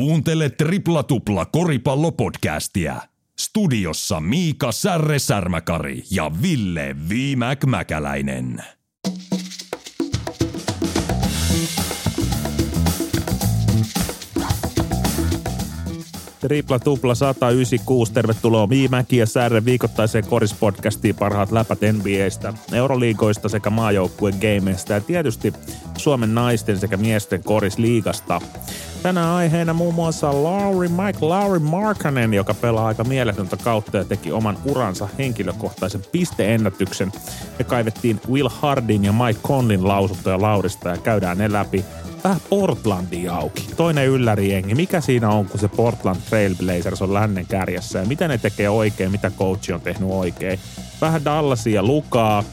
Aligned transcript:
Kuuntele 0.00 0.50
Tripla 0.50 1.02
Tupla 1.02 1.46
koripallopodcastia. 1.46 2.96
Studiossa 3.40 4.20
Miika 4.20 4.72
Särre 4.72 5.18
Särmäkari 5.18 6.02
ja 6.10 6.30
Ville 6.42 6.96
Viimäk 7.08 7.64
Mäkäläinen. 7.64 8.64
Tripla 16.40 16.78
tupla 16.78 17.14
196. 17.14 18.12
Tervetuloa 18.12 18.66
Miimäki 18.66 19.16
ja 19.16 19.26
Särre 19.26 19.64
viikoittaiseen 19.64 20.26
korispodcastiin 20.26 21.14
parhaat 21.14 21.52
läpät 21.52 21.78
NBAstä, 21.92 22.54
Euroliigoista 22.72 23.48
sekä 23.48 23.70
maajoukkueen 23.70 24.38
gameista 24.40 24.92
ja 24.92 25.00
tietysti 25.00 25.52
Suomen 25.98 26.34
naisten 26.34 26.78
sekä 26.78 26.96
miesten 26.96 27.44
korisliigasta. 27.44 28.40
Tänään 29.02 29.28
aiheena 29.28 29.74
muun 29.74 29.94
muassa 29.94 30.42
Lauri 30.42 30.88
Mike 30.88 31.18
Lauri 31.20 31.58
Markkanen, 31.58 32.34
joka 32.34 32.54
pelaa 32.54 32.86
aika 32.86 33.04
mieletöntä 33.04 33.56
kautta 33.56 33.96
ja 33.96 34.04
teki 34.04 34.32
oman 34.32 34.58
uransa 34.64 35.08
henkilökohtaisen 35.18 36.02
pisteennätyksen. 36.12 37.12
Me 37.58 37.64
kaivettiin 37.64 38.20
Will 38.30 38.48
Hardin 38.48 39.04
ja 39.04 39.12
Mike 39.12 39.40
Conlin 39.40 39.88
lausuntoja 39.88 40.42
Laurista 40.42 40.88
ja 40.88 40.96
käydään 40.96 41.38
ne 41.38 41.52
läpi 41.52 41.84
vähän 42.24 42.40
Portlandia 42.50 43.34
auki. 43.34 43.66
Toinen 43.76 44.06
yllärijengi. 44.06 44.74
Mikä 44.74 45.00
siinä 45.00 45.28
on, 45.28 45.46
kun 45.46 45.60
se 45.60 45.68
Portland 45.68 46.20
Trailblazers 46.28 47.02
on 47.02 47.14
lännen 47.14 47.46
kärjessä 47.46 47.98
ja 47.98 48.06
mitä 48.06 48.28
ne 48.28 48.38
tekee 48.38 48.68
oikein, 48.68 49.10
mitä 49.10 49.30
coach 49.30 49.72
on 49.72 49.80
tehnyt 49.80 50.10
oikein. 50.10 50.58
Vähän 51.00 51.24
Dallasia 51.24 51.82
lukaa. 51.82 52.44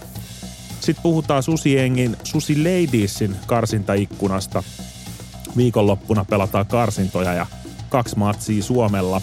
Sitten 0.80 1.04
puhutaan 1.04 1.44
Susiengin, 1.44 2.18
Susi 2.24 2.58
Ladiesin 2.58 3.36
karsintaikkunasta. 3.48 4.64
Viikonloppuna 5.58 6.26
pelataan 6.26 6.66
karsintoja 6.66 7.34
ja 7.34 7.46
kaksi 7.90 8.18
matsia 8.18 8.64
Suomella. 8.64 9.22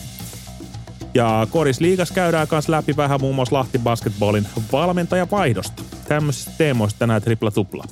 Ja 1.14 1.47
Korisliigas 1.50 2.11
käydään 2.11 2.48
kanssa 2.48 2.72
läpi 2.72 2.97
vähän 2.97 3.20
muun 3.20 3.34
muassa 3.34 3.56
Lahti 3.56 3.78
Basketballin 3.78 4.47
valmentajavaihdosta. 4.72 5.83
Tämmöisistä 6.08 6.50
teemoista 6.58 6.98
tänään 6.98 7.22
tripla 7.22 7.50
tupla. 7.50 7.84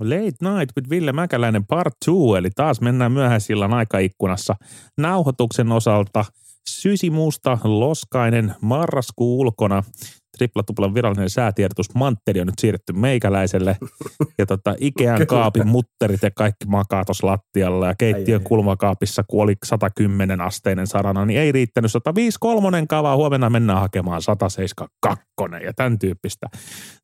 Late 0.00 0.24
Night 0.40 0.76
with 0.76 0.90
Ville 0.90 1.12
Mäkäläinen 1.12 1.66
part 1.66 1.94
2, 2.06 2.10
eli 2.38 2.50
taas 2.50 2.80
mennään 2.80 3.12
myöhäisillan 3.12 3.74
aikaikkunassa 3.74 4.54
nauhoituksen 4.98 5.72
osalta. 5.72 6.24
Sysimusta, 6.68 7.58
loskainen, 7.64 8.54
marraskuu 8.60 9.40
ulkona, 9.40 9.82
tripla 10.40 10.62
tuplan 10.62 10.94
virallinen 10.94 11.30
säätiedotus, 11.30 11.94
mantteri 11.94 12.40
on 12.40 12.46
nyt 12.46 12.58
siirretty 12.58 12.92
meikäläiselle. 12.92 13.76
Ja 14.38 14.46
tota, 14.46 14.74
Ikean 14.80 15.26
kaapin 15.26 15.66
mutterit 15.68 16.22
ja 16.22 16.30
kaikki 16.30 16.66
makaa 16.66 17.04
tuossa 17.04 17.26
lattialla. 17.26 17.86
Ja 17.86 17.94
keittiön 17.98 18.42
kulmakaapissa, 18.42 19.24
kun 19.28 19.42
oli 19.42 19.54
110 19.64 20.40
asteinen 20.40 20.86
sarana, 20.86 21.24
niin 21.24 21.40
ei 21.40 21.52
riittänyt 21.52 21.90
105 21.90 22.38
kolmonen 22.40 22.88
kavaa. 22.88 23.16
Huomenna 23.16 23.50
mennään 23.50 23.80
hakemaan 23.80 24.22
172 24.22 25.24
ja 25.64 25.72
tämän 25.76 25.98
tyyppistä 25.98 26.46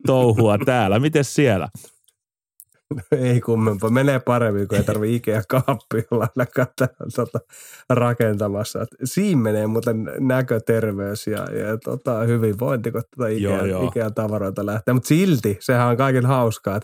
touhua 0.06 0.58
täällä. 0.58 0.98
Miten 0.98 1.24
siellä? 1.24 1.68
Ei 3.12 3.40
kummempaa. 3.40 3.90
Menee 3.90 4.20
paremmin, 4.20 4.68
kun 4.68 4.78
ei 4.78 4.84
tarvi 4.84 5.14
Ikea 5.14 5.42
kaappi 5.48 6.04
olla 6.10 6.28
ainakaan 6.36 6.68
tota, 7.16 7.38
rakentamassa. 7.90 8.82
Et 8.82 8.88
siinä 9.04 9.40
menee 9.40 9.66
muuten 9.66 10.10
näköterveys 10.20 11.26
ja, 11.26 11.38
ja 11.38 11.78
tota, 11.84 12.20
hyvinvointi, 12.20 12.92
kun 12.92 13.02
tota 13.16 13.28
Ikea, 13.28 13.50
joo, 13.50 13.64
joo. 13.64 13.88
Ikea 13.88 14.10
tavaroita 14.10 14.66
lähtee. 14.66 14.94
Mutta 14.94 15.08
silti, 15.08 15.56
sehän 15.60 15.86
on 15.86 15.96
kaiken 15.96 16.26
hauskaa, 16.26 16.80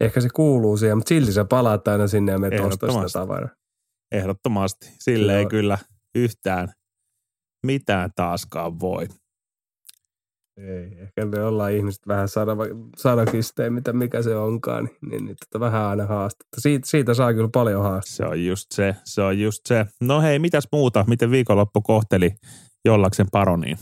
ehkä 0.00 0.20
se 0.20 0.28
kuuluu 0.34 0.76
siihen, 0.76 0.96
mutta 0.96 1.08
silti 1.08 1.32
se 1.32 1.44
palaat 1.44 1.88
aina 1.88 2.06
sinne 2.06 2.32
ja 2.32 2.38
me 2.38 2.60
ostaa 2.60 2.90
sitä 2.90 3.20
tavaraa. 3.20 3.50
Ehdottomasti. 4.12 4.92
Sille 4.98 5.38
ei 5.38 5.46
kyllä 5.46 5.78
yhtään 6.14 6.72
mitään 7.66 8.10
taaskaan 8.16 8.80
voi. 8.80 9.08
Ei, 10.56 10.98
ehkä 11.00 11.24
me 11.24 11.44
ollaan 11.44 11.72
ihmiset 11.72 12.08
vähän 12.08 12.28
sadakisteen, 12.96 13.72
mitä 13.72 13.92
mikä 13.92 14.22
se 14.22 14.36
onkaan, 14.36 14.84
niin, 14.84 15.10
niin, 15.10 15.24
niin 15.24 15.36
tota 15.44 15.60
vähän 15.60 15.82
aina 15.82 16.06
haastetta. 16.06 16.60
Siitä, 16.60 16.88
siitä 16.88 17.14
saa 17.14 17.34
kyllä 17.34 17.48
paljon 17.52 17.82
haastetta. 17.82 18.16
Se 18.16 18.24
on 18.24 18.44
just 18.44 18.72
se, 18.72 18.96
se 19.04 19.22
on 19.22 19.38
just 19.40 19.66
se. 19.66 19.86
No 20.00 20.20
hei, 20.20 20.38
mitäs 20.38 20.68
muuta? 20.72 21.04
Miten 21.08 21.30
viikonloppu 21.30 21.80
kohteli 21.80 22.34
jollaksen 22.84 23.26
paroniin? 23.32 23.78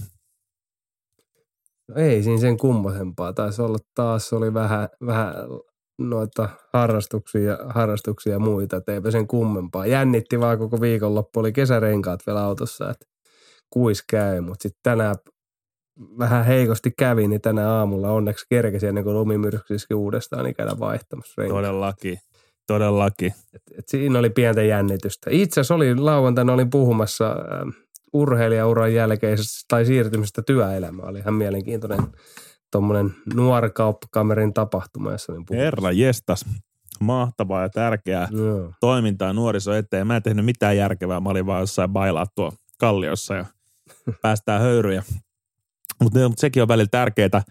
No 1.89 1.95
ei 1.97 2.23
siinä 2.23 2.41
sen 2.41 2.57
kummosempaa. 2.57 3.33
Taisi 3.33 3.63
olla 3.63 3.79
taas, 3.95 4.33
oli 4.33 4.55
vähän, 4.55 4.89
vähän 5.07 5.35
noita 5.99 6.49
harrastuksia, 6.73 7.59
harrastuksia 7.69 8.33
ja 8.33 8.39
muita, 8.39 8.77
että 8.77 8.93
eipä 8.93 9.11
sen 9.11 9.27
kummempaa. 9.27 9.87
Jännitti 9.87 10.41
vaan 10.41 10.59
koko 10.59 10.81
viikonloppu, 10.81 11.41
oli 11.41 11.53
kesärenkaat 11.53 12.21
vielä 12.27 12.45
autossa, 12.45 12.91
että 12.91 13.07
kuis 13.71 14.05
käy, 14.11 14.41
mutta 14.41 14.63
sitten 14.63 14.81
tänään 14.83 15.17
vähän 16.19 16.45
heikosti 16.45 16.91
kävi, 16.99 17.29
niin 17.29 17.41
tänä 17.41 17.73
aamulla 17.73 18.11
onneksi 18.11 18.47
kerkesi 18.49 18.87
ennen 18.87 19.05
kuin 19.05 19.17
lumimyrskyskin 19.17 19.97
uudestaan 19.97 20.45
niin 20.45 20.55
käydä 20.55 20.73
vaihtamassa 20.79 21.35
renkaat. 21.39 21.65
Todellakin, 21.65 22.19
todellakin. 22.67 23.35
Et, 23.55 23.63
et 23.79 23.89
siinä 23.89 24.19
oli 24.19 24.31
pientä 24.31 24.63
jännitystä. 24.63 25.31
Itse 25.31 25.61
asiassa 25.61 25.75
oli 25.75 25.95
lauantaina 25.95 26.53
olin 26.53 26.71
puhumassa 26.71 27.31
äh, 27.31 27.75
urheilijauran 28.13 28.95
jälkeisestä 28.95 29.65
tai 29.69 29.85
siirtymisestä 29.85 30.43
työelämään. 30.43 31.09
Oli 31.09 31.19
ihan 31.19 31.35
mielenkiintoinen 31.35 32.01
tuommoinen 32.73 33.15
nuorikauppakamerin 33.35 34.55
tapahtuma, 34.55 35.13
jossa 35.13 35.33
olin 35.33 35.45
puhumassa. 35.47 35.65
Herra 35.65 35.93
jestas, 35.93 36.45
mahtavaa 37.01 37.63
ja 37.63 37.69
tärkeää 37.69 38.29
Joo. 38.31 38.73
toimintaa 38.81 39.33
nuoriso 39.33 39.73
eteen. 39.75 40.07
Mä 40.07 40.17
en 40.17 40.23
tehnyt 40.23 40.45
mitään 40.45 40.77
järkevää, 40.77 41.21
mä 41.21 41.29
olin 41.29 41.47
vaan 41.47 41.61
jossain 41.61 41.91
bailaa 41.91 42.27
tuo 42.35 42.53
kalliossa 42.79 43.35
ja 43.35 43.45
päästään 44.23 44.61
höyryjä 44.61 45.03
mutta 46.03 46.29
mut 46.29 46.39
sekin 46.39 46.63
on 46.63 46.69
välillä 46.69 46.89
tärkeää, 46.91 47.43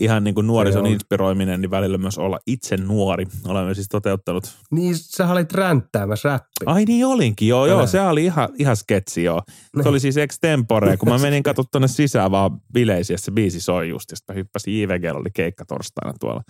ihan 0.00 0.24
niin 0.24 0.34
kuin 0.34 0.46
nuorison 0.46 0.86
inspiroiminen, 0.86 1.60
niin 1.60 1.70
välillä 1.70 1.98
myös 1.98 2.18
olla 2.18 2.38
itse 2.46 2.76
nuori. 2.76 3.26
Olemme 3.46 3.74
siis 3.74 3.88
toteuttanut. 3.88 4.56
Niin, 4.70 4.94
sä 4.96 5.28
olit 5.28 5.52
ränttäämässä 5.52 6.28
räppi. 6.28 6.46
Ai 6.66 6.84
niin 6.84 7.06
olinkin, 7.06 7.48
joo, 7.48 7.66
joo. 7.66 7.86
Se 7.86 8.00
oli 8.00 8.24
ihan, 8.24 8.48
ihan 8.58 8.76
sketsi, 8.76 9.24
joo. 9.24 9.42
Se 9.46 9.52
niin. 9.76 9.88
oli 9.88 10.00
siis 10.00 10.16
extempore, 10.16 10.96
kun 10.96 11.08
mä 11.08 11.18
menin 11.28 11.42
katsomaan 11.42 11.68
tuonne 11.72 11.88
sisään 11.88 12.30
vaan 12.30 12.50
bileisiin, 12.72 13.14
ja 13.14 13.18
se 13.18 13.30
biisi 13.30 13.60
soi 13.60 13.88
just, 13.88 14.10
ja 14.10 14.16
sitten 14.16 14.34
mä 14.34 14.38
hyppäsin 14.38 14.82
JVG, 14.82 15.16
oli 15.16 15.30
keikka 15.34 15.64
torstaina 15.64 16.14
tuolla. 16.20 16.42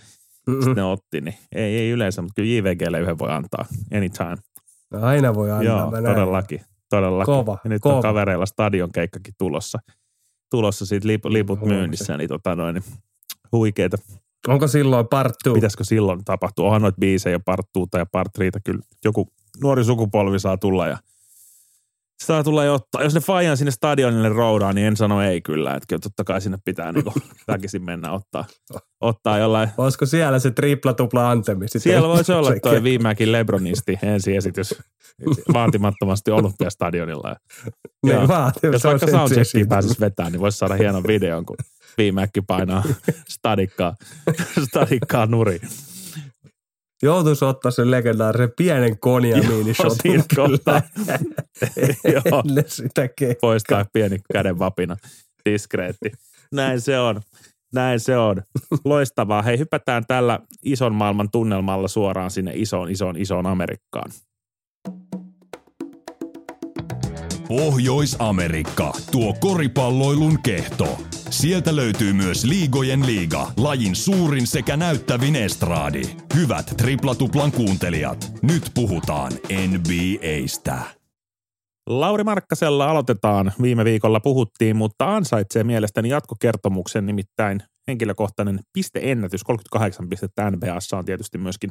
Sitten 0.50 0.76
ne 0.76 0.84
otti, 0.84 1.20
niin 1.20 1.34
ei, 1.54 1.76
ei 1.76 1.90
yleensä, 1.90 2.22
mutta 2.22 2.42
kyllä 2.42 2.54
JVGlle 2.54 3.00
yhden 3.00 3.18
voi 3.18 3.30
antaa, 3.30 3.64
anytime. 3.94 4.36
No 4.92 5.02
aina 5.02 5.34
voi 5.34 5.50
antaa. 5.50 5.64
Joo, 5.64 5.90
todellakin, 5.90 6.60
todellakin. 6.90 7.34
Kova, 7.34 7.58
ja 7.64 7.70
nyt 7.70 7.82
kova. 7.82 7.96
on 7.96 8.02
kavereilla 8.02 8.46
stadion 8.46 8.92
keikkakin 8.92 9.34
tulossa 9.38 9.78
tulossa 10.50 10.86
siitä 10.86 11.08
lip, 11.08 11.24
liput 11.24 11.60
myynnissä, 11.60 12.16
niin, 12.16 12.28
tota 12.28 12.56
noin, 12.56 12.74
niin 12.74 12.84
huikeeta. 13.52 13.96
Onko 14.48 14.68
silloin 14.68 15.08
part 15.08 15.34
two? 15.44 15.54
Pitäisikö 15.54 15.84
silloin 15.84 16.24
tapahtua? 16.24 16.66
Onhan 16.66 16.82
noita 16.82 16.98
biisejä 17.00 17.38
part 17.38 17.66
two 17.72 17.86
ja 17.98 18.06
part 18.06 18.32
three, 18.32 18.50
kyllä 18.64 18.80
joku 19.04 19.28
nuori 19.62 19.84
sukupolvi 19.84 20.38
saa 20.38 20.56
tulla 20.56 20.86
ja 20.86 20.98
tulla 22.44 22.64
ja 22.64 22.72
ottaa. 22.72 23.02
Jos 23.02 23.14
ne 23.14 23.20
Fajan 23.20 23.56
sinne 23.56 23.70
stadionille 23.70 24.28
roudaa, 24.28 24.72
niin 24.72 24.86
en 24.86 24.96
sano 24.96 25.22
ei 25.22 25.40
kyllä. 25.40 25.74
Että 25.74 25.86
kyllä 25.88 26.00
totta 26.00 26.24
kai 26.24 26.40
sinne 26.40 26.58
pitää 26.64 26.92
niin 26.92 27.04
väkisin 27.48 27.84
mennä 27.84 28.12
ottaa, 28.12 28.44
ottaa 29.00 29.38
jollain. 29.38 29.68
Olisiko 29.78 30.06
siellä 30.06 30.38
se 30.38 30.50
tripla 30.50 30.94
tupla 30.94 31.30
antemi? 31.30 31.68
Sitten 31.68 31.80
siellä 31.80 32.08
voisi 32.08 32.32
olla 32.32 32.50
toi 32.62 32.82
viimeäkin 32.82 33.32
Lebronisti 33.32 33.98
ensi 34.02 34.36
esitys 34.36 34.74
vaatimattomasti 35.54 36.30
Olympiastadionilla. 36.30 37.36
Niin, 38.06 38.16
Jos 38.72 38.84
vaikka 38.84 39.10
soundcheckiin 39.10 39.68
pääsisi 39.68 40.00
vetämään, 40.00 40.32
niin 40.32 40.40
voisi 40.40 40.58
saada 40.58 40.74
hienon 40.74 41.02
videon, 41.06 41.46
kun 41.46 41.56
viimeäkin 41.98 42.46
painaa 42.46 42.82
stadikkaa, 43.38 43.94
stadikkaa 44.68 45.26
nuri. 45.26 45.60
Joutuisi 47.02 47.44
ottaa 47.44 47.70
sen 47.70 47.90
legendaarisen 47.90 48.52
pienen 48.56 48.98
konjamiinishotin 48.98 50.24
kyllä. 50.34 50.82
Joo. 52.12 52.42
sitä 52.66 53.08
Poistaa 53.40 53.84
pieni 53.92 54.18
käden 54.32 54.58
vapina. 54.58 54.96
Diskreetti. 55.44 56.12
Näin 56.52 56.80
se 56.80 56.98
on. 56.98 57.20
Näin 57.74 58.00
se 58.00 58.16
on. 58.16 58.42
Loistavaa. 58.84 59.42
Hei, 59.42 59.58
hypätään 59.58 60.06
tällä 60.06 60.40
ison 60.64 60.94
maailman 60.94 61.30
tunnelmalla 61.30 61.88
suoraan 61.88 62.30
sinne 62.30 62.52
isoon, 62.54 62.90
isoon, 62.90 63.16
isoon 63.16 63.46
Amerikkaan. 63.46 64.10
Pohjois-Amerikka, 67.48 68.92
tuo 69.12 69.34
koripalloilun 69.40 70.42
kehto. 70.42 70.98
Sieltä 71.30 71.76
löytyy 71.76 72.12
myös 72.12 72.44
Liigojen 72.44 73.06
liiga, 73.06 73.52
lajin 73.56 73.96
suurin 73.96 74.46
sekä 74.46 74.76
näyttävin 74.76 75.36
estraadi. 75.36 76.02
Hyvät 76.34 76.74
triplatuplan 76.76 77.52
kuuntelijat, 77.52 78.32
nyt 78.42 78.70
puhutaan 78.74 79.32
NBAstä. 79.68 80.78
Lauri 81.86 82.24
Markkasella 82.24 82.90
aloitetaan. 82.90 83.52
Viime 83.62 83.84
viikolla 83.84 84.20
puhuttiin, 84.20 84.76
mutta 84.76 85.16
ansaitsee 85.16 85.64
mielestäni 85.64 86.08
jatkokertomuksen, 86.08 87.06
nimittäin 87.06 87.62
henkilökohtainen 87.88 88.60
pisteennätys, 88.72 89.44
38 89.44 90.08
pistettä 90.08 90.50
NBAssa 90.50 90.98
on 90.98 91.04
tietysti 91.04 91.38
myöskin 91.38 91.70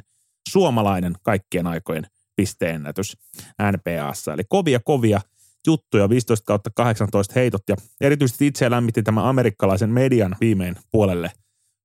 suomalainen 0.50 1.14
kaikkien 1.24 1.68
aikojen 1.68 2.08
pisteennätys 2.36 3.18
NPAssa. 3.62 4.34
Eli 4.34 4.44
kovia 4.50 4.80
kovia 4.86 5.22
juttuja, 5.68 6.10
15 6.10 6.46
kautta 6.46 6.70
18 6.76 7.34
heitot 7.36 7.62
ja 7.70 7.76
erityisesti 8.02 8.48
itse 8.48 8.70
lämmitti 8.70 9.04
tämä 9.04 9.30
amerikkalaisen 9.30 9.90
median 9.90 10.36
viimein 10.42 10.76
puolelle 10.92 11.32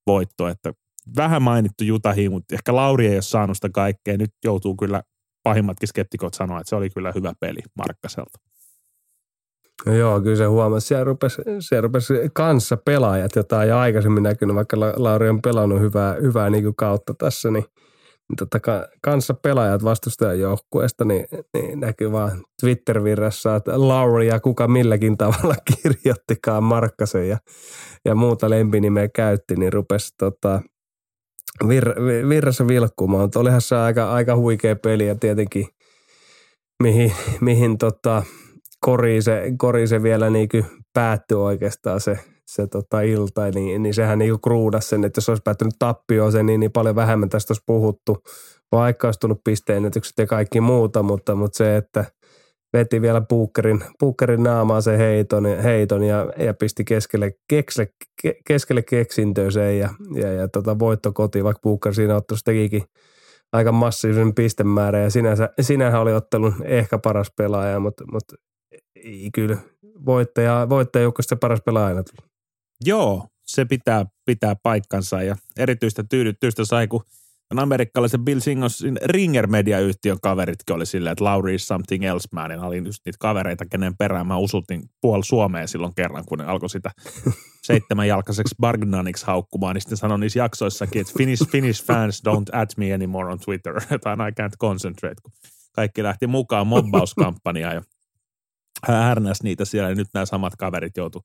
voitto, 0.06 0.48
että 0.48 0.72
vähän 1.16 1.42
mainittu 1.42 1.84
Jutahi, 1.84 2.28
mutta 2.28 2.54
ehkä 2.54 2.76
Lauri 2.76 3.06
ei 3.06 3.14
ole 3.14 3.22
saanut 3.22 3.56
sitä 3.56 3.68
kaikkea. 3.74 4.16
Nyt 4.16 4.30
joutuu 4.44 4.76
kyllä 4.76 5.02
pahimmatkin 5.42 5.88
skeptikot 5.88 6.34
sanoa, 6.34 6.60
että 6.60 6.68
se 6.68 6.76
oli 6.76 6.90
kyllä 6.90 7.12
hyvä 7.14 7.32
peli 7.40 7.60
Markkaselta. 7.76 8.38
No 9.86 9.94
joo, 9.94 10.20
kyllä 10.20 10.36
se 10.36 10.44
huomasi. 10.44 10.86
Siellä 10.86 11.04
rupesi, 11.04 11.42
siellä 11.60 11.80
rupesi 11.80 12.14
kanssa 12.32 12.76
pelaajat, 12.76 13.36
jota 13.36 13.62
ei 13.62 13.70
aikaisemmin 13.70 14.22
näkynyt, 14.22 14.56
vaikka 14.56 14.80
Lauri 14.80 15.28
on 15.28 15.42
pelannut 15.42 15.80
hyvää, 15.80 16.14
hyvää 16.14 16.50
niin 16.50 16.74
kautta 16.76 17.14
tässä, 17.14 17.50
niin, 17.50 17.64
niin 17.64 17.72
tota, 18.38 18.58
kanssa 19.02 19.34
pelaajat 19.34 19.84
vastustajan 19.84 20.40
joukkueesta, 20.40 21.04
niin, 21.04 21.26
niin 21.54 21.80
näkyy 21.80 22.12
vaan 22.12 22.42
Twitter-virrassa, 22.60 23.56
että 23.56 23.88
Lauri 23.88 24.26
ja 24.26 24.40
kuka 24.40 24.68
milläkin 24.68 25.16
tavalla 25.16 25.54
kirjoittikaan 25.82 26.64
Markkasen 26.64 27.28
ja, 27.28 27.38
ja 28.04 28.14
muuta 28.14 28.50
lempinimeä 28.50 29.08
käytti, 29.08 29.56
niin 29.56 29.72
rupesi 29.72 30.14
tota, 30.18 30.62
vir, 31.68 31.88
virrassa 32.28 32.66
vilkkumaan. 32.66 33.22
Mutta 33.22 33.40
olihan 33.40 33.60
se 33.60 33.76
aika, 33.76 34.12
aika 34.12 34.36
huikea 34.36 34.76
peli 34.76 35.06
ja 35.06 35.14
tietenkin 35.14 35.66
mihin, 36.82 37.12
mihin 37.40 37.78
tota, 37.78 38.22
koriin 38.80 39.22
se, 39.22 39.52
koriin 39.58 39.88
se 39.88 40.02
vielä 40.02 40.30
niin 40.30 40.48
päättyi 40.94 41.36
oikeastaan 41.36 42.00
se, 42.00 42.18
se 42.46 42.66
tota 42.66 43.00
ilta, 43.00 43.50
niin, 43.50 43.82
niin 43.82 43.94
sehän 43.94 44.18
niin 44.18 44.40
kruudasi 44.40 44.88
sen, 44.88 45.04
että 45.04 45.18
jos 45.18 45.28
olisi 45.28 45.42
päättynyt 45.42 45.74
tappioon 45.78 46.32
se, 46.32 46.42
niin, 46.42 46.60
niin 46.60 46.72
paljon 46.72 46.96
vähemmän 46.96 47.28
tästä 47.28 47.52
olisi 47.52 47.62
puhuttu, 47.66 48.22
vaikka 48.72 49.08
olisi 49.08 49.20
tullut 49.20 49.44
pisteennätykset 49.44 50.18
ja 50.18 50.26
kaikki 50.26 50.60
muuta, 50.60 51.02
mutta, 51.02 51.34
mutta 51.34 51.56
se, 51.56 51.76
että 51.76 52.04
veti 52.72 53.02
vielä 53.02 53.20
puukkerin, 53.20 53.84
puukkerin 53.98 54.42
naamaa 54.42 54.80
se 54.80 54.98
heiton, 54.98 55.44
heiton 55.62 56.02
ja, 56.02 56.32
ja 56.38 56.54
pisti 56.54 56.84
keskelle, 56.84 57.32
keksle, 57.48 57.88
ke, 58.22 58.34
keskelle 58.46 58.82
keksintöön 58.82 59.78
ja, 59.78 59.88
ja, 60.14 60.32
ja 60.32 60.48
tota 60.48 60.78
voitto 60.78 61.12
kotiin, 61.12 61.44
vaikka 61.44 61.60
puukkeri 61.62 61.94
siinä 61.94 62.16
ottelussa 62.16 62.44
tekikin 62.44 62.82
aika 63.52 63.72
massiivisen 63.72 64.34
pistemäärä 64.34 64.98
ja 64.98 65.10
sinänsä, 65.10 65.48
sinähän 65.60 66.00
oli 66.00 66.12
ottelun 66.12 66.54
ehkä 66.64 66.98
paras 66.98 67.32
pelaaja, 67.36 67.80
mutta, 67.80 68.04
mutta 68.12 68.36
ei 68.96 69.30
kyllä 69.34 69.56
voittaja, 70.06 70.66
voittajajoukkoista 70.68 71.36
paras 71.36 71.60
pelaaja 71.64 71.86
aina 71.86 72.02
Joo, 72.84 73.26
se 73.46 73.64
pitää, 73.64 74.06
pitää 74.24 74.56
paikkansa 74.62 75.22
ja 75.22 75.36
erityistä 75.56 76.04
tyydytystä 76.10 76.64
sai, 76.64 76.88
kun 76.88 77.02
amerikkalaisen 77.56 78.24
Bill 78.24 78.40
Singosin 78.40 78.98
Ringer 79.04 79.46
Media-yhtiön 79.46 80.18
kaveritkin 80.22 80.76
oli 80.76 80.86
silleen, 80.86 81.12
että 81.12 81.24
Lauri 81.24 81.54
is 81.54 81.66
something 81.66 82.04
else 82.04 82.28
man. 82.32 82.50
Ja 82.50 82.60
oli 82.60 82.82
just 82.84 83.00
niitä 83.06 83.16
kavereita, 83.20 83.66
kenen 83.66 83.96
perään 83.96 84.26
mä 84.26 84.36
usutin 84.36 84.82
puol 85.00 85.22
Suomeen 85.22 85.68
silloin 85.68 85.94
kerran, 85.94 86.24
kun 86.26 86.38
ne 86.38 86.44
alkoi 86.44 86.70
sitä 86.70 86.90
seitsemänjalkaiseksi 87.66 88.54
Bargnaniksi 88.60 89.26
haukkumaan. 89.26 89.74
Niin 89.74 89.82
sitten 89.82 89.98
sanoi 89.98 90.18
niissä 90.18 90.38
jaksoissakin, 90.38 91.00
että 91.00 91.12
Finnish, 91.18 91.48
Finnish 91.50 91.84
fans 91.84 92.22
don't 92.28 92.58
at 92.58 92.68
me 92.76 92.94
anymore 92.94 93.32
on 93.32 93.38
Twitter. 93.38 93.74
Tai 94.02 94.14
I 94.14 94.42
can't 94.42 94.56
concentrate, 94.60 95.16
kun 95.22 95.32
kaikki 95.72 96.02
lähti 96.02 96.26
mukaan 96.26 96.66
mobbauskampanjaan. 96.66 97.74
Ja 97.74 97.82
härnäs 98.88 99.42
niitä 99.42 99.64
siellä 99.64 99.88
ja 99.88 99.94
nyt 99.94 100.08
nämä 100.14 100.26
samat 100.26 100.56
kaverit 100.56 100.96
joutu 100.96 101.24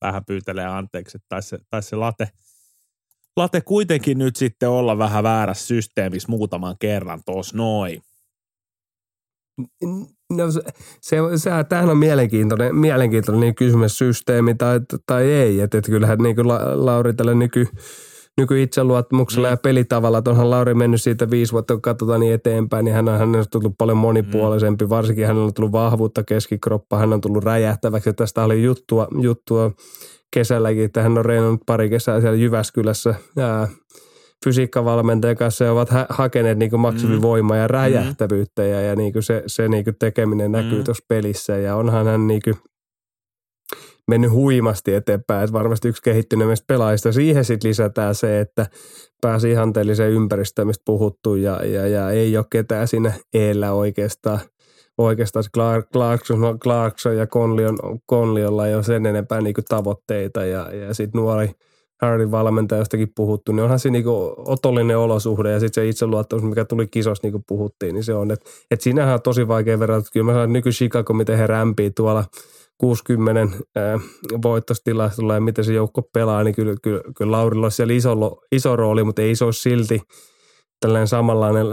vähän 0.00 0.24
pyytelemään 0.24 0.74
anteeksi, 0.74 1.16
että 1.16 1.26
taisi 1.28 1.48
se, 1.48 1.58
tais 1.70 1.88
se 1.88 1.96
late, 1.96 2.28
late 3.36 3.60
kuitenkin 3.60 4.18
nyt 4.18 4.36
sitten 4.36 4.68
olla 4.68 4.98
vähän 4.98 5.22
väärässä 5.22 5.66
systeemissä 5.66 6.28
muutaman 6.28 6.76
kerran 6.78 7.22
tuossa 7.26 7.56
noin. 7.56 8.02
No 10.32 10.50
se, 10.50 10.60
se, 11.00 11.16
se, 11.36 11.50
tämähän 11.68 11.90
on 11.90 11.98
mielenkiintoinen, 11.98 12.76
mielenkiintoinen 12.76 13.54
kysymys 13.54 13.98
systeemi 13.98 14.54
tai, 14.54 14.80
tai 15.06 15.22
ei. 15.22 15.60
Että 15.60 15.78
et 15.78 15.86
kyllähän 15.86 16.18
niin 16.18 16.36
kuin 16.36 16.48
Lauri 16.86 17.14
tällä 17.14 17.34
nyky, 17.34 17.66
nykyitseluottamuksella 18.40 19.48
mm. 19.48 19.52
ja 19.52 19.56
pelitavalla, 19.56 20.18
että 20.18 20.30
onhan 20.30 20.50
Lauri 20.50 20.74
mennyt 20.74 21.02
siitä 21.02 21.30
viisi 21.30 21.52
vuotta, 21.52 21.74
kun 21.74 21.82
katsotaan 21.82 22.20
niin 22.20 22.34
eteenpäin, 22.34 22.84
niin 22.84 22.94
hän 22.94 23.08
on, 23.08 23.18
hän 23.18 23.36
on 23.36 23.44
tullut 23.50 23.74
paljon 23.78 23.96
monipuolisempi, 23.96 24.84
mm. 24.84 24.88
varsinkin 24.88 25.26
hän 25.26 25.36
on 25.36 25.54
tullut 25.54 25.72
vahvuutta 25.72 26.24
keskikroppa, 26.24 26.98
hän 26.98 27.12
on 27.12 27.20
tullut 27.20 27.44
räjähtäväksi 27.44 28.12
tästä 28.12 28.44
oli 28.44 28.62
juttua, 28.62 29.08
juttua 29.20 29.70
kesälläkin, 30.30 30.84
että 30.84 31.02
hän 31.02 31.18
on 31.18 31.24
reenannut 31.24 31.60
pari 31.66 31.90
kesää 31.90 32.20
siellä 32.20 32.36
Jyväskylässä 32.36 33.14
ja 33.36 33.68
fysiikkavalmentajan 34.44 35.36
kanssa 35.36 35.64
ja 35.64 35.72
ovat 35.72 35.90
ha- 35.90 36.06
hakeneet 36.08 36.58
niin 36.58 36.70
kuin 36.70 36.80
maksimivoimaa 36.80 37.56
ja 37.56 37.66
mm. 37.66 37.70
räjähtävyyttä 37.70 38.64
ja, 38.64 38.80
ja 38.80 38.96
niin 38.96 39.12
kuin 39.12 39.22
se, 39.22 39.42
se 39.46 39.68
niin 39.68 39.84
kuin 39.84 39.96
tekeminen 39.98 40.52
näkyy 40.52 40.78
mm. 40.78 40.84
tuossa 40.84 41.04
pelissä 41.08 41.56
ja 41.56 41.76
onhan 41.76 42.06
hän 42.06 42.26
niin 42.26 42.40
kuin– 42.44 42.56
mennyt 44.10 44.30
huimasti 44.30 44.94
eteenpäin. 44.94 45.44
Että 45.44 45.52
varmasti 45.52 45.88
yksi 45.88 46.02
kehittyneimmistä 46.02 46.64
pelaajista. 46.66 47.12
Siihen 47.12 47.44
sitten 47.44 47.68
lisätään 47.68 48.14
se, 48.14 48.40
että 48.40 48.66
pääsi 49.20 49.50
ihanteelliseen 49.50 50.12
ympäristöön, 50.12 50.66
mistä 50.66 50.82
puhuttu 50.84 51.34
ja, 51.34 51.66
ja, 51.66 51.86
ja 51.86 52.10
ei 52.10 52.36
ole 52.36 52.46
ketään 52.52 52.88
siinä 52.88 53.12
eellä 53.34 53.72
oikeastaan. 53.72 54.40
Oikeastaan 54.98 55.44
Clark, 55.54 55.90
Clarkson, 55.92 56.58
Clarkson 56.58 57.16
ja 57.16 57.26
Conlion, 57.26 57.78
Conliolla 58.10 58.66
ei 58.66 58.74
ole 58.74 58.82
sen 58.82 59.06
enempää 59.06 59.40
niinku 59.40 59.60
tavoitteita 59.68 60.44
ja, 60.44 60.74
ja 60.74 60.94
sitten 60.94 61.20
nuori 61.20 61.50
Harry 62.02 62.30
valmentajastakin 62.30 63.12
puhuttu, 63.16 63.52
niin 63.52 63.62
onhan 63.62 63.78
se 63.78 63.90
niinku 63.90 64.34
otollinen 64.36 64.98
olosuhde 64.98 65.50
ja 65.50 65.60
sitten 65.60 65.82
se 65.84 65.88
itseluottamus, 65.88 66.44
mikä 66.44 66.64
tuli 66.64 66.86
kisos 66.86 67.22
niin 67.22 67.32
kuin 67.32 67.44
puhuttiin, 67.48 67.94
niin 67.94 68.04
se 68.04 68.14
on, 68.14 68.30
että 68.30 68.50
et 68.70 68.80
siinähän 68.80 69.14
on 69.14 69.22
tosi 69.22 69.48
vaikea 69.48 69.78
verrata. 69.78 70.08
Kyllä 70.12 70.26
mä 70.26 70.32
sanon 70.32 70.52
nyky 70.52 70.70
Chicago, 70.70 71.12
miten 71.12 71.38
he 71.38 71.46
rämpii 71.46 71.90
tuolla– 71.90 72.24
60 72.80 73.58
voittostilastolla 74.42 75.34
ja 75.34 75.40
miten 75.40 75.64
se 75.64 75.72
joukko 75.72 76.02
pelaa, 76.02 76.44
niin 76.44 76.54
kyllä, 76.54 76.74
kyllä, 76.82 77.02
kyllä 77.16 77.32
Laurilla 77.32 77.66
olisi 77.66 77.76
siellä 77.76 77.94
iso, 77.94 78.40
iso 78.52 78.76
rooli, 78.76 79.04
mutta 79.04 79.22
ei 79.22 79.34
se 79.34 79.44
ole 79.44 79.52
silti 79.52 80.00
tällainen 80.80 81.08
samanlainen 81.08 81.66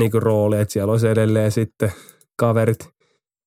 niin 0.00 0.10
kuin 0.10 0.22
rooli, 0.22 0.60
että 0.60 0.72
siellä 0.72 0.90
olisi 0.90 1.08
edelleen 1.08 1.52
sitten 1.52 1.92
kaverit, 2.38 2.88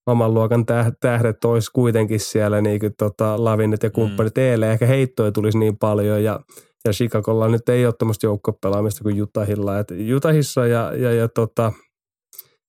oman 0.07 0.33
luokan 0.33 0.65
tähdet 0.99 1.45
olisi 1.45 1.71
kuitenkin 1.73 2.19
siellä 2.19 2.61
niin 2.61 2.79
kuin 2.79 2.93
tota, 2.97 3.43
Lavinnet 3.43 3.83
ja 3.83 3.89
kumppanit 3.89 4.35
mm. 4.35 4.43
eilen. 4.43 4.71
Ehkä 4.71 4.85
heittoja 4.85 5.31
tulisi 5.31 5.57
niin 5.57 5.77
paljon 5.77 6.23
ja, 6.23 6.39
ja 6.85 6.91
Chicagolla 6.91 7.47
nyt 7.47 7.69
ei 7.69 7.85
ole 7.85 7.93
tämmöistä 7.99 8.27
joukkopelaamista 8.27 9.03
kuin 9.03 9.17
Jutahilla. 9.17 9.79
Et 9.79 9.87
Jutahissa 9.91 10.67
ja, 10.67 10.93
ja, 10.95 11.13
ja 11.13 11.27
tota, 11.27 11.73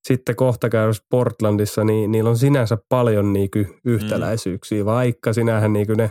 sitten 0.08 0.37
kohta 0.37 0.69
käydessä 0.69 1.05
Portlandissa, 1.10 1.85
niin 1.85 2.12
niillä 2.12 2.30
on 2.30 2.38
sinänsä 2.38 2.78
paljon 2.88 3.33
niinku 3.33 3.59
yhtäläisyyksiä, 3.85 4.83
mm. 4.83 4.87
vaikka 4.87 5.33
sinähän 5.33 5.73
niinku 5.73 5.94
ne 5.94 6.11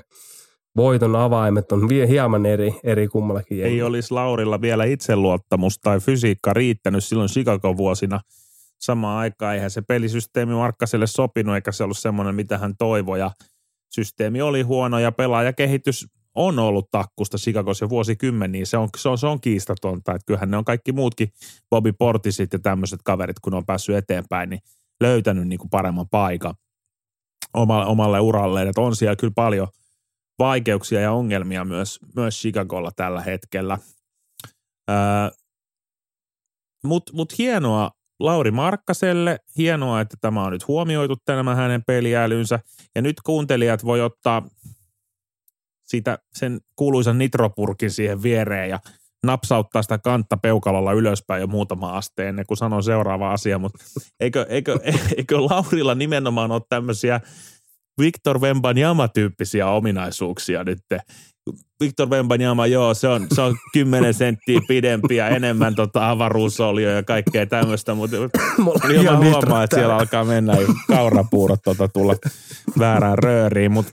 voiton 0.75 1.15
avaimet 1.15 1.71
on 1.71 1.89
vie 1.89 2.07
hieman 2.07 2.45
eri, 2.45 2.73
eri 2.83 3.07
kummallakin. 3.07 3.63
Ei 3.63 3.81
olisi 3.81 4.13
Laurilla 4.13 4.61
vielä 4.61 4.85
itseluottamus 4.85 5.79
tai 5.79 5.99
fysiikka 5.99 6.53
riittänyt 6.53 7.03
silloin 7.03 7.29
Chicago-vuosina. 7.29 8.19
Samaan 8.79 9.19
aikaan 9.19 9.55
eihän 9.55 9.71
se 9.71 9.81
pelisysteemi 9.81 10.53
Markkaselle 10.53 11.07
sopinut, 11.07 11.55
eikä 11.55 11.71
se 11.71 11.83
ollut 11.83 11.97
semmoinen, 11.97 12.35
mitä 12.35 12.57
hän 12.57 12.73
toivoi. 12.77 13.19
Ja 13.19 13.31
systeemi 13.89 14.41
oli 14.41 14.61
huono 14.61 14.99
ja 14.99 15.11
pelaajakehitys 15.11 16.07
on 16.37 16.59
ollut 16.59 16.91
takkusta 16.91 17.37
Chicagossa 17.37 17.85
jo 17.85 17.89
vuosikymmeniä, 17.89 18.65
se 18.65 18.77
on, 18.77 18.89
se 18.97 19.09
on, 19.09 19.17
se 19.17 19.27
on 19.27 19.41
kiistatonta. 19.41 20.11
Että 20.15 20.25
kyllähän 20.25 20.51
ne 20.51 20.57
on 20.57 20.65
kaikki 20.65 20.91
muutkin, 20.91 21.31
Bobby 21.69 21.93
Portisit 21.93 22.53
ja 22.53 22.59
tämmöiset 22.59 22.99
kaverit, 23.03 23.39
kun 23.39 23.53
on 23.53 23.65
päässyt 23.65 23.95
eteenpäin, 23.95 24.49
niin 24.49 24.59
löytänyt 25.01 25.47
niin 25.47 25.59
kuin 25.59 25.69
paremman 25.69 26.09
paikan 26.11 26.55
omalle, 27.53 27.85
omalle 27.85 28.19
uralleen. 28.19 28.67
Että 28.67 28.81
on 28.81 28.95
siellä 28.95 29.15
kyllä 29.15 29.33
paljon 29.35 29.67
vaikeuksia 30.39 31.01
ja 31.01 31.11
ongelmia 31.11 31.65
myös, 31.65 31.99
myös 32.15 32.39
Chicagolla 32.39 32.91
tällä 32.95 33.21
hetkellä. 33.21 33.77
Öö, 34.89 34.95
Mutta 36.83 37.13
mut 37.13 37.37
hienoa 37.37 37.91
Lauri 38.19 38.51
Markkaselle, 38.51 39.39
hienoa, 39.57 40.01
että 40.01 40.17
tämä 40.21 40.43
on 40.43 40.51
nyt 40.51 40.67
huomioitu 40.67 41.15
tämä 41.25 41.55
hänen 41.55 41.83
peliälynsä. 41.87 42.59
Ja 42.95 43.01
nyt 43.01 43.15
kuuntelijat 43.21 43.85
voi 43.85 44.01
ottaa 44.01 44.47
sitä, 45.87 46.19
sen 46.33 46.59
kuuluisan 46.75 47.17
nitropurkin 47.17 47.91
siihen 47.91 48.23
viereen 48.23 48.69
ja 48.69 48.79
napsauttaa 49.23 49.81
sitä 49.81 49.97
kantta 49.97 50.37
peukalolla 50.37 50.93
ylöspäin 50.93 51.41
jo 51.41 51.47
muutama 51.47 51.97
aste 51.97 52.29
ennen 52.29 52.45
kuin 52.45 52.57
sanoo 52.57 52.81
seuraava 52.81 53.33
asia, 53.33 53.59
mutta 53.59 53.79
eikö, 54.19 54.45
eikö, 54.49 54.79
eikö 55.17 55.37
Laurilla 55.41 55.95
nimenomaan 55.95 56.51
ole 56.51 56.61
tämmöisiä 56.69 57.21
Victor 58.01 58.39
Wembanyama-tyyppisiä 58.39 59.67
ominaisuuksia 59.67 60.63
nyt. 60.63 60.79
Victor 61.79 62.09
Wembanyama, 62.09 62.67
joo, 62.67 62.93
se 62.93 63.07
on, 63.07 63.27
se 63.33 63.41
on 63.41 63.55
10 63.73 64.13
senttiä 64.13 64.59
pidempi 64.67 65.15
ja 65.15 65.29
enemmän 65.29 65.75
tota 65.75 66.09
avaruusolio 66.09 66.89
ja 66.89 67.03
kaikkea 67.03 67.45
tämmöistä, 67.45 67.93
mutta 67.93 68.17
ilman 68.93 69.25
huomaa, 69.25 69.63
että 69.63 69.75
siellä 69.75 69.97
alkaa 69.97 70.25
mennä 70.25 70.53
kaurapuurot 70.87 71.59
tota, 71.63 71.87
tulla 71.87 72.15
väärään 72.79 73.17
rööriin, 73.17 73.71
mutta 73.71 73.91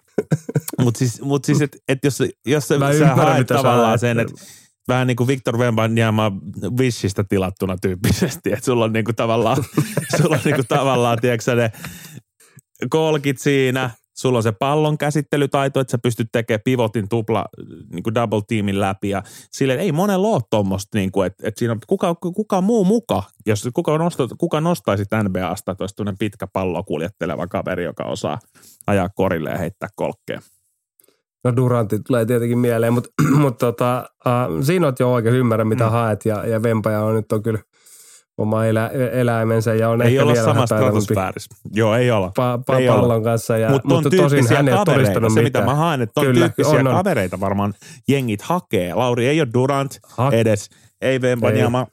mut 0.83 0.97
siis, 0.97 1.23
mut 1.23 1.45
siis 1.45 1.63
että 1.63 1.79
et 1.89 1.99
jos, 2.05 2.23
jos 2.47 2.69
sä, 2.69 2.79
sä 2.99 3.15
haet 3.15 3.47
tavallaan 3.47 3.99
sen, 3.99 4.21
että 4.21 4.35
vähän 4.89 5.07
niin 5.07 5.17
kuin 5.17 5.27
Victor 5.27 5.59
Wembanyama 5.59 6.33
Wishistä 6.79 7.25
tilattuna 7.25 7.77
tyyppisesti, 7.77 8.53
että 8.53 8.65
sulla 8.65 8.85
on 8.85 8.93
niin 8.93 9.05
kuin 9.05 9.17
tavallaan, 9.17 9.57
sulla 10.17 10.35
on 10.35 10.41
niin 10.45 10.55
kuin 10.55 10.69
tavallaan, 10.69 11.19
tiedätkö 11.21 11.55
ne 11.55 11.73
kolkit 12.91 13.39
siinä, 13.39 13.91
sulla 14.15 14.39
on 14.39 14.43
se 14.43 14.53
pallon 14.53 14.99
käsittelytaito, 14.99 15.81
että 15.81 15.91
sä 15.91 15.99
pystyt 15.99 16.29
tekemään 16.33 16.61
pivotin 16.65 17.09
tupla, 17.09 17.45
niin 17.93 18.03
kuin 18.03 18.15
double 18.15 18.43
teamin 18.49 18.81
läpi 18.81 19.09
ja 19.09 19.23
silleen 19.51 19.81
ei 19.81 19.93
monella 19.93 20.29
ole 20.29 20.43
tuommoista, 20.51 20.99
niin 20.99 21.13
kuin, 21.13 21.27
että, 21.27 21.49
että 21.49 21.59
siinä 21.59 21.73
on 21.73 21.79
kuka, 21.87 22.15
kuka 22.15 22.61
muu 22.61 22.85
muka, 22.85 23.23
jos 23.47 23.69
kuka, 23.75 23.99
nostat, 23.99 24.31
kuka 24.39 24.61
nostaisi 24.61 25.05
NBAsta, 25.23 25.73
että 25.73 25.85
olisi 25.85 26.17
pitkä 26.19 26.47
pallo 26.47 26.83
kuljetteleva 26.83 27.47
kaveri, 27.47 27.85
joka 27.85 28.05
osaa 28.05 28.39
ajaa 28.87 29.09
korille 29.09 29.51
ja 29.51 29.59
heittää 29.59 29.89
kolkkeen. 29.95 30.41
No 31.45 31.57
Durantti 31.57 31.99
tulee 32.07 32.27
tietenkin 32.27 32.59
mieleen, 32.59 32.93
mutta, 32.93 33.11
mutta 33.43 33.67
tota, 33.67 34.09
uh, 34.27 34.65
siinä 34.65 34.87
olet 34.87 35.01
jo 35.01 35.13
oikein 35.13 35.35
ymmärrä, 35.35 35.65
mitä 35.65 35.85
mm. 35.85 35.91
haet 35.91 36.25
ja, 36.25 36.47
ja 36.47 36.63
Vempaja 36.63 37.01
on 37.01 37.15
nyt 37.15 37.33
on 37.33 37.43
kyllä 37.43 37.59
oma 38.39 38.67
elä, 38.67 38.89
eläimensä 39.13 39.75
ja 39.75 39.89
on 39.91 40.03
ei 40.03 40.09
ehkä 40.09 40.23
olla 40.23 40.33
vielä 40.33 40.45
sama 40.45 40.67
stratosfäärissä. 40.67 41.55
Joo, 41.75 41.95
ei 41.95 42.11
olla. 42.11 42.33
Pa, 42.37 42.59
pa, 42.67 42.79
ei 42.79 42.89
pallon 42.89 43.05
olla. 43.05 43.21
kanssa. 43.21 43.57
Ja, 43.59 43.71
Mut 43.71 43.85
mutta 43.85 44.11
tosin 44.17 44.49
hän 44.57 44.69
ei 44.69 44.75
ole 44.75 44.85
todistanut 44.85 45.33
se, 45.33 45.43
mitään. 45.43 45.65
mitä 45.65 45.73
mä 45.73 45.75
haen, 45.79 46.03
että 46.03 46.21
on 46.21 46.27
Kyllä, 46.27 46.41
tyyppisiä 46.41 46.81
on, 46.81 46.87
on. 46.87 46.95
kavereita 46.95 47.41
varmaan 47.41 47.75
jengit 48.09 48.43
hakee. 48.43 48.95
Lauri 48.95 49.27
ei 49.29 49.41
ole 49.41 49.49
Durant 49.55 49.99
Ha- 50.09 50.31
edes, 50.33 50.71
ei 51.01 51.21
Vembanyama, 51.21 51.87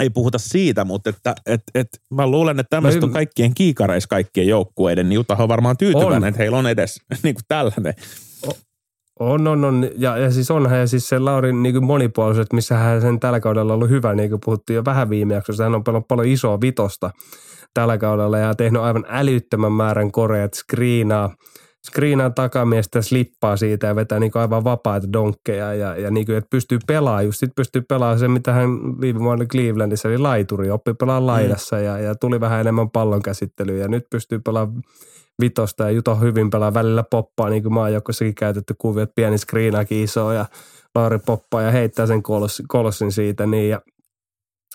ei 0.00 0.10
puhuta 0.10 0.38
siitä, 0.38 0.84
mutta 0.84 1.10
että, 1.10 1.34
et, 1.46 1.62
et, 1.74 1.88
mä 2.10 2.26
luulen, 2.26 2.60
että 2.60 2.70
tämmöiset 2.76 3.00
Mä 3.00 3.06
on 3.06 3.12
kaikkien 3.12 3.54
kiikareissa 3.54 4.08
kaikkien 4.08 4.46
joukkueiden, 4.48 5.08
niin 5.08 5.18
Utah 5.18 5.40
on 5.40 5.48
varmaan 5.48 5.76
tyytyväinen, 5.76 6.22
On. 6.22 6.28
että 6.28 6.38
heillä 6.38 6.58
on 6.58 6.66
edes 6.66 7.00
niin 7.22 7.34
kuin 7.34 7.44
tällainen. 7.48 7.94
On, 9.18 9.46
on, 9.46 9.64
on. 9.64 9.88
Ja, 9.96 10.16
ja 10.16 10.30
siis 10.30 10.50
onhan 10.50 10.78
ja 10.78 10.86
siis 10.86 11.08
se 11.08 11.18
Laurin 11.18 11.62
niin 11.62 11.84
monipuoliset, 11.84 12.52
missä 12.52 12.76
hän 12.76 13.00
sen 13.00 13.20
tällä 13.20 13.40
kaudella 13.40 13.72
on 13.72 13.76
ollut 13.76 13.90
hyvä, 13.90 14.14
niin 14.14 14.30
kuin 14.30 14.40
puhuttiin 14.44 14.74
jo 14.74 14.84
vähän 14.84 15.10
viime 15.10 15.34
jaksossa. 15.34 15.62
Hän 15.62 15.74
on 15.74 15.84
pelannut 15.84 16.08
paljon 16.08 16.28
isoa 16.28 16.60
vitosta 16.60 17.10
tällä 17.74 17.98
kaudella 17.98 18.38
ja 18.38 18.54
tehnyt 18.54 18.82
aivan 18.82 19.04
älyttömän 19.08 19.72
määrän 19.72 20.12
koreat, 20.12 20.54
screenaa, 20.54 21.34
screenaa 21.90 22.30
takamiestä, 22.30 23.02
slippaa 23.02 23.56
siitä 23.56 23.86
ja 23.86 23.96
vetää 23.96 24.20
niin 24.20 24.32
aivan 24.34 24.64
vapaita 24.64 25.12
donkkeja 25.12 25.74
ja, 25.74 25.96
ja 25.96 26.10
niin 26.10 26.26
kuin, 26.26 26.38
että 26.38 26.50
pystyy 26.50 26.78
pelaamaan, 26.86 27.24
just 27.24 27.38
sit 27.38 27.50
pystyy 27.56 27.82
pelaamaan 27.82 28.18
se, 28.18 28.28
mitä 28.28 28.52
hän 28.52 29.00
viime 29.00 29.20
vuonna 29.20 29.44
Clevelandissa 29.44 30.08
oli 30.08 30.18
laituri, 30.18 30.70
oppi 30.70 30.94
pelaa 30.94 31.26
laidassa 31.26 31.76
mm. 31.76 31.82
ja, 31.82 31.98
ja, 31.98 32.14
tuli 32.14 32.40
vähän 32.40 32.60
enemmän 32.60 32.90
pallon 32.90 33.22
käsittelyä 33.22 33.76
ja 33.76 33.88
nyt 33.88 34.04
pystyy 34.10 34.38
pelaamaan 34.38 34.82
vitosta 35.42 35.84
ja 35.84 35.90
Juto 35.90 36.16
hyvin 36.16 36.50
pelaa 36.50 36.74
välillä 36.74 37.04
poppaa, 37.10 37.48
niin 37.48 37.62
kuin 37.62 37.72
maajoukkoissakin 37.72 38.34
käytetty 38.34 38.74
kuvia, 38.78 39.02
että 39.02 39.14
pieni 39.14 39.38
screenaakin 39.38 40.04
iso 40.04 40.32
ja 40.32 40.46
Lauri 40.94 41.18
poppaa 41.18 41.62
ja 41.62 41.70
heittää 41.70 42.06
sen 42.06 42.22
kolossin, 42.22 42.68
kolossin 42.68 43.12
siitä. 43.12 43.46
Niin 43.46 43.70
ja, 43.70 43.80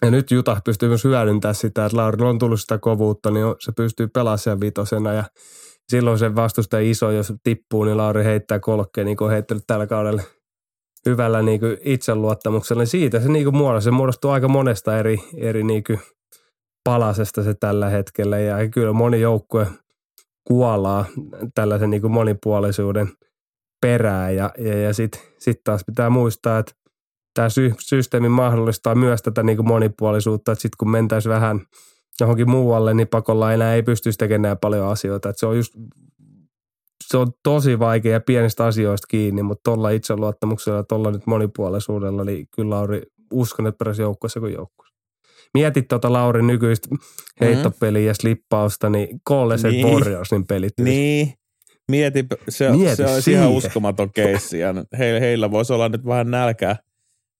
ja 0.01 0.11
nyt 0.11 0.31
Juta 0.31 0.61
pystyy 0.65 0.89
myös 0.89 1.03
hyödyntämään 1.03 1.55
sitä, 1.55 1.85
että 1.85 1.97
Laurilla 1.97 2.29
on 2.29 2.39
tullut 2.39 2.61
sitä 2.61 2.77
kovuutta, 2.77 3.31
niin 3.31 3.45
se 3.59 3.71
pystyy 3.71 4.07
pelaamaan 4.07 4.37
sen 4.37 4.59
vitosena 4.59 5.13
ja 5.13 5.23
silloin 5.87 6.19
se 6.19 6.35
vastustaja 6.35 6.89
iso, 6.91 7.11
jos 7.11 7.33
tippuu, 7.43 7.83
niin 7.83 7.97
Lauri 7.97 8.23
heittää 8.23 8.59
kolkkeen, 8.59 9.05
niin 9.05 9.17
kuin 9.17 9.25
on 9.25 9.31
heittänyt 9.31 9.63
tällä 9.67 9.87
kaudella 9.87 10.21
hyvällä 11.05 11.41
niin 11.41 11.59
kuin 11.59 11.77
itseluottamuksella. 11.85 12.81
Niin 12.81 12.87
siitä 12.87 13.19
se 13.19 13.29
niin 13.29 13.43
kuin 13.45 13.57
muodostuu, 13.57 13.91
se 13.91 13.91
muodostuu 13.91 14.31
aika 14.31 14.47
monesta 14.47 14.97
eri, 14.97 15.19
eri 15.37 15.63
niin 15.63 15.83
kuin 15.83 15.99
palasesta 16.83 17.43
se 17.43 17.53
tällä 17.53 17.89
hetkellä 17.89 18.39
ja 18.39 18.69
kyllä 18.69 18.93
moni 18.93 19.21
joukkue 19.21 19.67
kuolaa 20.47 21.05
tällaisen 21.55 21.89
niin 21.89 22.01
kuin 22.01 22.13
monipuolisuuden 22.13 23.09
perään 23.81 24.35
ja, 24.35 24.51
ja, 24.57 24.81
ja 24.81 24.93
sitten 24.93 25.21
sit 25.39 25.63
taas 25.63 25.83
pitää 25.85 26.09
muistaa, 26.09 26.59
että 26.59 26.73
tämä 27.33 27.49
sy- 27.49 27.73
systeemi 27.79 28.29
mahdollistaa 28.29 28.95
myös 28.95 29.21
tätä 29.21 29.43
niin 29.43 29.57
kuin 29.57 29.67
monipuolisuutta, 29.67 30.51
että 30.51 30.61
sitten 30.61 30.77
kun 30.77 30.91
mentäisiin 30.91 31.33
vähän 31.33 31.61
johonkin 32.19 32.49
muualle, 32.49 32.93
niin 32.93 33.07
pakolla 33.07 33.53
enää 33.53 33.75
ei 33.75 33.83
pystyisi 33.83 34.17
tekemään 34.17 34.57
paljon 34.57 34.87
asioita. 34.87 35.29
Että 35.29 35.39
se 35.39 35.45
on 35.45 35.57
just 35.57 35.73
se 37.07 37.17
on 37.17 37.31
tosi 37.43 37.79
vaikea 37.79 38.19
pienistä 38.19 38.65
asioista 38.65 39.07
kiinni, 39.07 39.43
mutta 39.43 39.71
tuolla 39.71 39.89
itseluottamuksella 39.89 40.77
ja 40.77 40.83
tuolla 40.83 41.11
nyt 41.11 41.27
monipuolisuudella, 41.27 42.23
niin 42.23 42.47
kyllä 42.55 42.75
Lauri 42.75 43.01
uskon, 43.31 43.67
että 43.67 43.77
peräsi 43.77 44.01
joukkueessa 44.01 44.39
kuin 44.39 44.53
joukkueessa. 44.53 44.92
Mietit 45.53 45.87
tuota 45.87 46.13
Laurin 46.13 46.47
nykyistä 46.47 46.89
heittopeliä 47.41 48.07
ja 48.07 48.13
slippausta, 48.13 48.89
niin 48.89 49.21
Golden 49.25 49.59
State 49.59 49.73
Niin. 49.73 49.87
Warriorsin 49.87 50.47
pelit. 50.47 50.73
Niin, 50.81 51.33
mieti, 51.91 52.25
se, 52.49 52.71
Mieti 52.71 52.95
se 52.95 53.05
olisi 53.05 53.21
siihen. 53.21 53.41
ihan 53.43 53.53
uskomaton 53.53 54.11
keissi 54.13 54.59
ja 54.59 54.73
heillä, 54.97 55.19
heillä 55.19 55.51
voisi 55.51 55.73
olla 55.73 55.89
nyt 55.89 56.05
vähän 56.05 56.31
nälkää, 56.31 56.75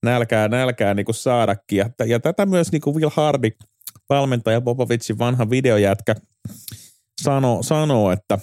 nälkää, 0.06 0.48
nälkää 0.48 0.94
niin 0.94 1.06
kuin 1.06 1.16
saadakin. 1.16 1.78
Ja, 1.78 1.90
ja 2.06 2.20
tätä 2.20 2.46
myös 2.46 2.72
niin 2.72 2.82
kuin 2.82 2.96
Will 2.96 3.12
Hardy, 3.14 3.50
valmentaja 4.10 4.62
Popovicin 4.62 5.20
vanha 5.20 5.50
videojätkä, 5.50 6.16
sanoo, 7.22 7.64
sanoo 7.64 8.12
että, 8.12 8.40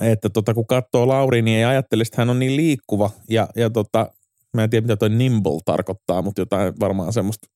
että 0.00 0.28
tota, 0.28 0.54
kun 0.54 0.66
katsoo 0.66 1.08
Lauri, 1.08 1.42
niin 1.42 1.58
ei 1.58 1.64
ajattele, 1.64 2.02
että 2.02 2.20
hän 2.20 2.30
on 2.30 2.38
niin 2.38 2.56
liikkuva 2.56 3.10
ja, 3.30 3.48
ja 3.56 3.70
tota, 3.70 4.12
mä 4.54 4.64
en 4.64 4.70
tiedä 4.70 4.84
mitä 4.84 4.96
toi 4.96 5.10
nimble 5.10 5.60
tarkoittaa, 5.64 6.22
mutta 6.22 6.40
jotain 6.40 6.74
varmaan 6.80 7.12
semmoista 7.12 7.46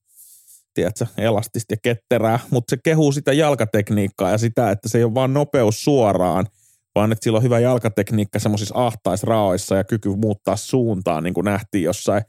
tiedätkö, 0.75 1.07
elastista 1.19 1.73
ja 1.73 1.79
ketterää, 1.83 2.39
mutta 2.51 2.71
se 2.71 2.81
kehuu 2.85 3.13
sitä 3.13 3.33
jalkatekniikkaa 3.33 4.31
ja 4.31 4.39
sitä, 4.39 4.71
että 4.71 4.89
se 4.89 4.99
ei 4.99 5.05
ole 5.05 5.15
vaan 5.15 5.35
nopeus 5.35 5.85
suoraan, 5.85 6.47
vaan 6.95 7.13
että 7.13 7.25
sillä 7.25 7.37
on 7.37 7.43
hyvä 7.43 7.61
jalkatekniikka 7.61 8.39
semmoisissa 8.39 8.87
ahtaisraoissa 8.87 9.77
ja 9.77 9.85
kyky 9.85 10.09
muuttaa 10.09 10.57
suuntaa, 10.57 11.21
niin 11.21 11.35
kuin 11.35 11.45
nähtiin 11.45 11.85
jossain 11.85 12.23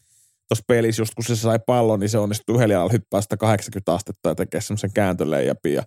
tuossa 0.48 0.64
pelissä, 0.68 1.02
just 1.02 1.14
kun 1.16 1.26
se 1.26 1.36
sai 1.36 1.60
pallon, 1.66 2.00
niin 2.00 2.10
se 2.10 2.18
onnistui 2.18 2.56
yhdellä 2.56 2.74
jalalla 2.74 2.92
hyppää 2.92 3.22
sitä 3.22 3.38
80 3.38 3.94
astetta 3.94 4.30
ja 4.30 4.36
tekee 4.36 4.62
semmoisen 4.62 4.94
kääntöleijäpin 4.94 5.74
ja 5.74 5.84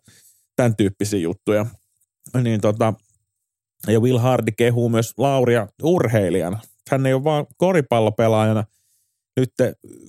tämän 0.56 0.76
tyyppisiä 0.76 1.18
juttuja. 1.18 1.66
Niin 2.42 2.60
tota, 2.60 2.94
ja 3.86 4.00
Will 4.00 4.18
Hardy 4.18 4.52
kehuu 4.52 4.88
myös 4.88 5.12
Lauria 5.18 5.68
urheilijana. 5.82 6.60
Hän 6.90 7.06
ei 7.06 7.14
ole 7.14 7.25
vaan 7.25 7.46
koripallopelaajana 7.56 8.64
nyt 9.36 9.52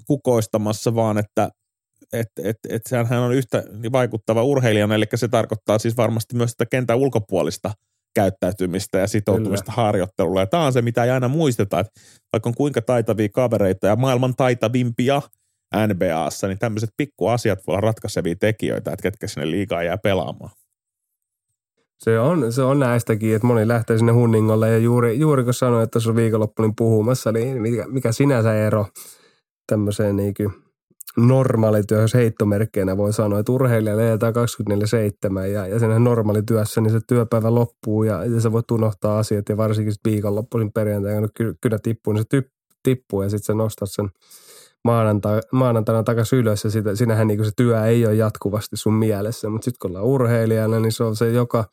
kukoistamassa, 0.08 0.96
vaan 0.96 1.18
että 1.18 1.50
et, 2.14 2.28
et, 2.44 2.58
et 2.70 2.82
hän 3.10 3.20
on 3.20 3.34
yhtä 3.34 3.64
vaikuttava 3.92 4.44
urheilijana, 4.44 4.96
eli 4.96 5.06
se 5.16 5.28
tarkoittaa 5.28 5.80
siis 5.80 5.98
varmasti 5.98 6.36
myös 6.36 6.52
sitä 6.52 6.66
kentän 6.66 6.98
ulkopuolista 6.98 7.72
käyttäytymistä 8.16 8.98
ja 8.98 9.08
sitoutumista 9.08 9.72
Kyllä. 9.72 9.84
harjoittelulla. 9.84 10.40
Ja 10.40 10.48
tämä 10.48 10.66
on 10.66 10.74
se, 10.74 10.82
mitä 10.82 11.04
ei 11.04 11.10
aina 11.10 11.28
muisteta, 11.28 11.80
että 11.80 11.92
vaikka 12.34 12.50
on 12.50 12.56
kuinka 12.56 12.82
taitavia 12.82 13.30
kavereita 13.30 13.88
ja 13.88 13.96
maailman 13.96 14.36
taitavimpia 14.36 15.22
NBAssa, 15.88 16.48
niin 16.48 16.60
tämmöiset 16.60 16.90
pikkuasiat 16.98 17.60
voi 17.68 17.74
olla 17.74 17.82
ratkaisevia 17.82 18.36
tekijöitä, 18.40 18.92
että 18.92 19.04
ketkä 19.04 19.28
sinne 19.28 19.52
liikaa 19.52 19.84
jää 19.84 19.98
pelaamaan. 19.98 20.52
Se 22.00 22.20
on, 22.20 22.54
se 22.54 22.62
on 22.62 22.80
näistäkin, 22.80 23.36
että 23.36 23.48
moni 23.48 23.68
lähtee 23.68 23.98
sinne 23.98 24.12
hunningolle 24.12 24.70
ja 24.70 24.78
juuri, 24.78 25.20
juuri 25.20 25.44
kun 25.44 25.54
sanoin, 25.54 25.84
että 25.84 25.92
tuossa 25.92 26.16
viikonloppu 26.16 26.62
olin 26.62 26.76
puhumassa, 26.76 27.32
niin 27.32 27.62
mikä, 27.62 27.86
mikä 27.88 28.12
sinänsä 28.12 28.66
ero 28.66 28.88
tämmöiseen 29.68 30.16
niin 30.16 30.34
kuin 30.34 30.54
normaalityö, 31.18 32.02
jos 32.02 32.14
heittomerkkeinä 32.14 32.98
voi 32.98 33.14
sanoa, 33.14 33.40
että 33.40 33.52
urheilija 33.52 33.98
leijätään 33.98 34.34
24-7 35.42 35.46
ja, 35.46 35.68
ja 35.68 35.80
sen 35.80 36.04
normaalityössä, 36.04 36.82
niin 36.82 36.92
se 36.92 37.00
työpäivä 37.08 37.56
loppuu 37.56 38.04
ja, 38.04 38.26
ja 38.26 38.42
sä 38.42 38.52
voit 38.52 38.72
unohtaa 38.72 39.20
asiat 39.20 39.50
ja 39.50 39.58
varsinkin 39.58 39.94
viikonloppuisin 40.06 40.72
perjantaina, 40.74 41.20
kun 41.20 41.30
ky, 41.34 41.56
kynä 41.62 41.78
tippuu, 41.84 42.14
niin 42.14 42.22
se 42.22 42.28
typ, 42.30 42.48
tippuu 42.84 43.22
ja 43.22 43.30
sitten 43.30 43.46
sä 43.46 43.54
nostat 43.54 43.90
sen 43.92 44.10
maanantai, 44.84 45.42
maanantaina 45.52 46.04
takaisin 46.04 46.40
ylös 46.40 46.64
ja 46.64 46.70
sitä, 46.70 46.96
sinähän 46.96 47.28
niin 47.28 47.46
se 47.46 47.52
työ 47.58 47.86
ei 47.86 48.06
ole 48.06 48.16
jatkuvasti 48.16 48.78
sun 48.78 48.94
mielessä, 48.94 49.50
mutta 49.50 49.66
sitten 49.66 49.80
kun 49.82 49.92
ollaan 49.92 50.06
urheilijana, 50.06 50.80
niin 50.80 50.92
se 50.92 51.04
on 51.04 51.16
se 51.16 51.32
joka 51.32 51.66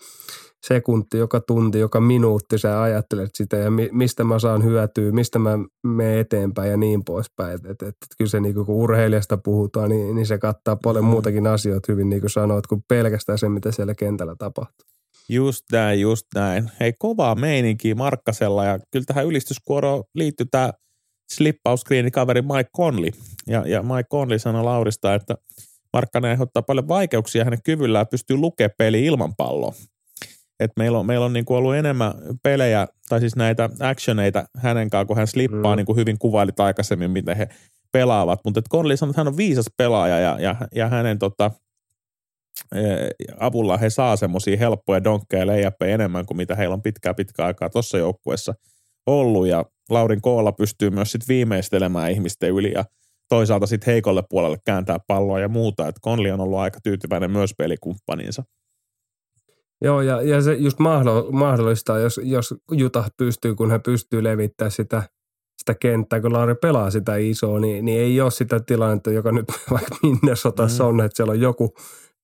sekunti, 0.66 1.18
joka 1.18 1.40
tunti, 1.40 1.78
joka 1.78 2.00
minuutti 2.00 2.58
sä 2.58 2.82
ajattelet 2.82 3.30
sitä 3.34 3.56
ja 3.56 3.70
mi, 3.70 3.88
mistä 3.92 4.24
mä 4.24 4.38
saan 4.38 4.64
hyötyä, 4.64 5.12
mistä 5.12 5.38
mä 5.38 5.58
menen 5.82 6.18
eteenpäin 6.18 6.70
ja 6.70 6.76
niin 6.76 7.04
poispäin. 7.04 7.54
Et, 7.54 7.64
et, 7.64 7.82
et, 7.82 7.96
kyllä 8.18 8.28
se 8.28 8.40
niin 8.40 8.54
kun 8.54 8.68
urheilijasta 8.68 9.36
puhutaan, 9.36 9.90
niin, 9.90 10.14
niin 10.14 10.26
se 10.26 10.38
kattaa 10.38 10.76
paljon 10.76 11.04
muutakin 11.04 11.46
asioita 11.46 11.92
hyvin 11.92 12.10
niin 12.10 12.20
kuin 12.20 12.30
sanoit, 12.30 12.66
kuin 12.66 12.84
pelkästään 12.88 13.38
se, 13.38 13.48
mitä 13.48 13.72
siellä 13.72 13.94
kentällä 13.94 14.34
tapahtuu. 14.38 14.86
Just 15.28 15.64
näin, 15.72 16.00
just 16.00 16.26
näin. 16.34 16.70
Hei, 16.80 16.92
kovaa 16.98 17.34
meininkiä 17.34 17.94
Markkasella 17.94 18.64
ja 18.64 18.78
kyllä 18.90 19.04
tähän 19.04 19.26
ylistyskuoroon 19.26 20.04
liittyy 20.14 20.46
tämä 20.50 20.72
slippausskriini 21.32 22.10
kaveri 22.10 22.42
Mike 22.42 22.70
Conley. 22.76 23.10
Ja, 23.46 23.64
ja 23.66 23.82
Mike 23.82 24.08
Conley 24.12 24.38
sanoi 24.38 24.64
Laurista, 24.64 25.14
että 25.14 25.34
Markkanen 25.92 26.30
aiheuttaa 26.30 26.62
paljon 26.62 26.88
vaikeuksia 26.88 27.44
hänen 27.44 27.62
kyvyllään 27.64 28.06
pystyy 28.06 28.36
lukemaan 28.36 28.74
peli 28.78 29.04
ilman 29.04 29.34
palloa. 29.36 29.74
Et 30.64 30.72
meillä 30.76 30.98
on, 30.98 31.06
meillä 31.06 31.26
on 31.26 31.32
niin 31.32 31.44
kuin 31.44 31.58
ollut 31.58 31.74
enemmän 31.74 32.12
pelejä, 32.42 32.88
tai 33.08 33.20
siis 33.20 33.36
näitä 33.36 33.70
actioneita 33.80 34.48
hänen 34.56 34.90
kanssaan, 34.90 35.06
kun 35.06 35.16
hän 35.16 35.26
slippaa, 35.26 35.74
mm. 35.74 35.76
niin 35.76 35.86
kuin 35.86 35.96
hyvin 35.96 36.18
kuvailit 36.18 36.60
aikaisemmin, 36.60 37.10
miten 37.10 37.36
he 37.36 37.48
pelaavat. 37.92 38.40
Mutta 38.44 38.62
Conley 38.70 38.96
sanoi, 38.96 39.10
että 39.10 39.20
hän 39.20 39.28
on 39.28 39.36
viisas 39.36 39.66
pelaaja 39.76 40.18
ja, 40.18 40.36
ja, 40.40 40.56
ja 40.74 40.88
hänen 40.88 41.18
tota, 41.18 41.50
avulla 43.40 43.76
he 43.76 43.90
saa 43.90 44.16
semmoisia 44.16 44.56
helppoja 44.56 45.04
donkkeja 45.04 45.56
ja 45.56 45.72
enemmän 45.80 46.26
kuin 46.26 46.36
mitä 46.36 46.54
heillä 46.54 46.72
on 46.72 46.82
pitkää 46.82 47.14
pitkää 47.14 47.46
aikaa 47.46 47.70
tuossa 47.70 47.98
joukkueessa 47.98 48.54
ollut 49.06 49.46
ja 49.46 49.64
Laurin 49.90 50.20
koolla 50.20 50.52
pystyy 50.52 50.90
myös 50.90 51.12
sit 51.12 51.28
viimeistelemään 51.28 52.10
ihmisten 52.10 52.50
yli 52.50 52.72
ja 52.72 52.84
toisaalta 53.28 53.66
sitten 53.66 53.92
heikolle 53.92 54.22
puolelle 54.30 54.58
kääntää 54.64 54.98
palloa 55.06 55.40
ja 55.40 55.48
muuta. 55.48 55.88
Että 55.88 56.00
Conley 56.04 56.32
on 56.32 56.40
ollut 56.40 56.58
aika 56.58 56.78
tyytyväinen 56.82 57.30
myös 57.30 57.54
pelikumppaninsa. 57.58 58.44
Joo, 59.82 60.00
ja, 60.00 60.22
ja 60.22 60.42
se 60.42 60.54
just 60.54 60.78
mahdollistaa, 61.32 61.98
jos, 61.98 62.20
jos 62.22 62.54
Juta 62.70 63.04
pystyy, 63.16 63.54
kun 63.54 63.70
hän 63.70 63.82
pystyy 63.82 64.24
levittämään 64.24 64.70
sitä, 64.70 65.02
sitä 65.58 65.74
kenttää, 65.74 66.20
kun 66.20 66.32
Lauri 66.32 66.54
pelaa 66.54 66.90
sitä 66.90 67.16
isoa, 67.16 67.60
niin, 67.60 67.84
niin 67.84 68.00
ei 68.00 68.20
ole 68.20 68.30
sitä 68.30 68.60
tilannetta, 68.60 69.10
joka 69.10 69.32
nyt 69.32 69.44
vaikka 69.70 69.96
minne 70.02 70.36
sotassa 70.36 70.84
mm. 70.84 70.88
on, 70.88 71.00
että 71.00 71.16
siellä 71.16 71.30
on 71.30 71.40
joku, 71.40 71.74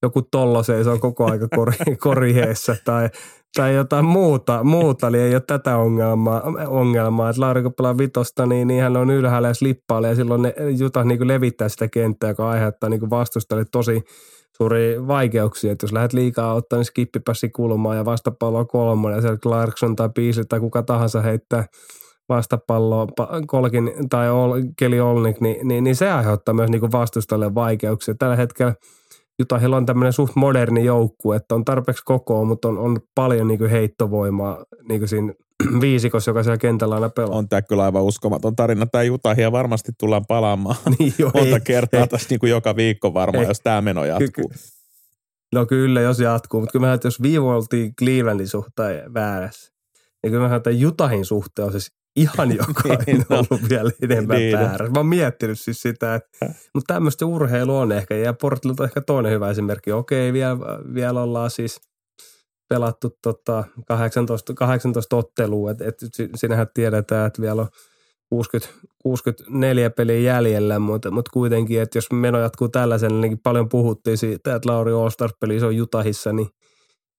joku 0.03 0.23
tollo 0.23 0.63
seisoo 0.63 0.99
koko 0.99 1.31
aika 1.31 1.49
kori, 1.57 1.77
koriheessa 2.01 2.77
tai, 2.85 3.09
tai 3.57 3.75
jotain 3.75 4.05
muuta, 4.05 4.65
muuta, 4.65 5.09
eli 5.09 5.19
ei 5.19 5.35
ole 5.35 5.43
tätä 5.47 5.77
ongelmaa, 5.77 6.43
ongelmaa. 6.67 7.31
että 7.31 7.41
Lauri 7.41 7.63
kun 7.63 7.75
pelaa 7.75 7.99
vitosta, 7.99 8.47
niin, 8.47 8.69
niin 8.69 8.83
hän 8.83 8.97
on 8.97 9.11
ylhäällä 9.11 9.49
ja 9.49 9.55
slippaalle 9.55 10.09
ja 10.09 10.15
silloin 10.15 10.43
ne 10.43 10.55
Juta 10.79 11.05
niin 11.05 11.29
levittää 11.29 11.69
sitä 11.69 11.89
kenttää, 11.89 12.31
joka 12.31 12.51
aiheuttaa 12.51 12.91
niin 12.91 13.11
vastustajalle 13.11 13.67
tosi 13.73 14.05
suuri 14.61 15.07
vaikeuksia, 15.07 15.73
että 15.73 15.85
jos 15.85 15.93
lähdet 15.93 16.13
liikaa 16.13 16.55
ottaa 16.55 16.77
niin 16.77 16.85
skippipassi 16.85 17.49
kulmaa 17.49 17.95
ja 17.95 18.05
vastapalloa 18.05 18.65
kolmonen 18.65 19.17
ja 19.17 19.21
siellä 19.21 19.39
Clarkson 19.39 19.97
tai 19.97 20.09
Beasley 20.09 20.45
tai 20.45 20.61
kuka 20.61 20.83
tahansa 20.83 21.21
heittää 21.21 21.65
vastapalloa 22.29 23.07
Kolkin 23.47 23.93
tai 24.11 24.29
Keli 24.79 25.01
Olnik, 25.01 25.41
niin, 25.41 25.69
niin, 25.69 25.85
niin, 25.85 25.97
se 25.97 26.11
aiheuttaa 26.11 26.55
myös 26.55 26.71
niin 26.71 26.93
vastustajalle 26.93 27.55
vaikeuksia. 27.55 28.15
Tällä 28.15 28.37
hetkellä 28.37 28.75
Jutahilla 29.41 29.77
on 29.77 29.87
tämmöinen 29.87 30.13
suht 30.13 30.37
moderni 30.37 30.85
joukkue, 30.85 31.37
että 31.37 31.55
on 31.55 31.65
tarpeeksi 31.65 32.03
kokoa, 32.05 32.45
mutta 32.45 32.69
on, 32.69 32.79
on 32.79 33.01
paljon 33.15 33.49
niin 33.49 33.71
heittovoimaa 33.71 34.65
niin 34.89 35.09
siinä 35.09 35.35
viisikossa, 35.81 36.31
joka 36.31 36.43
siellä 36.43 36.59
kentällä 36.59 36.95
aina 36.95 37.09
pelaa. 37.09 37.39
On 37.39 37.49
tämä 37.49 37.63
kyllä 37.63 37.85
aivan 37.85 38.03
uskomaton 38.03 38.57
tarina. 38.57 38.87
Tämä 38.87 39.03
Jutahia 39.03 39.53
varmasti 39.53 39.93
tullaan 39.99 40.27
palaamaan 40.29 40.77
niin 40.99 41.15
jo, 41.19 41.31
monta 41.35 41.57
ei, 41.57 41.61
kertaa 41.65 42.01
ei, 42.01 42.09
tässä 42.09 42.27
niin 42.31 42.41
kuin 42.41 42.51
joka 42.51 42.77
viikko 42.77 43.15
varmaan, 43.15 43.45
ei, 43.45 43.51
jos 43.51 43.61
tämä 43.61 43.81
meno 43.81 44.05
jatkuu. 44.05 44.49
Ky- 44.49 44.59
no 45.55 45.67
kyllä, 45.67 46.01
jos 46.01 46.21
jatkuu. 46.21 46.61
Mutta 46.61 46.73
kyllä 46.73 46.87
mä 46.87 46.99
jos 47.05 47.23
viime 47.23 47.47
oltiin 47.47 47.95
Clevelandin 47.95 48.49
suhteen 48.49 49.15
väärässä, 49.15 49.73
niin 50.23 50.33
kyllä 50.33 50.49
mä 50.49 50.57
että 50.57 50.71
Jutahin 50.71 51.25
suhteen 51.25 51.67
on 51.67 51.73
siis 51.73 51.93
ihan 52.17 52.57
jokainen 52.67 53.05
niin, 53.07 53.25
no. 53.31 53.37
ollut 53.37 53.69
vielä 53.69 53.91
enemmän 54.03 54.37
niin, 54.37 54.59
väärässä. 54.59 54.93
Mä 54.93 54.99
oon 54.99 55.07
miettinyt 55.07 55.61
siis 55.61 55.83
sitä, 55.83 56.15
että, 56.15 56.47
mutta 56.75 56.95
tämmöistä 56.95 57.27
urheilu 57.27 57.77
on 57.77 57.93
ehkä, 57.93 58.15
ja 58.15 58.33
Portland 58.33 58.79
on 58.79 58.85
ehkä 58.85 59.01
toinen 59.01 59.33
hyvä 59.33 59.51
esimerkki. 59.51 59.93
Okei, 59.93 60.33
vielä, 60.33 60.59
vielä 60.95 61.23
ollaan 61.23 61.51
siis– 61.51 61.81
pelattu 62.71 63.19
tota 63.23 63.65
18, 63.87 64.55
18 64.55 65.17
ottelua, 65.17 65.71
että 65.71 65.85
et, 65.89 65.97
sinähän 66.35 66.67
tiedetään, 66.75 67.27
että 67.27 67.43
vielä 67.43 67.61
on 67.63 67.69
60, 68.29 68.75
64 69.03 69.91
peliä 69.91 70.19
jäljellä, 70.19 70.79
mutta, 70.79 71.11
mutta 71.11 71.31
kuitenkin, 71.33 71.83
että 71.83 71.99
jos 71.99 72.13
meno 72.13 72.39
jatkuu 72.39 72.69
tällaisen, 72.69 73.21
niin 73.21 73.39
paljon 73.39 73.69
puhuttiin 73.69 74.19
siitä, 74.19 74.55
että 74.55 74.69
Lauri 74.69 74.93
All-Stars-peli 74.93 75.63
on 75.63 75.77
Jutahissa, 75.77 76.33
niin 76.33 76.49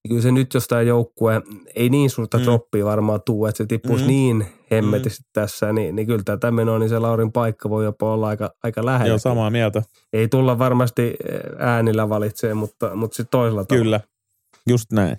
kyllä 0.10 0.22
se 0.22 0.31
nyt, 0.31 0.53
jos 0.53 0.67
tämä 0.67 0.81
joukkue 0.81 1.41
ei 1.75 1.89
niin 1.89 2.10
suurta 2.10 2.38
mm. 2.38 2.43
droppia 2.43 2.86
varmaan 2.86 3.22
tuu, 3.25 3.46
että 3.46 3.58
se 3.58 3.65
tippuisi 3.65 4.03
mm. 4.03 4.08
niin 4.08 4.46
hemmetisti 4.72 5.24
mm. 5.24 5.29
tässä, 5.34 5.74
niin, 5.74 5.96
niin 5.96 6.08
kyllä 6.08 6.38
tämä 6.38 6.51
meno, 6.51 6.79
niin 6.79 6.89
se 6.89 7.00
Laurin 7.00 7.31
paikka 7.31 7.70
voi 7.70 7.84
jopa 7.84 8.13
olla 8.13 8.27
aika, 8.27 8.53
aika 8.63 8.86
lähellä. 8.86 9.08
Joo, 9.08 9.17
samaa 9.17 9.50
mieltä. 9.50 9.84
Ei 10.13 10.27
tulla 10.27 10.60
varmasti 10.60 11.13
äänillä 11.60 12.10
valitsee, 12.10 12.53
mutta, 12.53 12.96
mutta 12.96 13.15
sitten 13.15 13.31
toisella 13.31 13.65
tavalla. 13.65 13.84
Kyllä, 13.84 14.01
just 14.70 14.91
näin. 14.91 15.17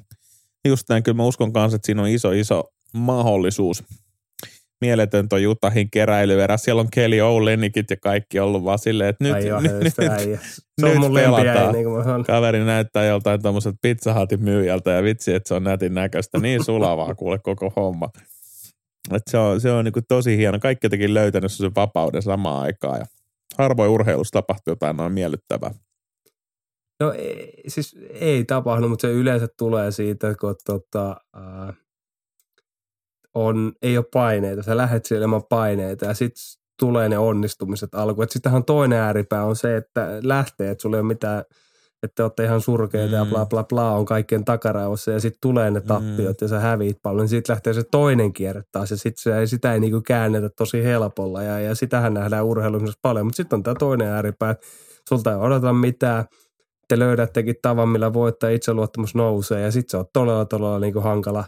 Just 0.69 0.89
näin, 0.89 1.03
kyllä 1.03 1.17
mä 1.17 1.25
uskon 1.25 1.53
kanssa, 1.53 1.77
että 1.77 1.87
siinä 1.87 2.03
on 2.03 2.09
iso, 2.09 2.33
iso 2.33 2.65
mahdollisuus. 2.95 3.85
Mieletön 4.83 5.29
toi 5.29 5.43
Jutahin 5.43 5.91
keräilyverä. 5.91 6.57
Siellä 6.57 6.81
on 6.81 6.89
Kelly 6.91 7.21
Oulenikit 7.21 7.91
ja 7.91 7.97
kaikki 7.97 8.41
ollut 8.41 8.65
vaan 8.65 8.79
silleen, 8.79 9.11
että 9.11 9.25
nyt, 9.25 9.35
Ai 9.35 9.62
nyt, 9.62 9.73
nyt, 9.73 9.95
Se 10.81 10.87
on 10.87 11.01
mun 11.01 11.15
pelataan. 11.15 11.73
Niin 11.73 11.85
kuin 11.85 12.25
Kaveri 12.27 12.65
näyttää 12.65 13.05
joltain 13.05 13.43
tuommoiselta 13.43 13.79
pizzahatin 13.83 14.45
myyjältä 14.45 14.91
ja 14.91 15.03
vitsi, 15.03 15.35
että 15.35 15.49
se 15.49 15.55
on 15.55 15.65
nätin 15.65 15.95
näköistä. 15.95 16.39
Niin 16.39 16.65
sulavaa 16.65 17.14
kuule 17.14 17.38
koko 17.38 17.73
homma. 17.77 18.09
Et 19.12 19.23
se 19.31 19.38
on, 19.38 19.61
se 19.61 19.71
on 19.71 19.85
niin 19.85 20.05
tosi 20.09 20.37
hieno. 20.37 20.59
Kaikki 20.59 20.85
jotenkin 20.85 21.14
löytänyt 21.14 21.53
sen 21.53 21.75
vapauden 21.75 22.23
samaan 22.23 22.62
aikaan 22.62 22.99
ja 22.99 23.07
harvoin 23.59 23.90
urheilussa 23.90 24.33
tapahtuu 24.33 24.73
jotain 24.73 24.97
noin 24.97 25.12
miellyttävää. 25.12 25.71
No 27.01 27.12
ei, 27.12 27.62
siis 27.68 27.97
ei 28.11 28.45
tapahdu, 28.45 28.88
mutta 28.88 29.07
se 29.09 29.12
yleensä 29.12 29.49
tulee 29.59 29.90
siitä, 29.90 30.35
kun 30.40 30.55
tota, 30.66 31.16
äh, 31.37 31.77
on, 33.35 33.73
ei 33.83 33.99
ole 33.99 34.07
paineita. 34.12 34.62
Sä 34.62 34.77
lähdet 34.77 35.05
siellä 35.05 35.25
ilman 35.25 35.42
paineita 35.49 36.05
ja 36.05 36.14
sitten 36.14 36.42
tulee 36.79 37.09
ne 37.09 37.18
onnistumiset 37.18 37.95
alkuun. 37.95 38.27
Sittenhän 38.31 38.64
toinen 38.64 38.99
ääripää 38.99 39.45
on 39.45 39.57
se, 39.57 39.77
että 39.77 40.09
lähtee, 40.23 40.71
että 40.71 40.83
sulla 40.83 40.97
ei 40.97 41.01
ole 41.01 41.09
mitään, 41.09 41.45
että 42.03 42.23
olette 42.23 42.45
ihan 42.45 42.61
surkeita 42.61 43.16
mm. 43.16 43.18
ja 43.18 43.25
bla 43.25 43.47
bla 43.47 43.64
bla 43.64 43.92
on 43.92 44.05
kaikkien 44.05 44.45
takaraivossa 44.45 45.11
ja 45.11 45.21
sitten 45.21 45.38
tulee 45.40 45.71
ne 45.71 45.81
tappiot 45.81 46.40
mm. 46.40 46.45
ja 46.45 46.49
sä 46.49 46.61
häviit 46.61 46.99
paljon. 47.03 47.21
Niin 47.21 47.29
sitten 47.29 47.53
lähtee 47.53 47.75
se 47.75 47.83
toinen 47.90 48.33
kierre 48.33 48.62
taas 48.73 48.90
ja 48.90 48.97
sitten 48.97 49.23
se, 49.23 49.47
sitä 49.47 49.75
ei 49.75 49.81
niinku 49.81 50.01
käännetä 50.01 50.49
tosi 50.57 50.85
helpolla 50.85 51.42
ja, 51.42 51.61
ja 51.61 51.75
sitähän 51.75 52.14
nähdään 52.14 52.45
urheilussa 52.45 52.99
paljon. 53.03 53.27
Mutta 53.27 53.37
sitten 53.37 53.57
on 53.57 53.62
tämä 53.62 53.75
toinen 53.79 54.09
ääripää, 54.09 54.51
että 54.51 54.66
sulta 55.09 55.31
ei 55.31 55.37
odota 55.37 55.73
mitään– 55.73 56.25
te 56.92 56.99
löydättekin 56.99 57.55
tavan, 57.62 57.88
millä 57.88 58.12
voittaa 58.12 58.51
itseluottamus 58.51 59.14
nousee 59.14 59.61
ja 59.61 59.71
sitten 59.71 59.90
se 59.90 59.97
on 59.97 60.05
todella, 60.12 60.45
todella 60.45 60.79
niin 60.79 60.92
kuin 60.92 61.03
hankala, 61.03 61.45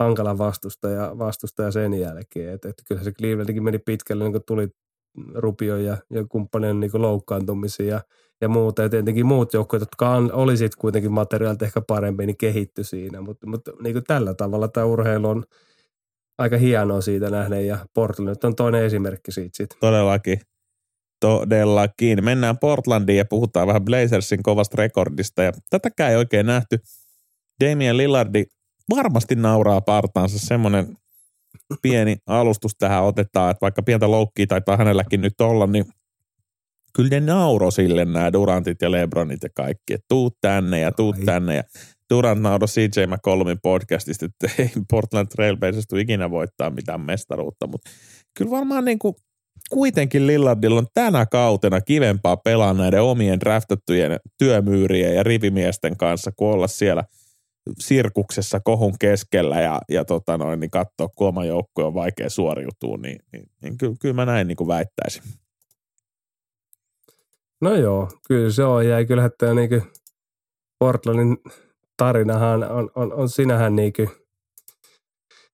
hankala 0.00 0.38
vastustaja, 0.38 1.18
vastustaja 1.18 1.70
sen 1.70 1.94
jälkeen. 1.94 2.54
Et, 2.54 2.64
et 2.64 2.74
kyllä 2.88 3.02
se 3.02 3.12
Clevelandikin 3.12 3.62
meni 3.62 3.78
pitkälle, 3.78 4.24
niin 4.24 4.32
kuin 4.32 4.44
tuli 4.46 4.68
Rupio 5.34 5.76
ja, 5.76 5.96
ja 6.10 6.24
kumppanien 6.28 6.80
niin 6.80 6.90
loukkaantumisia 6.94 7.86
ja, 7.86 8.00
ja 8.40 8.48
muuta. 8.48 8.82
Ja 8.82 8.88
tietenkin 8.88 9.26
muut 9.26 9.54
joukkueet, 9.54 9.80
jotka 9.80 10.10
oli 10.32 10.56
sitten 10.56 10.80
kuitenkin 10.80 11.12
materiaalit 11.12 11.62
ehkä 11.62 11.80
parempi, 11.80 12.26
niin 12.26 12.36
kehittyi 12.36 12.84
siinä. 12.84 13.20
Mutta 13.20 13.46
mut, 13.46 13.60
niin 13.82 14.04
tällä 14.06 14.34
tavalla 14.34 14.68
tämä 14.68 14.86
urheilu 14.86 15.28
on 15.28 15.44
aika 16.38 16.56
hienoa 16.56 17.00
siitä 17.00 17.30
nähdä 17.30 17.60
ja 17.60 17.78
Portland 17.94 18.36
on 18.44 18.56
toinen 18.56 18.84
esimerkki 18.84 19.32
siitä. 19.32 19.50
Sit. 19.56 19.76
Todellakin. 19.80 20.40
Todellakin. 21.20 22.24
Mennään 22.24 22.58
Portlandiin 22.58 23.18
ja 23.18 23.24
puhutaan 23.24 23.66
vähän 23.66 23.84
Blazersin 23.84 24.42
kovasta 24.42 24.76
rekordista. 24.76 25.42
Ja 25.42 25.52
tätäkään 25.70 26.10
ei 26.10 26.16
oikein 26.16 26.46
nähty. 26.46 26.78
Damien 27.64 27.96
Lillardi 27.96 28.44
varmasti 28.90 29.34
nauraa 29.34 29.80
partaansa. 29.80 30.38
Semmoinen 30.38 30.96
pieni 31.82 32.16
alustus 32.26 32.72
tähän 32.78 33.04
otetaan, 33.04 33.50
että 33.50 33.60
vaikka 33.60 33.82
pientä 33.82 34.10
loukkiä 34.10 34.46
taitaa 34.46 34.76
hänelläkin 34.76 35.20
nyt 35.20 35.40
olla, 35.40 35.66
niin 35.66 35.84
kyllä 36.92 37.10
ne 37.10 37.20
nauro 37.20 37.70
sille 37.70 38.04
nämä 38.04 38.32
Durantit 38.32 38.82
ja 38.82 38.90
Lebronit 38.90 39.42
ja 39.42 39.48
kaikki, 39.54 39.94
että 39.94 40.06
tuu 40.08 40.30
tänne 40.40 40.80
ja 40.80 40.92
tuu 40.92 41.14
tänne 41.24 41.56
ja 41.56 41.62
Durant 42.10 42.40
nauro 42.40 42.66
CJ 42.66 43.06
McCollumin 43.06 43.58
podcastista, 43.62 44.26
että 44.26 44.50
ei 44.62 44.70
Portland 44.90 45.28
Trailblazers 45.28 45.86
ikinä 45.98 46.30
voittaa 46.30 46.70
mitään 46.70 47.00
mestaruutta, 47.00 47.66
mutta 47.66 47.90
kyllä 48.36 48.50
varmaan 48.50 48.84
niin 48.84 48.98
kuin 48.98 49.14
kuitenkin 49.70 50.26
Lillardilla 50.26 50.78
on 50.78 50.86
tänä 50.94 51.26
kautena 51.26 51.80
kivempaa 51.80 52.36
pelaa 52.36 52.74
näiden 52.74 53.02
omien 53.02 53.40
draftattujen 53.40 54.20
työmyyrien 54.38 55.14
ja 55.14 55.22
rivimiesten 55.22 55.96
kanssa, 55.96 56.32
kuin 56.36 56.54
olla 56.54 56.68
siellä 56.68 57.04
sirkuksessa 57.78 58.60
kohun 58.60 58.94
keskellä 59.00 59.60
ja, 59.60 59.80
ja 59.88 60.04
tota 60.04 60.38
noin, 60.38 60.60
niin 60.60 60.70
katsoa, 60.70 61.08
kun 61.08 61.28
oma 61.28 61.44
joukkue 61.44 61.84
on 61.84 61.94
vaikea 61.94 62.30
suoriutua, 62.30 62.96
niin, 62.96 63.20
niin, 63.32 63.46
niin 63.62 63.78
kyllä, 63.78 63.96
kyllä 64.00 64.14
mä 64.14 64.26
näin 64.26 64.48
niin 64.48 64.56
kuin 64.56 64.68
väittäisin. 64.68 65.22
No 67.60 67.74
joo, 67.74 68.08
kyllä 68.28 68.50
se 68.50 68.64
on. 68.64 68.88
Ja 68.88 69.04
kyllähän 69.04 69.30
tämä 69.38 69.54
niin 69.54 69.82
Portlandin 70.78 71.36
tarinahan 71.96 72.70
on, 72.70 72.90
on, 72.94 73.12
on 73.12 73.28
sinähän 73.28 73.76
niin 73.76 73.92
kuin 73.92 74.08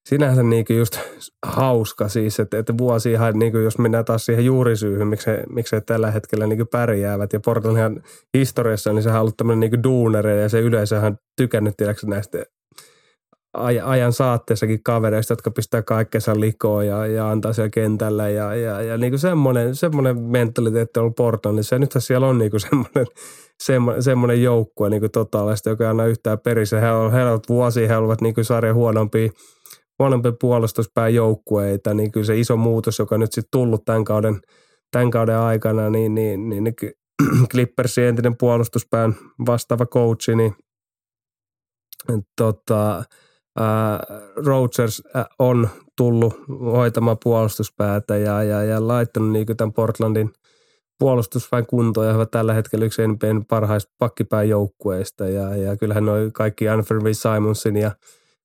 sinänsä 0.06 0.42
niin 0.42 0.64
just 0.76 0.98
hauska 1.46 2.08
siis, 2.08 2.40
että, 2.40 2.58
että 2.58 2.78
vuosi 2.78 3.12
ihan, 3.12 3.38
niin 3.38 3.52
kuin 3.52 3.64
jos 3.64 3.78
mennään 3.78 4.04
taas 4.04 4.26
siihen 4.26 4.44
juurisyyhyn, 4.44 5.06
miksi 5.06 5.30
he, 5.30 5.44
miksi 5.48 5.76
he 5.76 5.80
tällä 5.80 6.10
hetkellä 6.10 6.46
niin 6.46 6.68
pärjäävät. 6.68 7.32
Ja 7.32 7.40
Portlandin 7.40 8.02
historiassa, 8.36 8.92
niin 8.92 9.02
sehän 9.02 9.16
on 9.16 9.20
ollut 9.20 9.36
tämmöinen 9.36 9.70
niin 9.70 9.82
duuneri 9.82 10.42
ja 10.42 10.48
se 10.48 10.60
yleisöhän 10.60 11.18
tykännyt 11.36 11.76
tiedätkö, 11.76 12.06
näistä 12.06 12.44
ajan 13.84 14.12
saatteessakin 14.12 14.82
kavereista, 14.82 15.32
jotka 15.32 15.50
pistää 15.50 15.82
kaikkensa 15.82 16.40
likoon 16.40 16.86
ja, 16.86 17.06
ja 17.06 17.30
antaa 17.30 17.52
siellä 17.52 17.70
kentällä. 17.70 18.28
Ja, 18.28 18.54
ja, 18.54 18.82
ja 18.82 18.98
niin 18.98 19.12
kuin 19.12 19.20
semmoinen, 19.20 19.74
semmoinen 19.74 20.18
mentaliteetti 20.18 21.00
on 21.00 21.02
ollut 21.02 21.16
Portlandissa. 21.16 21.74
Ja 21.74 21.78
nythän 21.78 22.02
siellä 22.02 22.26
on 22.26 22.38
niin 22.38 22.50
kuin 22.50 22.60
semmoinen, 22.60 23.06
semmoinen, 23.62 24.02
semmoinen 24.02 24.42
joukkue 24.42 24.90
niin 24.90 25.10
totaalista, 25.12 25.70
joka 25.70 25.84
ei 25.84 25.90
anna 25.90 26.06
yhtään 26.06 26.38
perissä. 26.38 26.80
He 26.80 26.90
ovat 26.90 27.48
vuosia, 27.48 27.88
he 27.88 27.96
ovat 27.96 28.20
niin 28.20 28.34
sarjan 28.42 28.74
huonompia 28.74 29.30
huonompi 29.98 30.32
puolustuspään 30.40 31.14
joukkueita, 31.14 31.94
niin 31.94 32.12
kyllä 32.12 32.26
se 32.26 32.38
iso 32.38 32.56
muutos, 32.56 32.98
joka 32.98 33.18
nyt 33.18 33.32
sitten 33.32 33.50
tullut 33.50 33.84
tämän 33.84 34.04
kauden, 34.04 34.40
tämän 34.90 35.10
kauden 35.10 35.38
aikana, 35.38 35.90
niin, 35.90 36.14
niin, 36.14 36.48
niin, 36.48 36.64
niin 36.64 36.74
Clippersin 37.52 38.04
entinen 38.04 38.36
puolustuspään 38.36 39.16
vastaava 39.46 39.86
coachi, 39.86 40.36
niin 40.36 40.54
tota, 42.36 43.04
Rodgers 44.46 45.02
on 45.38 45.68
tullut 45.96 46.34
hoitamaan 46.48 47.16
puolustuspäätä 47.24 48.16
ja, 48.16 48.42
ja, 48.42 48.62
ja 48.62 48.88
laittanut 48.88 49.30
niin 49.30 49.46
tämän 49.56 49.72
Portlandin 49.72 50.32
puolustusväen 50.98 51.66
kuntoon 51.66 52.06
ja 52.06 52.12
hyvä 52.12 52.26
tällä 52.26 52.54
hetkellä 52.54 52.84
yksi 52.84 53.08
NBAn 53.08 53.44
parhaista 53.44 53.92
pakkipään 53.98 54.48
joukkueista 54.48 55.28
ja, 55.28 55.56
ja 55.56 55.76
kyllähän 55.76 56.04
noin 56.04 56.32
kaikki 56.32 56.68
Anthony 56.68 57.14
Simonsin 57.14 57.76
ja 57.76 57.90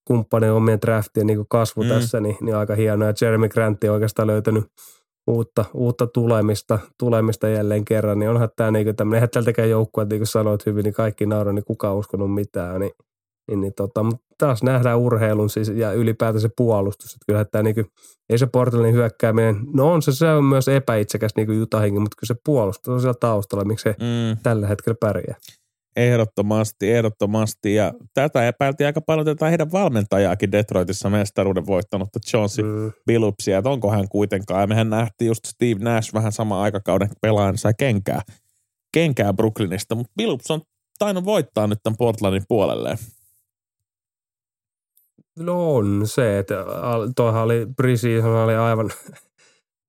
kumppanien 0.06 0.54
omien 0.54 0.82
draftien 0.82 1.28
niin 1.28 1.46
kasvu 1.50 1.84
mm. 1.84 1.90
tässä, 1.90 2.20
niin, 2.20 2.38
niin 2.42 2.56
aika 2.56 2.76
hienoa. 2.76 3.08
Ja 3.08 3.14
Jeremy 3.22 3.50
Grant 3.50 3.84
on 3.84 3.90
oikeastaan 3.90 4.28
löytänyt 4.28 4.66
uutta, 5.28 5.66
uutta 5.74 6.08
tulemista, 6.08 6.80
tulemista 7.00 7.48
jälleen 7.48 7.86
kerran, 7.86 8.20
niin 8.20 8.30
onhan 8.30 8.50
tämä 8.56 8.72
niin 8.72 8.96
tämmöinen, 8.96 9.18
eihän 9.18 9.30
tältäkään 9.30 9.70
joukkue, 9.70 10.06
niin 10.06 10.20
kuin 10.20 10.28
sanoit 10.28 10.66
hyvin, 10.66 10.84
niin 10.84 10.94
kaikki 10.94 11.26
nauraa, 11.26 11.54
niin 11.54 11.66
kukaan 11.66 11.96
uskonut 11.96 12.34
mitään, 12.34 12.82
niin, 12.82 12.92
niin, 13.48 13.62
niin 13.62 13.74
tota, 13.74 14.04
mutta 14.04 14.26
taas 14.38 14.64
nähdään 14.64 15.00
urheilun 15.00 15.50
siis, 15.50 15.70
ja 15.70 15.94
ylipäätään 15.94 16.42
se 16.42 16.50
puolustus, 16.58 17.14
että 17.14 17.26
kyllähän 17.26 17.48
tämä 17.52 17.64
niin 17.64 17.76
kuin, 17.76 17.86
ei 18.30 18.38
se 18.38 18.48
Portlandin 18.48 18.94
hyökkääminen, 18.94 19.56
no 19.74 19.94
on 19.94 20.02
se, 20.02 20.12
se 20.12 20.30
on 20.30 20.44
myös 20.44 20.68
epäitsekäs 20.68 21.32
niin 21.36 21.48
kuin 21.48 21.60
Jutahinkin, 21.60 22.02
mutta 22.02 22.16
kyllä 22.20 22.28
se 22.28 22.42
puolustus 22.46 22.94
on 22.94 23.02
siellä 23.02 23.18
taustalla, 23.20 23.66
miksi 23.66 23.84
se 23.84 23.96
mm. 24.00 24.38
tällä 24.44 24.68
hetkellä 24.68 24.98
pärjää. 25.00 25.36
Ehdottomasti, 25.96 26.92
ehdottomasti. 26.92 27.76
Ja 27.76 27.94
tätä 28.14 28.48
epäiltiin 28.48 28.88
aika 28.88 29.02
paljon 29.02 29.26
tätä 29.26 29.46
heidän 29.46 29.72
valmentajaakin 29.72 30.52
Detroitissa 30.52 31.10
mestaruuden 31.10 31.66
voittanutta 31.66 32.20
Johnson 32.34 32.66
mm. 32.66 32.92
Billupsia, 33.06 33.58
että 33.58 33.70
onko 33.70 33.92
hän 33.92 34.10
kuitenkaan. 34.10 34.62
Ja 34.62 34.68
mehän 34.68 34.90
nähtiin 34.90 35.28
just 35.28 35.46
Steve 35.46 35.84
Nash 35.84 36.14
vähän 36.14 36.32
sama 36.32 36.62
aikakauden 36.62 37.10
pelaajan 37.22 37.58
sai 37.58 37.74
kenkää, 37.78 38.22
kenkää 38.94 39.34
Brooklynista, 39.34 39.96
mutta 39.96 40.14
Billups 40.18 40.52
on 40.52 40.62
tainnut 41.00 41.26
voittaa 41.26 41.68
nyt 41.68 41.80
tämän 41.84 41.98
Portlandin 41.98 42.46
puolelleen. 42.48 42.98
No 45.40 45.76
on 45.76 46.02
se, 46.06 46.40
että 46.40 46.56
tuohan 47.16 47.44
oli 47.44 47.68
oli 48.44 48.56
aivan 48.56 48.92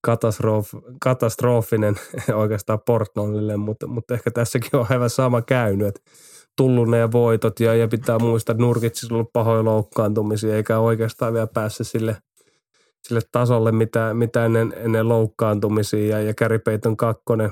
katastrof, 0.03 0.69
katastrofinen 1.01 1.95
oikeastaan 2.35 2.81
Portlandille, 2.87 3.57
mutta, 3.57 3.87
mutta 3.87 4.15
ehkä 4.15 4.31
tässäkin 4.31 4.77
on 4.77 4.87
aivan 4.91 5.11
sama 5.11 5.43
käynyt, 5.43 5.89
että 5.89 6.01
tullut 6.57 6.89
ne 6.89 7.13
voitot 7.13 7.61
ja, 7.61 7.75
ja 7.75 7.89
pitää 7.89 8.19
muistaa, 8.19 8.53
että 8.53 8.63
Nurkitsissa 8.63 9.15
on 9.15 9.17
ollut 9.17 9.33
pahoja 9.33 9.65
loukkaantumisia 9.65 10.57
eikä 10.57 10.79
oikeastaan 10.79 11.33
vielä 11.33 11.47
päässyt 11.47 11.87
sille, 11.87 12.17
sille 13.09 13.21
tasolle, 13.33 13.73
mitä, 13.73 14.15
mitä 14.15 14.45
ennen, 14.45 14.75
ennen 14.77 15.09
loukkaantumisia 15.09 16.19
ja, 16.19 16.23
ja 16.23 16.35
Gary 16.35 16.59
Payton 16.59 16.97
kakkonen 16.97 17.51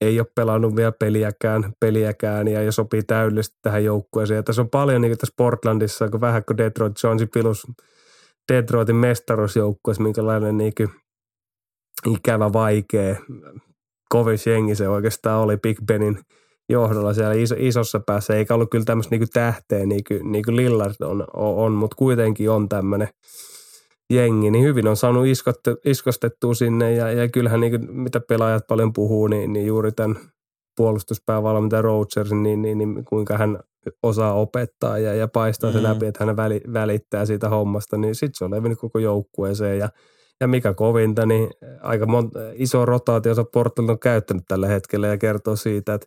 ei 0.00 0.20
ole 0.20 0.26
pelannut 0.34 0.76
vielä 0.76 0.92
peliäkään, 0.92 1.72
peliäkään 1.80 2.48
ja, 2.48 2.62
ja 2.62 2.72
sopii 2.72 3.02
täydellisesti 3.02 3.58
tähän 3.62 3.84
joukkueeseen. 3.84 4.36
Ja 4.36 4.42
tässä 4.42 4.62
on 4.62 4.70
paljon 4.70 5.00
niin 5.00 5.18
tässä 5.18 5.34
Portlandissa, 5.36 6.08
kun 6.08 6.20
vähän 6.20 6.44
kuin 6.44 6.56
Detroit 6.56 6.92
Johnson 7.04 7.28
pilus 7.34 7.66
Detroitin 8.52 8.96
mestaruusjoukkueessa, 8.96 10.02
minkälainen 10.02 10.58
niin 10.58 10.72
ikävä, 12.06 12.52
vaikea, 12.52 13.16
kovis 14.08 14.46
jengi 14.46 14.74
se 14.74 14.88
oikeastaan 14.88 15.42
oli 15.42 15.56
Big 15.56 15.78
Benin 15.86 16.18
johdolla 16.68 17.14
siellä 17.14 17.34
iso, 17.34 17.54
isossa 17.58 18.00
päässä, 18.06 18.36
eikä 18.36 18.54
ollut 18.54 18.70
kyllä 18.70 18.84
tämmöistä 18.84 19.10
niinku 19.10 19.26
tähteä 19.32 19.86
niin 19.86 20.04
kuin, 20.08 20.32
niin 20.32 20.44
kuin 20.44 20.56
Lillard 20.56 20.94
on, 21.00 21.24
on 21.34 21.72
mutta 21.72 21.96
kuitenkin 21.96 22.50
on 22.50 22.68
tämmöinen 22.68 23.08
jengi, 24.12 24.50
niin 24.50 24.64
hyvin 24.64 24.88
on 24.88 24.96
saanut 24.96 25.26
iskottu, 25.26 25.76
iskostettua 25.84 26.54
sinne 26.54 26.92
ja, 26.92 27.12
ja 27.12 27.28
kyllähän 27.28 27.60
niin 27.60 27.70
kuin, 27.70 27.96
mitä 27.96 28.20
pelaajat 28.28 28.66
paljon 28.68 28.92
puhuu, 28.92 29.26
niin, 29.26 29.52
niin 29.52 29.66
juuri 29.66 29.92
tämän 29.92 30.16
puolustuspäävalmentaja 30.76 31.82
Rodgersin, 31.82 32.42
niin, 32.42 32.62
niin, 32.62 32.78
niin, 32.78 33.04
kuinka 33.04 33.38
hän 33.38 33.58
osaa 34.02 34.34
opettaa 34.34 34.98
ja, 34.98 35.14
ja 35.14 35.28
paistaa 35.28 35.70
mm. 35.70 35.74
se 35.74 35.82
läpi, 35.82 36.06
että 36.06 36.24
hän 36.24 36.36
välittää 36.72 37.26
siitä 37.26 37.48
hommasta, 37.48 37.96
niin 37.96 38.14
sitten 38.14 38.34
se 38.34 38.44
on 38.44 38.50
levinnyt 38.50 38.78
koko 38.78 38.98
joukkueeseen 38.98 39.78
ja– 39.78 39.88
ja 40.40 40.48
mikä 40.48 40.74
kovinta, 40.74 41.26
niin 41.26 41.50
aika 41.80 42.06
monta, 42.06 42.38
iso 42.54 42.84
rotaatio 42.84 43.44
Portland 43.52 43.88
on 43.88 43.98
käyttänyt 43.98 44.44
tällä 44.48 44.68
hetkellä 44.68 45.06
ja 45.06 45.18
kertoo 45.18 45.56
siitä, 45.56 45.94
että 45.94 46.06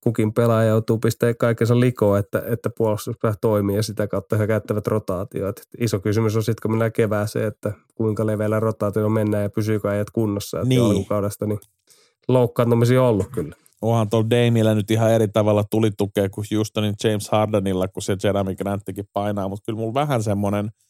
kukin 0.00 0.32
pelaaja 0.32 0.68
joutuu 0.68 0.98
pistämään 0.98 1.36
kaikensa 1.36 1.80
likoon, 1.80 2.18
että, 2.18 2.42
että 2.46 2.70
puolustuspää 2.78 3.34
toimii 3.40 3.76
ja 3.76 3.82
sitä 3.82 4.06
kautta 4.06 4.36
he 4.36 4.46
käyttävät 4.46 4.86
rotaatioita. 4.86 5.62
Iso 5.78 6.00
kysymys 6.00 6.36
on 6.36 6.42
sitten, 6.42 6.62
kun 6.62 6.70
mennään 6.70 6.92
kevääseen, 6.92 7.46
että 7.46 7.72
kuinka 7.94 8.26
leveällä 8.26 8.60
rotaatio 8.60 9.08
mennään 9.08 9.42
ja 9.42 9.50
pysyykö 9.50 9.90
ajat 9.90 10.10
kunnossa. 10.10 10.58
Että 10.58 10.68
niin. 10.68 10.82
alkukaudesta 10.82 11.46
niin 11.46 11.58
loukkaantumisia 12.28 13.02
on 13.02 13.08
ollut 13.08 13.28
kyllä. 13.32 13.56
Onhan 13.82 14.10
tuolla 14.10 14.30
Damilla 14.30 14.74
nyt 14.74 14.90
ihan 14.90 15.12
eri 15.12 15.28
tavalla 15.28 15.64
tuli 15.70 15.90
tukea 15.98 16.28
kuin 16.28 16.46
Houstonin 16.54 16.94
James 17.04 17.28
Hardenilla, 17.28 17.88
kun 17.88 18.02
se 18.02 18.16
Jeremy 18.24 18.54
Granttikin 18.54 19.08
painaa, 19.12 19.48
mutta 19.48 19.62
kyllä 19.66 19.78
mulla 19.78 19.94
vähän 19.94 20.22
semmoinen– 20.22 20.70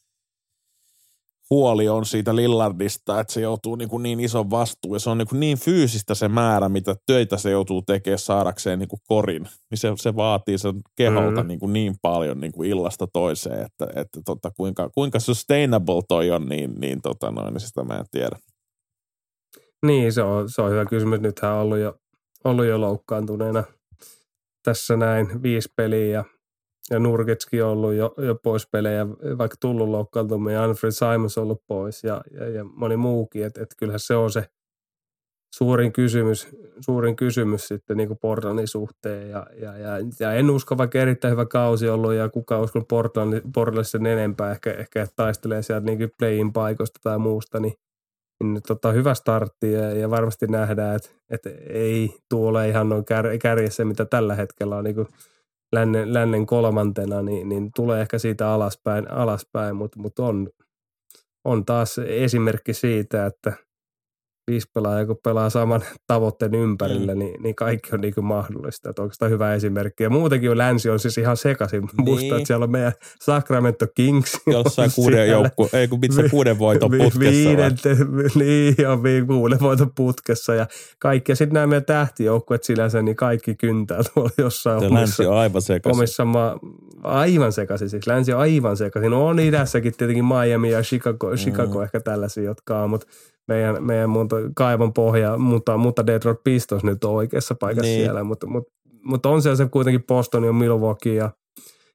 huoli 1.51 1.89
on 1.89 2.07
siitä 2.07 2.37
Lillardista, 2.37 3.21
että 3.21 3.33
se 3.33 3.41
joutuu 3.41 3.77
niin, 3.77 3.89
kuin 3.89 4.03
niin 4.03 4.21
ison 4.21 4.51
vastuun 4.51 4.95
ja 4.95 5.01
se 5.01 5.11
on 5.11 5.19
niin, 5.19 5.29
kuin 5.29 5.41
niin 5.41 5.59
fyysistä 5.59 6.15
se 6.15 6.29
määrä, 6.29 6.69
mitä 6.69 6.95
töitä 7.07 7.37
se 7.37 7.51
joutuu 7.51 7.83
tekemään 7.83 8.19
saadakseen 8.19 8.79
niin 8.79 8.89
kuin 8.89 9.01
korin. 9.09 9.43
Niin 9.43 9.79
se, 9.79 9.93
se 9.97 10.17
vaatii 10.17 10.59
sen 10.59 10.75
keholta 10.97 11.43
mm. 11.43 11.49
niin, 11.49 11.61
kuin 11.61 11.73
niin 11.73 11.95
paljon 12.03 12.41
niin 12.41 12.53
kuin 12.53 12.71
illasta 12.71 13.07
toiseen, 13.13 13.67
että, 13.67 13.87
että 14.01 14.21
tota, 14.25 14.51
kuinka, 14.51 14.91
kuinka 14.91 15.21
sustainable 15.21 16.03
toi 16.09 16.31
on, 16.31 16.47
niin, 16.47 16.75
niin, 16.81 17.03
tota 17.03 17.31
noin, 17.31 17.55
niin 17.55 17.61
sitä 17.61 17.85
mä 17.85 17.99
en 17.99 18.05
tiedä. 18.11 18.37
Niin, 19.87 20.13
se 20.13 20.23
on, 20.23 20.49
se 20.51 20.63
on 20.63 20.71
hyvä 20.71 20.85
kysymys. 20.85 21.21
Nythän 21.21 21.53
on 21.53 21.61
ollut 21.61 21.79
jo, 21.79 21.95
ollut 22.45 22.67
jo 22.67 22.81
loukkaantuneena 22.81 23.65
tässä 24.65 24.97
näin 24.97 25.43
viisi 25.43 25.69
peliä 25.77 26.07
ja 26.07 26.25
ja 26.91 26.99
Nurkitskin 26.99 27.65
on 27.65 27.71
ollut 27.71 27.95
jo, 27.95 28.15
jo 28.17 28.35
pois 28.35 28.67
pelejä, 28.67 29.07
vaikka 29.39 29.57
tullut 29.61 29.89
loukkaantuminen, 29.89 30.55
ja 30.55 30.65
Alfred 30.65 30.93
Simons 30.93 31.39
on 31.39 31.45
ollut 31.45 31.63
pois 31.67 32.05
ja, 32.05 32.21
ja, 32.31 32.49
ja 32.49 32.65
moni 32.65 32.97
muukin, 32.97 33.45
että 33.45 33.63
et 33.63 33.75
kyllähän 33.79 34.01
se 34.01 34.15
on 34.15 34.31
se 34.31 34.45
suurin 35.55 35.93
kysymys, 35.93 36.49
suurin 36.81 37.17
kysymys 37.17 37.69
sitten 37.69 37.97
niin 37.97 38.19
Portlandin 38.21 38.69
suhteen 38.69 39.31
ja, 39.31 39.47
ja, 39.61 39.79
ja, 39.79 39.91
ja, 40.21 40.33
en 40.33 40.51
usko, 40.51 40.79
vaikka 40.79 40.99
erittäin 40.99 41.33
hyvä 41.33 41.47
kausi 41.47 41.89
ollut 41.89 42.13
ja 42.13 42.29
kuka 42.29 42.61
usko 42.61 42.81
Portlandille 43.55 43.85
sen 43.85 44.07
enempää, 44.07 44.51
ehkä, 44.51 44.73
ehkä 44.73 45.07
taistelee 45.17 45.63
sieltä 45.63 45.87
niin 45.87 46.11
play-in 46.19 46.53
paikoista 46.53 47.01
tai 47.03 47.19
muusta, 47.19 47.61
niin, 47.61 47.75
niin 48.45 48.63
tota, 48.67 48.93
hyvä 48.93 49.15
startti 49.15 49.73
ja, 49.73 49.93
ja 49.93 50.11
varmasti 50.11 50.47
nähdään, 50.47 50.97
että, 50.97 51.11
että 51.31 51.51
ei 51.69 52.11
tuole 52.29 52.69
ihan 52.69 52.89
noin 52.89 53.05
kär, 53.05 53.39
kärjessä, 53.39 53.85
mitä 53.85 54.05
tällä 54.05 54.35
hetkellä 54.35 54.77
on 54.77 54.85
niin 54.85 55.07
lännen, 55.73 56.15
lännen 56.15 56.47
kolmantena, 56.47 57.23
niin, 57.23 57.49
niin 57.49 57.71
tulee 57.77 58.01
ehkä 58.01 58.19
siitä 58.19 58.53
alaspäin, 58.53 59.11
alaspäin 59.11 59.77
mutta 59.77 60.01
mut 60.01 60.19
on, 60.19 60.49
on 61.45 61.65
taas 61.65 61.99
esimerkki 61.99 62.75
siitä, 62.75 63.27
että– 63.27 63.53
viisi 64.51 64.71
pelaajaa, 64.75 65.07
kun 65.07 65.17
pelaa 65.25 65.51
saman 65.51 65.83
tavoitteen 66.07 66.55
ympärillä, 66.55 67.15
mm. 67.15 67.19
niin, 67.19 67.43
niin 67.43 67.55
kaikki 67.55 67.89
on 67.93 68.01
niin 68.01 68.15
kuin 68.15 68.25
mahdollista. 68.25 68.91
Että 68.91 69.03
oikeastaan 69.03 69.31
hyvä 69.31 69.55
esimerkki. 69.55 70.03
Ja 70.03 70.11
muutenkin 70.11 70.59
länsi 70.59 70.91
on 70.91 70.99
siis 70.99 71.19
ihan 71.19 71.37
sekaisin. 71.37 71.81
Niin. 71.81 72.05
Musta, 72.05 72.37
että 72.37 72.47
siellä 72.47 72.65
on 72.65 72.71
meidän 72.71 72.93
Sacramento 73.23 73.87
Kings. 73.95 74.41
Jossain 74.47 74.91
kuuden 74.95 75.29
joukku, 75.29 75.69
ei 75.73 75.89
kun 75.89 76.01
mitkä 76.01 76.29
kuuden 76.29 76.59
voiton 76.59 76.91
putkessa. 76.91 77.21
Viidente, 77.21 77.97
niin, 78.35 78.75
ja 78.79 78.99
kuuden 79.27 79.61
voiton 79.61 79.91
putkessa 79.97 80.55
ja 80.55 80.67
kaikki. 80.99 81.33
Ja 81.33 81.37
sitten 81.37 81.55
nämä 81.55 81.67
meidän 81.67 81.85
tähtijoukkueet 81.85 82.65
sinänsä, 82.65 83.03
niin 83.03 83.17
kaikki 83.17 83.55
kyntää 83.55 84.01
tuolla 84.15 84.31
jossain. 84.39 84.83
Ja 84.83 84.95
länsi 84.95 85.27
on 85.27 85.37
aivan 85.37 85.63
sekaisin. 85.63 85.99
Omissa 85.99 86.25
ma- 86.25 86.59
aivan 87.03 87.53
sekaisin, 87.53 87.91
siis 87.91 88.07
länsi 88.07 88.33
on 88.33 88.41
aivan 88.41 88.77
sekaisin. 88.77 89.11
No 89.11 89.27
on 89.27 89.41
idässäkin 89.41 89.93
tietenkin 89.97 90.25
Miami 90.25 90.71
ja 90.71 90.83
Chicago, 90.83 91.37
Chicago 91.37 91.79
mm. 91.79 91.85
ehkä 91.85 92.01
tällaisia, 92.01 92.45
jotka 92.45 92.83
on, 92.83 92.91
mutta 92.91 93.07
meidän, 93.51 93.85
meidän 93.85 94.11
muuta 94.11 94.37
kaivon 94.55 94.93
pohja, 94.93 95.39
mutta, 95.39 95.77
mutta 95.77 96.07
Detroit 96.07 96.39
Pistons 96.45 96.85
nyt 96.85 97.05
on 97.05 97.15
oikeassa 97.15 97.55
paikassa 97.55 97.87
niin. 97.87 98.05
siellä, 98.05 98.25
mutta, 98.25 98.47
mutta, 98.47 98.73
mutta 99.05 99.29
on 99.29 99.43
siellä 99.43 99.57
se 99.57 99.69
kuitenkin 99.69 100.05
Boston 100.07 100.45
ja 100.45 100.53
Milwaukee 100.53 101.15
ja, 101.15 101.31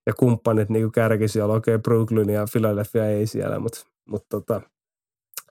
ja 0.06 0.13
kumppanit 0.13 0.70
niin 0.70 0.91
kärki 0.91 1.28
siellä, 1.28 1.54
okei 1.54 1.76
okay, 1.76 1.82
Brooklyn 1.82 2.30
ja 2.30 2.46
Philadelphia 2.52 3.06
ei 3.06 3.28
siellä, 3.28 3.60
mutta, 3.60 3.86
mutta 4.10 4.28
tota, 4.30 4.62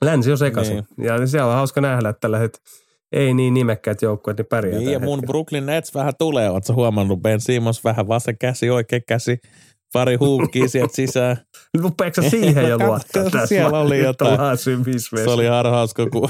länsi 0.01 0.31
on 0.31 0.37
sekaisin. 0.37 0.83
Niin. 0.97 1.07
Ja 1.07 1.27
siellä 1.27 1.49
on 1.49 1.55
hauska 1.55 1.81
nähdä, 1.81 2.09
että 2.09 2.19
tällä 2.19 2.39
ei 3.11 3.33
niin 3.33 3.53
nimekkäät 3.53 4.01
joukkueet, 4.01 4.37
niin 4.37 4.45
pärjää. 4.45 4.79
Niin, 4.79 4.91
ja 4.91 4.99
mun 4.99 5.09
hetkellä. 5.09 5.27
Brooklyn 5.27 5.65
Nets 5.65 5.95
vähän 5.95 6.13
tulee, 6.17 6.49
ootko 6.49 6.73
huomannut? 6.73 7.21
Ben 7.21 7.41
Simmons 7.41 7.83
vähän 7.83 8.07
vasen 8.07 8.37
käsi, 8.37 8.69
oikea 8.69 8.99
käsi 9.07 9.39
pari 9.95 10.15
huukkii 10.15 10.69
sieltä 10.69 10.95
sisään. 11.01 11.37
Rupeeko 11.77 12.21
siihen 12.21 12.69
jo 12.69 12.77
luottaa? 12.77 13.47
Siellä 13.47 13.79
oli 13.79 13.99
jotain. 13.99 14.57
Se 14.57 15.29
oli 15.29 15.43
ihan 15.43 15.65
hauska, 15.65 16.09
kun 16.09 16.29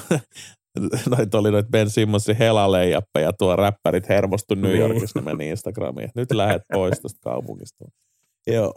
noit 1.18 1.36
oli 1.36 1.52
noit 1.52 1.68
Ben 1.68 1.90
Simmonsin 1.90 2.36
helaleijappeja, 2.36 3.34
tuo 3.34 3.56
räppärit 3.56 4.10
hermostu 4.10 4.56
New 4.56 4.72
niin. 4.72 4.82
Yorkissa, 4.82 5.22
meni 5.22 5.50
Instagramiin. 5.50 6.10
Nyt 6.16 6.32
lähet 6.32 6.62
pois 6.74 7.00
tuosta 7.00 7.20
kaupungista. 7.24 7.86
Joo, 8.48 8.74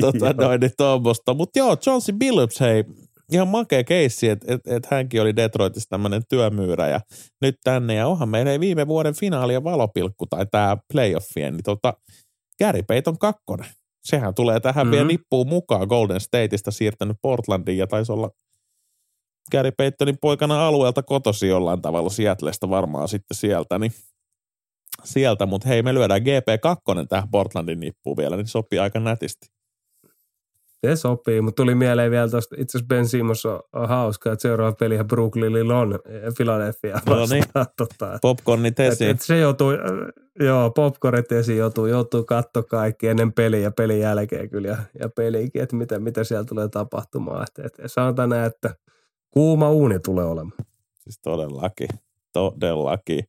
tota, 0.00 0.32
noin 0.32 0.60
niin 0.60 0.72
tuommoista. 0.76 1.34
Mutta 1.34 1.58
joo, 1.58 1.76
Johnson 1.86 2.18
Billups, 2.18 2.60
hei, 2.60 2.84
ihan 3.32 3.48
makea 3.48 3.84
keissi, 3.84 4.28
että 4.28 4.54
et, 4.54 4.60
et 4.66 4.86
hänkin 4.86 5.22
oli 5.22 5.36
Detroitissa 5.36 5.88
tämmöinen 5.88 6.22
työmyyrä 6.28 6.88
ja 6.88 7.00
nyt 7.42 7.54
tänne. 7.64 7.94
Ja 7.94 8.06
onhan 8.06 8.28
meillä 8.28 8.60
viime 8.60 8.86
vuoden 8.86 9.14
finaalien 9.14 9.64
valopilkku 9.64 10.26
tai 10.26 10.46
tämä 10.50 10.76
playoffien, 10.92 11.52
niin 11.52 11.64
tota, 11.64 11.94
Gary 12.58 12.82
Payton 12.82 13.18
kakkonen 13.18 13.70
sehän 14.04 14.34
tulee 14.34 14.60
tähän 14.60 14.86
mm-hmm. 14.86 14.90
vielä 14.90 15.06
nippuun 15.06 15.48
mukaan 15.48 15.86
Golden 15.88 16.20
Stateista 16.20 16.70
siirtänyt 16.70 17.16
Portlandiin 17.22 17.78
ja 17.78 17.86
taisi 17.86 18.12
olla 18.12 18.30
Gary 19.52 19.70
Paytonin 19.72 20.18
poikana 20.20 20.66
alueelta 20.66 21.02
kotosi 21.02 21.48
jollain 21.48 21.82
tavalla 21.82 22.10
Seattleista 22.10 22.70
varmaan 22.70 23.08
sitten 23.08 23.36
sieltä, 23.36 23.78
niin 23.78 23.92
sieltä, 25.04 25.46
mutta 25.46 25.68
hei 25.68 25.82
me 25.82 25.94
lyödään 25.94 26.22
GP2 26.22 27.06
tähän 27.08 27.30
Portlandin 27.30 27.80
nippuun 27.80 28.16
vielä, 28.16 28.36
niin 28.36 28.46
sopii 28.46 28.78
aika 28.78 29.00
nätisti. 29.00 29.59
Se 30.86 30.96
sopii, 30.96 31.40
mutta 31.40 31.62
tuli 31.62 31.74
mieleen 31.74 32.10
vielä 32.10 32.28
tuosta, 32.28 32.56
itse 32.58 32.78
asiassa 32.78 32.88
Ben 32.88 33.08
Simmons 33.08 33.46
on, 33.46 33.60
on 33.72 33.88
hauska, 33.88 34.32
että 34.32 34.42
seuraava 34.42 34.72
peli 34.72 35.04
Brooklynilla 35.04 35.78
on 35.78 35.98
Philadelphia 36.36 36.94
vastaan. 36.94 37.18
No 37.18 37.26
niin, 37.30 37.44
tota, 37.76 38.18
popcornit 38.22 38.80
esiin. 38.80 39.10
Et, 39.10 39.16
et 39.16 39.22
se 39.22 39.38
joutuu, 39.38 39.70
joo, 40.40 40.70
popcornit 40.70 41.32
esiin 41.32 41.58
joutuu, 41.58 41.86
joutuu 41.86 42.24
katsoa 42.24 42.62
kaikki 42.62 43.08
ennen 43.08 43.32
peliä 43.32 43.60
ja 43.60 43.70
pelin 43.70 44.00
jälkeen 44.00 44.50
kyllä 44.50 44.68
ja, 44.68 44.76
ja 45.00 45.08
peliäkin, 45.08 45.62
että 45.62 45.76
mitä, 45.76 45.98
mitä 45.98 46.24
siellä 46.24 46.44
tulee 46.44 46.68
tapahtumaan. 46.68 47.42
Et, 47.42 47.64
et, 47.64 47.74
sanotaan 47.86 48.28
näin, 48.28 48.46
että 48.46 48.74
kuuma 49.30 49.70
uuni 49.70 49.98
tulee 49.98 50.24
olemaan. 50.24 50.66
Siis 51.00 51.18
todellakin, 51.22 51.88
todellakin. 52.32 53.24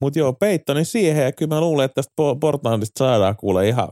Mutta 0.00 0.18
joo, 0.18 0.32
Peittoni 0.32 0.84
siihen 0.84 1.24
ja 1.24 1.32
kyllä 1.32 1.54
mä 1.54 1.60
luulen, 1.60 1.84
että 1.84 1.94
tästä 1.94 2.12
Portlandista 2.40 2.98
saadaan 2.98 3.36
kuule 3.36 3.68
ihan 3.68 3.88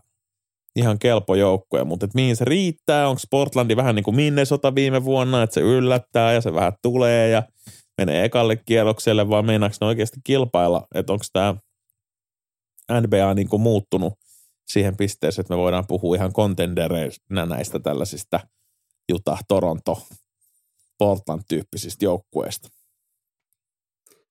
ihan 0.79 0.99
kelpo 0.99 1.35
joukkue, 1.35 1.85
mutta 1.85 2.07
et 2.07 2.15
mihin 2.15 2.37
se 2.37 2.45
riittää, 2.45 3.09
onko 3.09 3.21
Portlandi 3.31 3.77
vähän 3.77 3.95
niin 3.95 4.05
kuin 4.05 4.17
Minnesota 4.17 4.75
viime 4.75 5.05
vuonna, 5.05 5.43
että 5.43 5.55
se 5.55 5.61
yllättää 5.61 6.33
ja 6.33 6.41
se 6.41 6.55
vähän 6.55 6.73
tulee 6.83 7.29
ja 7.29 7.43
menee 7.99 8.25
ekalle 8.25 8.57
kierrokselle, 8.57 9.29
vaan 9.29 9.47
meinaako 9.47 9.77
ne 9.81 9.87
oikeasti 9.87 10.21
kilpailla, 10.25 10.87
että 10.95 11.13
onko 11.13 11.25
tämä 11.33 11.55
NBA 13.01 13.35
niin 13.35 13.49
kuin 13.49 13.63
muuttunut 13.63 14.13
siihen 14.69 14.97
pisteeseen, 14.97 15.43
että 15.43 15.55
me 15.55 15.59
voidaan 15.59 15.87
puhua 15.87 16.17
ihan 16.17 16.33
kontendereina 16.33 17.47
näistä 17.47 17.79
tällaisista 17.79 18.41
Utah, 19.13 19.45
Toronto, 19.49 20.03
Portland-tyyppisistä 20.99 22.05
joukkueista. 22.05 22.69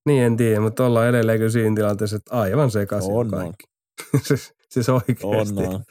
Niin, 0.05 0.23
en 0.23 0.38
tiedä, 0.38 0.60
mutta 0.60 0.86
ollaan 0.86 1.07
edelleenkin 1.07 1.51
siinä 1.51 1.75
tilanteessa, 1.75 2.15
että 2.15 2.36
aivan 2.36 2.71
sekaisin 2.71 3.13
on, 3.13 3.29
kaikki. 3.29 3.63
On. 4.13 4.21
siis 4.71 4.89
oikeasti. 4.89 5.63
On, 5.63 5.75
on 5.75 5.83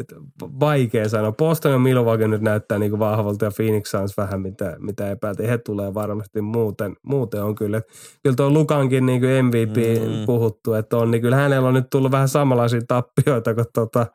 että 0.00 0.16
vaikea 0.40 1.08
sanoa. 1.08 1.32
Boston 1.32 1.72
ja 1.72 1.78
Milwaukee 1.78 2.28
nyt 2.28 2.42
näyttää 2.42 2.78
niin 2.78 2.90
kuin 2.90 3.00
vahvalta 3.00 3.44
ja 3.44 3.50
Phoenix 3.56 3.90
Suns 3.90 4.16
vähän 4.16 4.40
mitä, 4.40 4.76
mitä 4.78 5.10
epäiltiin. 5.10 5.48
He 5.48 5.58
tulee 5.58 5.94
varmasti 5.94 6.40
muuten, 6.40 6.96
muuten 7.02 7.42
on 7.42 7.54
kyllä. 7.54 7.82
Kyllä 8.22 8.36
tuo 8.36 8.50
Lukankin 8.50 9.06
niin 9.06 9.20
kuin 9.20 9.44
MVP 9.44 9.76
mm. 9.76 10.26
puhuttu, 10.26 10.74
että 10.74 10.96
on, 10.96 11.10
niin 11.10 11.22
kyllä 11.22 11.36
hänellä 11.36 11.68
on 11.68 11.74
nyt 11.74 11.90
tullut 11.90 12.12
vähän 12.12 12.28
samanlaisia 12.28 12.80
tappioita 12.88 13.54
kuin 13.54 13.66
tuota, 13.74 14.06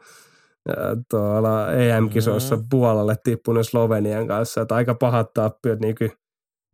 tuolla 1.10 1.72
EM-kisoissa 1.72 2.56
mm. 2.56 2.64
Puolalle 2.70 3.16
tippunut 3.24 3.68
Slovenian 3.68 4.28
kanssa. 4.28 4.62
Että 4.62 4.76
aika 4.76 4.96
pahat 4.96 5.34
tappiot 5.34 5.80
niin 5.80 5.96
kuin 5.96 6.12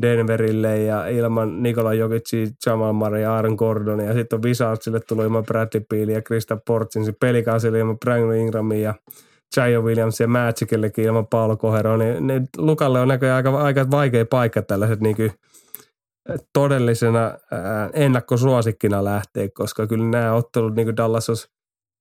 Denverille 0.02 0.78
ja 0.78 1.08
ilman 1.08 1.64
Nikola 1.64 1.94
Jokicin, 1.94 2.50
Jamal 2.66 2.94
Murray 2.94 3.22
ja 3.22 3.36
Aaron 3.36 3.56
Gordon. 3.56 4.00
Ja 4.00 4.14
sitten 4.14 4.38
on 4.38 4.44
Wizardsille 4.44 5.00
tullut 5.00 5.26
ilman 5.26 5.46
Bradley 5.46 5.84
Beal 5.90 6.10
ja 6.10 6.22
Krista 6.22 6.58
Portsin. 6.68 7.16
Pelikansille 7.20 7.80
ilman 7.80 8.00
Brandon 8.00 8.36
Ingramin 8.36 8.82
ja 8.82 8.94
Jaio 9.58 9.82
Williams 9.82 10.20
ja 10.20 10.28
Magicillekin 10.28 11.06
ilman 11.06 11.28
Paolo 11.28 11.58
Kohero. 11.58 11.98
Niin, 11.98 12.28
niin 12.28 12.48
Lukalle 12.58 13.00
on 13.00 13.08
näköjään 13.08 13.36
aika, 13.36 13.62
aika 13.62 13.92
vaikea 13.92 14.26
paikka 14.26 14.62
tällaiset 14.62 15.02
niin 15.02 15.16
kuin 15.16 15.32
todellisena 16.54 17.38
ennakkosuosikkina 17.94 19.04
lähteä, 19.04 19.48
koska 19.54 19.88
kyllä 19.88 20.06
nämä 20.06 20.34
ottelut, 20.34 20.76
niin 20.76 20.88
kuin 20.88 20.98
Dallas 20.98 21.30
olisi, 21.30 21.48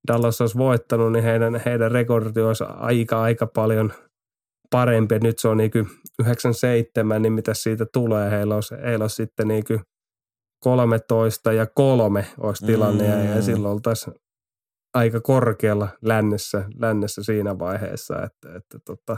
Dallas 0.08 0.40
olisi 0.40 0.58
voittanut, 0.58 1.12
niin 1.12 1.24
heidän, 1.24 1.62
heidän 1.66 1.92
rekordi 1.92 2.40
olisi 2.40 2.64
aika, 2.64 3.22
aika 3.22 3.46
paljon– 3.46 3.92
parempi. 4.70 5.18
Nyt 5.18 5.38
se 5.38 5.48
on 5.48 5.56
niin 5.56 5.70
97, 6.20 7.22
niin 7.22 7.32
mitä 7.32 7.54
siitä 7.54 7.86
tulee. 7.92 8.30
Heillä 8.30 8.54
olisi, 8.54 8.74
heillä 8.84 9.02
olisi 9.02 9.16
sitten 9.16 9.48
niin 9.48 9.64
13 10.60 11.52
ja 11.52 11.66
kolme 11.66 12.26
olisi 12.38 12.66
tilanne 12.66 13.16
mm. 13.16 13.36
ja 13.36 13.42
silloin 13.42 13.72
oltaisiin 13.72 14.14
aika 14.94 15.20
korkealla 15.20 15.88
lännessä, 16.02 16.64
lännessä 16.78 17.22
siinä 17.22 17.58
vaiheessa, 17.58 18.22
että, 18.22 18.56
että 18.56 18.78
tota, 18.84 19.16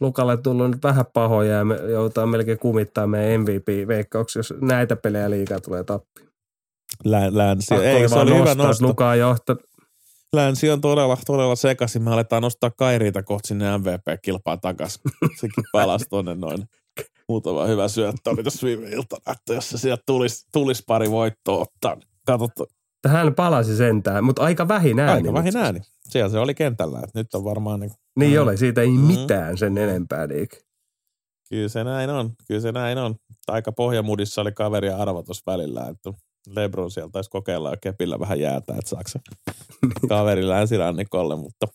Lukalle 0.00 0.36
tullut 0.36 0.70
nyt 0.70 0.82
vähän 0.82 1.04
pahoja 1.12 1.52
ja 1.52 1.64
me 1.64 1.76
joudutaan 1.76 2.28
melkein 2.28 2.58
kumittaa 2.58 3.06
meidän 3.06 3.40
MVP-veikkauksia, 3.40 4.40
jos 4.40 4.54
näitä 4.60 4.96
pelejä 4.96 5.30
liikaa 5.30 5.60
tulee 5.60 5.84
tappi. 5.84 6.28
Länsi. 7.04 7.74
Ei, 7.74 8.08
se 8.08 8.14
oli 8.14 8.38
hyvä 8.38 8.54
nosto. 8.54 8.86
Lukaa 8.86 9.16
johta, 9.16 9.56
Länsi 10.36 10.70
on 10.70 10.80
todella, 10.80 11.18
todella 11.26 11.56
sekaisin. 11.56 12.02
Me 12.02 12.12
aletaan 12.12 12.42
nostaa 12.42 12.70
Kairiita 12.70 13.22
kohti 13.22 13.48
sinne 13.48 13.78
MVP-kilpaa 13.78 14.56
takaisin. 14.56 15.02
Sekin 15.40 15.64
palasi 15.72 16.06
tuonne 16.10 16.34
noin. 16.34 16.64
Muutama 17.28 17.66
hyvä 17.66 17.88
syöttö 17.88 18.30
oli 18.30 18.42
tuossa 18.42 18.66
viime 18.66 18.88
iltana, 18.88 19.32
että 19.32 19.54
jos 19.54 19.70
se 19.70 19.78
sieltä 19.78 20.02
tulisi, 20.06 20.46
tulisi 20.52 20.82
pari 20.86 21.10
voittoa 21.10 21.58
ottaa. 21.58 21.94
Niin 21.94 22.08
Katsottu. 22.26 22.66
Hän 23.06 23.34
palasi 23.34 23.76
sentään, 23.76 24.24
mutta 24.24 24.42
aika 24.42 24.68
vähin 24.68 25.00
ääni. 25.00 25.12
Aika 25.12 25.32
vähin 25.32 25.56
ääni. 25.56 25.80
Siellä 26.08 26.28
se 26.28 26.38
oli 26.38 26.54
kentällä, 26.54 26.98
että 26.98 27.18
nyt 27.18 27.34
on 27.34 27.44
varmaan... 27.44 27.80
Niin, 27.80 27.92
niin 28.18 28.32
mm. 28.32 28.42
oli, 28.42 28.56
siitä 28.56 28.80
ei 28.80 28.90
mm. 28.90 29.00
mitään 29.00 29.58
sen 29.58 29.78
enempää. 29.78 30.26
Niin. 30.26 30.48
Kyllä 31.48 31.68
se 31.68 31.84
näin 31.84 32.10
on, 32.10 32.30
kyllä 32.48 32.60
se 32.60 32.72
näin 32.72 32.98
on. 32.98 33.14
Aika 33.46 33.72
pohjamudissa 33.72 34.40
oli 34.40 34.52
kaveri 34.52 34.88
tuossa 35.24 35.52
välillä, 35.52 35.80
että 35.80 36.12
Lebron 36.56 36.90
sieltä 36.90 37.12
taisi 37.12 37.30
kokeilla 37.30 37.70
ja 37.70 37.76
kepillä 37.76 38.20
vähän 38.20 38.40
jäätä, 38.40 38.74
että 38.78 38.88
saako 38.88 39.08
se 39.08 39.18
kaveri 40.08 40.48
länsirannikolle, 40.48 41.36
mutta 41.36 41.66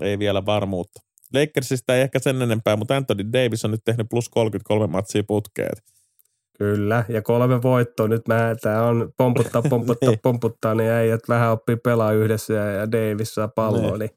ei 0.00 0.18
vielä 0.18 0.46
varmuutta. 0.46 1.00
Lakersista 1.34 1.96
ei 1.96 2.02
ehkä 2.02 2.18
sen 2.18 2.42
enempää, 2.42 2.76
mutta 2.76 2.96
Anthony 2.96 3.32
Davis 3.32 3.64
on 3.64 3.70
nyt 3.70 3.84
tehnyt 3.84 4.06
plus 4.10 4.28
33 4.28 4.86
matsia 4.86 5.22
putkeet. 5.26 5.82
Kyllä, 6.58 7.04
ja 7.08 7.22
kolme 7.22 7.62
voittoa. 7.62 8.08
Nyt 8.08 8.28
mä, 8.28 8.54
tää 8.62 8.86
on 8.86 9.12
pomputtaa, 9.16 9.62
pomputtaa, 9.62 10.10
niin. 10.10 10.20
pomputtaa, 10.22 10.74
niin 10.74 10.90
ei, 10.90 11.10
että 11.10 11.32
vähän 11.32 11.52
oppii 11.52 11.76
pelaa 11.76 12.12
yhdessä 12.12 12.54
ja, 12.54 12.70
ja 12.70 12.92
Davis 12.92 13.34
saa 13.34 13.48
palloa, 13.48 13.82
niin. 13.82 13.98
niin 13.98 14.10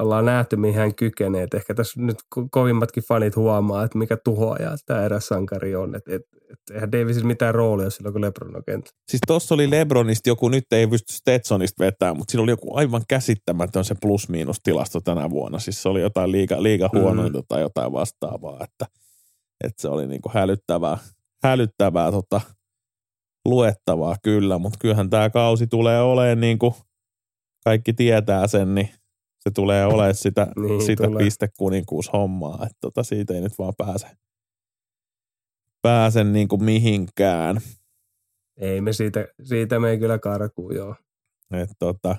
ollaan 0.00 0.24
nähty, 0.24 0.56
mihin 0.56 0.74
hän 0.74 0.94
kykenee. 0.94 1.42
Et 1.42 1.54
ehkä 1.54 1.74
tässä 1.74 2.00
nyt 2.00 2.16
kovimmatkin 2.50 3.02
fanit 3.08 3.36
huomaa, 3.36 3.84
että 3.84 3.98
mikä 3.98 4.16
tuhoaja 4.16 4.76
tämä 4.86 5.02
eräs 5.02 5.26
sankari 5.26 5.76
on. 5.76 5.94
Et, 5.94 6.08
et, 6.08 6.22
et, 6.50 6.58
eihän 6.74 6.92
Davisilla 6.92 7.26
mitään 7.26 7.54
roolia 7.54 7.90
silloin, 7.90 8.12
kun 8.12 8.20
Lebron 8.22 8.56
on 8.56 8.62
kentällä. 8.66 8.98
Siis 9.08 9.20
tuossa 9.26 9.54
oli 9.54 9.70
Lebronista 9.70 10.28
joku, 10.28 10.48
nyt 10.48 10.72
ei 10.72 10.86
pysty 10.86 11.12
Stetsonista 11.12 11.84
vetämään, 11.84 12.16
mutta 12.16 12.32
siinä 12.32 12.42
oli 12.42 12.50
joku 12.50 12.76
aivan 12.76 13.02
käsittämätön 13.08 13.84
se 13.84 13.94
plus-miinus 14.00 14.60
tilasto 14.62 15.00
tänä 15.00 15.30
vuonna. 15.30 15.58
Siis 15.58 15.82
se 15.82 15.88
oli 15.88 16.00
jotain 16.00 16.32
liiga, 16.32 16.62
liiga 16.62 16.90
huonointa 16.92 17.38
mm. 17.38 17.44
tai 17.48 17.60
jotain 17.60 17.92
vastaavaa, 17.92 18.64
että, 18.64 18.86
että 19.64 19.82
se 19.82 19.88
oli 19.88 20.06
niinku 20.06 20.30
hälyttävää, 20.34 20.98
hälyttävää 21.42 22.10
tota, 22.10 22.40
luettavaa 23.44 24.16
kyllä, 24.22 24.58
mutta 24.58 24.78
kyllähän 24.80 25.10
tämä 25.10 25.30
kausi 25.30 25.66
tulee 25.66 26.00
olemaan 26.00 26.40
niin 26.40 26.58
kuin 26.58 26.74
kaikki 27.64 27.92
tietää 27.92 28.46
sen, 28.46 28.74
niin 28.74 28.88
se 29.40 29.50
tulee 29.54 29.86
olemaan 29.86 30.14
sitä, 30.14 30.46
niin, 30.62 30.82
sitä 30.82 31.08
pistekuninkuushommaa, 31.18 32.54
että 32.54 32.78
tota, 32.80 33.02
siitä 33.02 33.34
ei 33.34 33.40
nyt 33.40 33.58
vaan 33.58 33.74
pääse, 33.78 34.06
pääse 35.82 36.24
niin 36.24 36.48
kuin 36.48 36.64
mihinkään. 36.64 37.60
Ei 38.56 38.80
me 38.80 38.92
siitä, 38.92 39.28
siitä 39.42 39.80
me 39.80 39.90
ei 39.90 39.98
kyllä 39.98 40.18
karkuun, 40.18 40.74
joo. 40.74 40.94
Et 41.50 41.70
tota, 41.78 42.16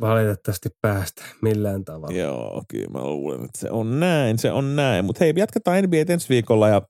Valitettavasti 0.00 0.68
päästä 0.82 1.22
millään 1.42 1.84
tavalla. 1.84 2.16
Joo, 2.16 2.62
kyllä 2.68 2.88
mä 2.90 3.04
luulen, 3.04 3.44
että 3.44 3.58
se 3.58 3.70
on 3.70 4.00
näin, 4.00 4.38
se 4.38 4.52
on 4.52 4.76
näin. 4.76 5.04
Mutta 5.04 5.24
hei, 5.24 5.32
jatketaan 5.36 5.84
NBA 5.84 6.12
ensi 6.12 6.28
viikolla 6.28 6.68
ja 6.68 6.82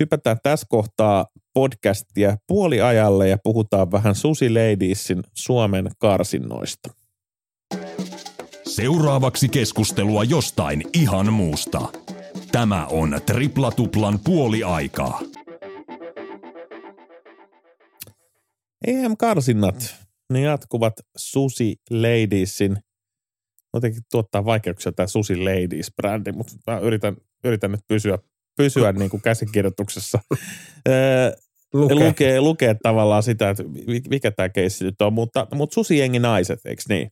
hypätään 0.00 0.36
tässä 0.42 0.66
kohtaa 0.70 1.26
podcastia 1.54 2.36
puoliajalle 2.46 3.28
ja 3.28 3.38
puhutaan 3.42 3.92
vähän 3.92 4.14
Susi 4.14 4.50
Ladiesin 4.50 5.22
Suomen 5.34 5.90
karsinnoista. 5.98 7.03
Seuraavaksi 8.66 9.48
keskustelua 9.48 10.24
jostain 10.24 10.82
ihan 10.92 11.32
muusta. 11.32 11.88
Tämä 12.52 12.86
on 12.86 13.20
Tripla 13.26 13.70
Tuplan 13.70 14.18
puoliaikaa. 14.24 15.20
EM-karsinnat, 18.86 19.96
ne 20.32 20.40
jatkuvat 20.40 20.92
Susi 21.16 21.76
Ladiesin, 21.90 22.76
jotenkin 23.74 24.02
tuottaa 24.10 24.44
vaikeuksia 24.44 24.92
tämä 24.92 25.06
Susi 25.06 25.34
Ladies-brändi, 25.34 26.32
mutta 26.32 26.52
mä 26.66 26.78
yritän, 26.78 27.16
yritän 27.44 27.72
nyt 27.72 27.80
pysyä, 27.88 28.18
pysyä 28.56 28.92
niin 28.98 29.10
kuin 29.10 29.22
käsikirjoituksessa. 29.22 30.18
lukee. 31.72 32.06
lukee. 32.06 32.40
lukee 32.40 32.76
tavallaan 32.82 33.22
sitä, 33.22 33.50
että 33.50 33.62
mikä 34.10 34.30
tämä 34.30 34.48
keissi 34.48 34.84
nyt 34.84 35.02
on, 35.02 35.12
mutta, 35.12 35.46
mutta 35.54 35.74
Susi 35.74 35.98
jengi 35.98 36.18
naiset, 36.18 36.60
eikö 36.66 36.82
niin? 36.88 37.10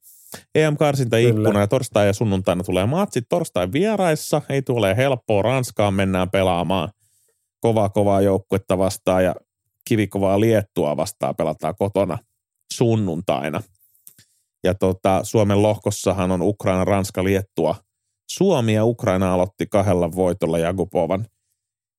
EM-karsinta 0.55 1.16
ikkuna 1.16 1.61
ja 1.61 1.66
torstai 1.66 2.07
ja 2.07 2.12
sunnuntaina 2.12 2.64
tulee 2.64 2.87
matsit. 2.87 3.25
Torstai 3.29 3.73
vieraissa, 3.73 4.42
ei 4.49 4.62
tule 4.62 4.97
helppoa. 4.97 5.42
Ranskaan 5.42 5.95
mennään 5.95 6.31
pelaamaan 6.31 6.88
kovaa 7.61 7.88
kovaa 7.88 8.21
joukkuetta 8.21 8.79
vastaan 8.79 9.25
ja 9.25 9.35
kivikovaa 9.88 10.40
liettua 10.40 10.97
vastaan 10.97 11.37
pelataan 11.37 11.75
kotona 11.79 12.18
sunnuntaina. 12.73 13.62
Ja 14.64 14.75
tota, 14.75 15.21
Suomen 15.23 15.62
lohkossahan 15.62 16.31
on 16.31 16.42
Ukraina, 16.42 16.85
Ranska, 16.85 17.25
Liettua. 17.25 17.75
Suomi 18.31 18.75
ja 18.75 18.85
Ukraina 18.85 19.35
aloitti 19.35 19.66
kahdella 19.66 20.12
voitolla 20.12 20.59
Jakupovan 20.59 21.27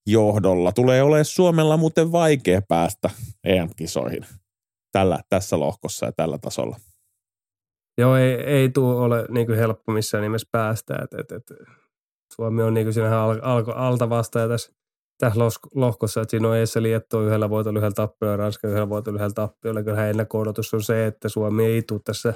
johdolla. 0.07 0.71
Tulee 0.71 1.03
olemaan 1.03 1.25
Suomella 1.25 1.77
muuten 1.77 2.11
vaikea 2.11 2.61
päästä 2.61 3.09
EM-kisoihin 3.43 4.25
tällä, 4.91 5.19
tässä 5.29 5.59
lohkossa 5.59 6.05
ja 6.05 6.11
tällä 6.11 6.37
tasolla. 6.37 6.77
Joo, 7.97 8.15
ei, 8.15 8.33
ei 8.33 8.69
tule 8.69 8.95
ole 8.95 9.25
niin 9.29 9.45
kuin 9.45 9.57
helppo 9.57 9.91
missään 9.91 10.21
nimessä 10.21 10.47
päästä. 10.51 10.95
Et, 11.03 11.13
et, 11.19 11.31
et, 11.31 11.53
Suomi 12.35 12.63
on 12.63 12.73
niin 12.73 12.85
kuin 12.85 12.93
siinä 12.93 13.23
al, 13.23 13.39
al, 13.41 13.63
alta 13.75 14.09
vastaaja 14.09 14.47
tässä, 14.47 14.73
tässä 15.19 15.39
lohkossa, 15.75 16.21
että 16.21 16.31
siinä 16.31 16.47
on 16.47 16.55
Eessä 16.55 16.81
Liettua 16.81 17.23
yhdellä 17.23 17.49
voitolla 17.49 17.79
yhdellä 17.79 17.95
tappiolla 17.95 18.37
Ranska 18.37 18.67
yhdellä 18.67 18.89
voitolla 18.89 19.17
yhdellä 19.17 19.33
tappiolla. 19.33 19.83
Kyllähän 19.83 20.09
ennakko 20.09 20.39
on 20.39 20.83
se, 20.83 21.05
että 21.05 21.29
Suomi 21.29 21.65
ei 21.65 21.81
tule 21.81 22.01
tässä 22.05 22.33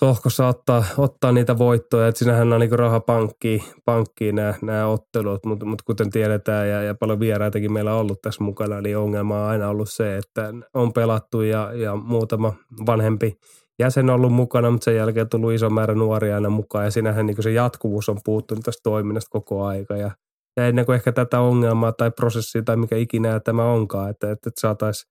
lohkossa 0.00 0.48
ottaa, 0.48 0.84
ottaa 0.98 1.32
niitä 1.32 1.58
voittoja. 1.58 2.08
Että 2.08 2.18
siinähän 2.18 2.52
on 2.52 2.60
niin 2.60 2.78
raha 2.78 3.00
pankkiin, 3.00 3.62
pankkiin 3.84 4.34
nämä, 4.34 4.54
nämä 4.62 4.86
ottelut, 4.86 5.46
mutta, 5.46 5.66
mutta 5.66 5.84
kuten 5.86 6.10
tiedetään 6.10 6.68
ja, 6.68 6.82
ja 6.82 6.94
paljon 6.94 7.20
vieraitakin 7.20 7.72
meillä 7.72 7.94
on 7.94 8.00
ollut 8.00 8.22
tässä 8.22 8.44
mukana, 8.44 8.80
niin 8.80 8.98
ongelma 8.98 9.44
on 9.44 9.50
aina 9.50 9.68
ollut 9.68 9.90
se, 9.90 10.16
että 10.16 10.54
on 10.74 10.92
pelattu 10.92 11.42
ja, 11.42 11.72
ja 11.74 11.96
muutama 11.96 12.54
vanhempi– 12.86 13.36
jäsen 13.78 14.10
ollut 14.10 14.32
mukana, 14.32 14.70
mutta 14.70 14.84
sen 14.84 14.96
jälkeen 14.96 15.28
tullut 15.28 15.52
iso 15.52 15.70
määrä 15.70 15.94
nuoria 15.94 16.34
aina 16.34 16.50
mukaan 16.50 16.84
ja 16.84 16.90
sinähän 16.90 17.26
niin 17.26 17.42
se 17.42 17.52
jatkuvuus 17.52 18.08
on 18.08 18.18
puuttunut 18.24 18.64
tästä 18.64 18.80
toiminnasta 18.82 19.30
koko 19.30 19.64
aika 19.64 19.96
ja, 19.96 20.10
ja 20.56 20.66
ennen 20.66 20.86
kuin 20.86 20.96
ehkä 20.96 21.12
tätä 21.12 21.40
ongelmaa 21.40 21.92
tai 21.92 22.10
prosessia 22.10 22.62
tai 22.62 22.76
mikä 22.76 22.96
ikinä 22.96 23.40
tämä 23.40 23.64
onkaan, 23.64 24.10
että, 24.10 24.30
että, 24.30 24.50
saataisiin 24.58 25.10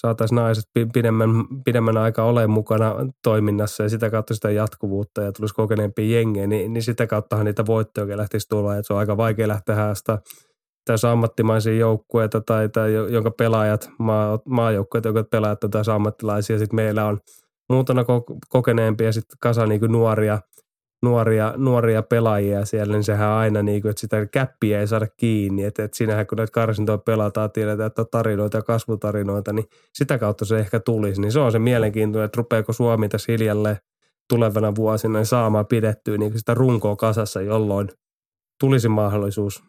saatais 0.00 0.32
naiset 0.32 0.64
pidemmän, 0.92 1.28
pidemmän 1.64 1.96
aikaa 1.96 2.24
ole 2.24 2.46
mukana 2.46 2.94
toiminnassa 3.22 3.82
ja 3.82 3.88
sitä 3.88 4.10
kautta 4.10 4.34
sitä 4.34 4.50
jatkuvuutta 4.50 5.22
ja 5.22 5.32
tulisi 5.32 5.54
kokeneempia 5.54 6.18
jengejä, 6.18 6.46
niin, 6.46 6.72
niin 6.72 6.82
sitä 6.82 7.06
kauttahan 7.06 7.44
niitä 7.44 7.66
voittoja 7.66 8.16
lähtisi 8.16 8.48
tulla. 8.48 8.76
Että 8.76 8.86
se 8.86 8.92
on 8.92 8.98
aika 8.98 9.16
vaikea 9.16 9.48
lähteä 9.48 9.74
haastaa 9.74 10.18
tässä 10.84 11.12
ammattimaisia 11.12 11.74
joukkueita 11.74 12.40
tai, 12.40 12.68
tai 12.68 12.92
jonka 12.92 13.30
pelaajat, 13.30 13.90
maa, 13.98 14.38
maajoukkueet, 14.44 15.04
jonka 15.04 15.24
pelaajat 15.24 15.64
on 15.64 15.70
tässä 15.70 15.94
ammattilaisia. 15.94 16.58
Sitten 16.58 16.76
meillä 16.76 17.06
on– 17.06 17.18
muutona 17.70 18.04
kokeneempia 18.48 19.06
ja 19.06 19.12
sitten 19.12 19.38
kasa 19.40 19.66
niin 19.66 19.80
kuin 19.80 19.92
nuoria, 19.92 20.40
nuoria, 21.02 21.54
nuoria 21.56 22.02
pelaajia 22.02 22.64
siellä, 22.64 22.92
niin 22.92 23.04
sehän 23.04 23.28
aina 23.28 23.62
niin 23.62 23.82
kuin, 23.82 23.90
että 23.90 24.00
sitä 24.00 24.26
käppiä 24.26 24.80
ei 24.80 24.86
saada 24.86 25.06
kiinni. 25.16 25.64
Että, 25.64 25.84
että 25.84 25.96
siinähän 25.96 26.26
kun 26.26 26.38
näitä 26.38 26.52
karsintoja 26.52 26.98
pelataan, 26.98 27.50
tiedetään, 27.50 27.86
että 27.86 28.02
on 28.02 28.08
tarinoita 28.10 28.58
ja 28.58 28.62
kasvutarinoita, 28.62 29.52
niin 29.52 29.66
sitä 29.94 30.18
kautta 30.18 30.44
se 30.44 30.58
ehkä 30.58 30.80
tulisi. 30.80 31.20
Niin 31.20 31.32
se 31.32 31.40
on 31.40 31.52
se 31.52 31.58
mielenkiintoinen, 31.58 32.24
että 32.24 32.36
rupeako 32.36 32.72
Suomi 32.72 33.08
tässä 33.08 33.32
hiljalleen 33.32 33.76
tulevana 34.28 34.74
vuosina 34.74 35.18
niin 35.18 35.26
saamaan 35.26 35.66
pidettyä 35.66 36.18
niin 36.18 36.38
sitä 36.38 36.54
runkoa 36.54 36.96
kasassa, 36.96 37.40
jolloin 37.40 37.88
tulisi 38.60 38.88
mahdollisuus 38.88 39.62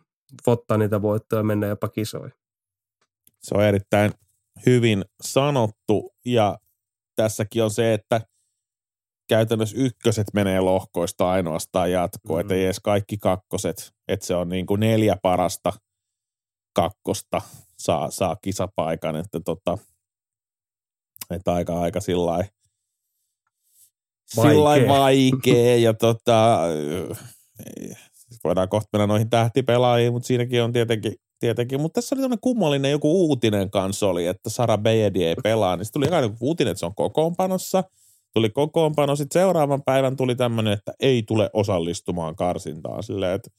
ottaa 0.48 0.78
niitä 0.78 1.02
voittoja 1.02 1.40
ja 1.40 1.44
mennä 1.44 1.68
jopa 1.68 1.88
kisoihin. 1.88 2.34
Se 3.40 3.56
on 3.56 3.64
erittäin 3.64 4.12
hyvin 4.66 5.06
sanottu 5.22 6.14
ja 6.26 6.58
tässäkin 7.22 7.64
on 7.64 7.72
se, 7.72 7.94
että 7.94 8.22
käytännössä 9.30 9.78
ykköset 9.80 10.28
menee 10.34 10.60
lohkoista 10.60 11.30
ainoastaan 11.30 11.92
jatkoon, 11.92 12.40
mm. 12.40 12.42
että 12.42 12.54
ei 12.54 12.66
edes 12.66 12.80
kaikki 12.80 13.18
kakkoset, 13.18 13.92
että 14.08 14.26
se 14.26 14.36
on 14.36 14.50
niin 14.50 14.66
kuin 14.66 14.80
neljä 14.80 15.18
parasta 15.22 15.74
kakkosta 16.74 17.42
saa, 17.78 18.12
saa 18.12 18.36
kisapaikan, 18.36 19.16
että 19.16 19.40
tota, 19.46 19.78
että 21.30 21.54
aika, 21.54 21.80
aika 21.80 22.00
sillä 22.00 22.32
vaikea. 24.36 24.88
vaikea 24.90 25.78
ja 25.78 25.94
tota, 25.94 26.60
voidaan 28.44 28.70
kohta 28.70 28.90
mennä 28.94 29.08
noihin 29.08 29.30
tähtipelaajiin, 29.30 30.14
mutta 30.14 30.28
siinäkin 30.28 30.64
on 30.64 30.74
tietenkin 30.74 31.16
tietenkin, 31.42 31.82
mutta 31.82 32.02
tässä 32.02 32.16
oli 32.16 32.22
tämmöinen 32.22 32.42
kummallinen 32.42 32.92
joku 32.92 33.28
uutinen 33.28 33.72
kanssa 33.72 34.08
oli, 34.08 34.28
että 34.28 34.50
Sara 34.50 34.78
Beedi 34.78 35.24
ei 35.24 35.36
pelaa, 35.44 35.76
niin 35.76 35.88
tuli 35.94 36.08
aina 36.08 36.34
uutinen, 36.40 36.72
että 36.72 36.80
se 36.80 36.86
on 36.86 36.96
kokoonpanossa. 36.96 37.84
Tuli 38.34 38.50
kokoonpano, 38.50 39.16
sitten 39.16 39.42
seuraavan 39.42 39.82
päivän 39.86 40.16
tuli 40.16 40.36
tämmöinen, 40.36 40.74
että 40.74 40.94
ei 41.00 41.24
tule 41.24 41.50
osallistumaan 41.54 42.36
karsintaan. 42.36 43.04
Silleen, 43.04 43.36
että 43.36 43.50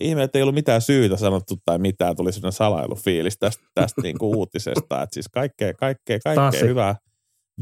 ihme, 0.00 0.22
että 0.22 0.38
ei 0.38 0.42
ollut 0.42 0.54
mitään 0.54 0.80
syytä 0.80 1.16
sanottu 1.16 1.54
tai 1.64 1.78
mitään, 1.78 2.16
tuli 2.16 2.32
sellainen 2.32 2.52
salailufiilis 2.52 3.38
tästä, 3.38 3.64
tästä 3.74 4.00
niin 4.00 4.18
kuin 4.18 4.36
uutisesta. 4.38 5.02
Että 5.02 5.14
siis 5.14 5.28
kaikkea, 5.28 5.74
kaikkea, 5.74 6.18
kaikkea 6.24 6.68
hyvää. 6.68 6.96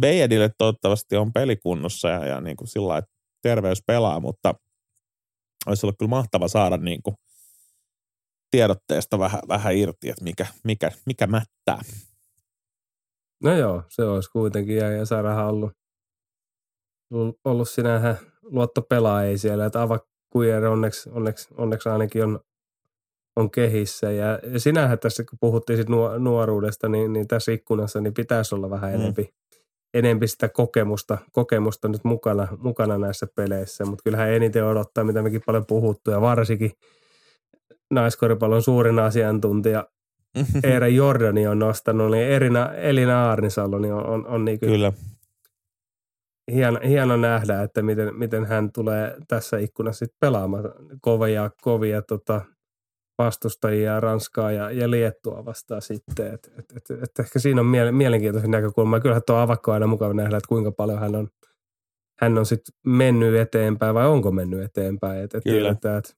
Beedille 0.00 0.50
toivottavasti 0.58 1.16
on 1.16 1.32
pelikunnossa 1.32 2.08
ja, 2.08 2.26
ja 2.26 2.40
niin 2.40 2.56
kuin 2.56 2.68
sillä 2.68 3.02
terveys 3.42 3.82
pelaa, 3.86 4.20
mutta 4.20 4.54
olisi 5.66 5.86
ollut 5.86 5.98
kyllä 5.98 6.10
mahtava 6.10 6.48
saada 6.48 6.76
niin 6.76 7.02
kuin 7.02 7.16
tiedotteesta 8.50 9.18
vähän, 9.18 9.40
vähän 9.48 9.76
irti, 9.76 10.08
että 10.08 10.24
mikä, 10.24 10.46
mikä, 10.64 10.90
mikä 11.06 11.26
mättää. 11.26 11.78
No 13.42 13.56
joo, 13.56 13.82
se 13.88 14.04
olisi 14.04 14.30
kuitenkin. 14.30 14.76
Ja, 14.76 14.92
ja 14.92 15.06
Sarahan 15.06 15.46
ollut, 15.46 15.72
ollut 17.44 17.68
sinähän 17.68 18.18
luottopelaaja 18.42 19.38
siellä, 19.38 19.66
että 19.66 19.82
Avakujer 19.82 20.64
onneksi, 20.64 21.10
onneksi, 21.10 21.48
onneksi 21.56 21.88
ainakin 21.88 22.24
on, 22.24 22.40
on 23.36 23.50
kehissä. 23.50 24.10
Ja, 24.12 24.40
ja 24.52 24.60
sinähän 24.60 24.98
tässä, 24.98 25.24
kun 25.24 25.38
puhuttiin 25.40 25.76
sit 25.76 25.88
nuoruudesta, 26.18 26.88
niin, 26.88 27.12
niin 27.12 27.28
tässä 27.28 27.52
ikkunassa 27.52 28.00
niin 28.00 28.14
pitäisi 28.14 28.54
olla 28.54 28.70
vähän 28.70 28.90
mm. 28.90 29.00
enempi, 29.00 29.34
enempi 29.94 30.26
sitä 30.26 30.48
kokemusta, 30.48 31.18
kokemusta 31.32 31.88
nyt 31.88 32.04
mukana, 32.04 32.48
mukana 32.58 32.98
näissä 32.98 33.26
peleissä. 33.36 33.84
Mutta 33.84 34.02
kyllähän 34.02 34.30
eniten 34.30 34.64
odottaa, 34.64 35.04
mitä 35.04 35.22
mekin 35.22 35.42
paljon 35.46 35.66
puhuttu, 35.66 36.10
ja 36.10 36.20
varsinkin– 36.20 36.72
naiskoripallon 37.90 38.62
suurin 38.62 38.98
asiantuntija 38.98 39.86
Eera 40.72 40.88
Jordani 40.88 41.46
on 41.46 41.58
nostanut, 41.58 42.10
niin 42.10 42.26
Erina, 42.26 42.74
Elina 42.74 43.28
Aarnisalo 43.28 43.78
niin 43.78 43.94
on, 43.94 44.06
on, 44.06 44.26
on 44.26 44.44
niin 44.44 44.60
Kyllä. 44.60 44.92
Hieno, 46.52 46.80
hieno, 46.88 47.16
nähdä, 47.16 47.62
että 47.62 47.82
miten, 47.82 48.14
miten 48.14 48.44
hän 48.44 48.72
tulee 48.72 49.16
tässä 49.28 49.58
ikkunassa 49.58 49.98
sit 49.98 50.14
pelaamaan 50.20 50.64
kovia, 51.00 51.50
kovia 51.62 52.02
tota, 52.02 52.40
vastustajia 53.18 54.00
Ranskaa 54.00 54.52
ja, 54.52 54.70
ja 54.70 54.90
Liettua 54.90 55.44
vastaan 55.44 55.82
sitten. 55.82 56.34
Et, 56.34 56.52
et, 56.58 56.64
et, 56.76 57.02
et 57.02 57.18
ehkä 57.18 57.38
siinä 57.38 57.60
on 57.60 57.66
miele, 57.66 57.92
mielenkiintoinen 57.92 58.50
näkökulma. 58.50 59.00
Kyllähän 59.00 59.22
tuo 59.26 59.36
avakko 59.36 59.72
aina 59.72 59.86
mukava 59.86 60.14
nähdä, 60.14 60.36
että 60.36 60.48
kuinka 60.48 60.72
paljon 60.72 60.98
hän 60.98 61.16
on, 61.16 61.28
hän 62.20 62.38
on 62.38 62.46
sitten 62.46 62.74
mennyt 62.86 63.34
eteenpäin 63.34 63.94
vai 63.94 64.06
onko 64.06 64.30
mennyt 64.30 64.62
eteenpäin. 64.62 65.22
Et, 65.22 65.34
et 65.34 65.44
Kyllä. 65.44 65.60
Tiedetään, 65.60 65.98
että 65.98 66.10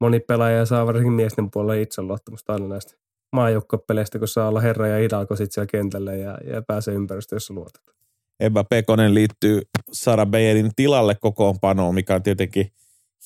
moni 0.00 0.20
pelaaja 0.20 0.66
saa 0.66 0.86
varsinkin 0.86 1.12
miesten 1.12 1.50
puolella 1.50 1.82
itseluottamusta 1.82 2.52
aina 2.52 2.68
näistä 2.68 2.96
maajoukkopeleistä, 3.32 4.18
kun 4.18 4.28
saa 4.28 4.48
olla 4.48 4.60
herra 4.60 4.88
ja 4.88 4.98
hidalko 4.98 5.36
sitten 5.36 5.54
siellä 5.54 5.70
kentällä 5.70 6.14
ja, 6.14 6.38
ja 6.44 6.62
pääsee 6.62 6.94
ympäristöön, 6.94 7.36
jossa 7.36 7.54
luotetaan. 7.54 7.96
Ebba 8.40 8.64
Pekonen 8.64 9.14
liittyy 9.14 9.62
Sara 9.92 10.26
Beyerin 10.26 10.70
tilalle 10.76 11.16
kokoonpanoon, 11.20 11.94
mikä 11.94 12.14
on 12.14 12.22
tietenkin 12.22 12.72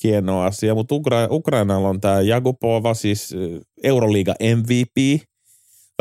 hieno 0.04 0.42
asia, 0.42 0.74
mutta 0.74 0.94
Ukra- 0.94 1.28
Ukrainalla 1.30 1.88
on 1.88 2.00
tämä 2.00 2.20
Jagupova, 2.20 2.94
siis 2.94 3.34
Euroliiga 3.82 4.34
MVP. 4.56 5.22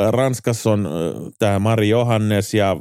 Ranskassa 0.10 0.72
on 0.72 0.90
tämä 1.40 1.60
Mari 1.60 1.90
Johannes 1.90 2.54
ja 2.54 2.78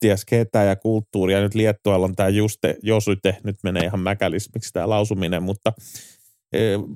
ties 0.00 0.24
ketä 0.24 0.62
ja 0.62 0.76
kulttuuria. 0.76 1.40
Nyt 1.40 1.54
Liettualla 1.54 2.06
on 2.06 2.16
tämä 2.16 2.28
Juste 2.28 2.76
Josute, 2.82 3.36
nyt 3.44 3.56
menee 3.62 3.84
ihan 3.84 4.00
mäkälismiksi 4.00 4.72
tämä 4.72 4.88
lausuminen, 4.88 5.42
mutta 5.42 5.72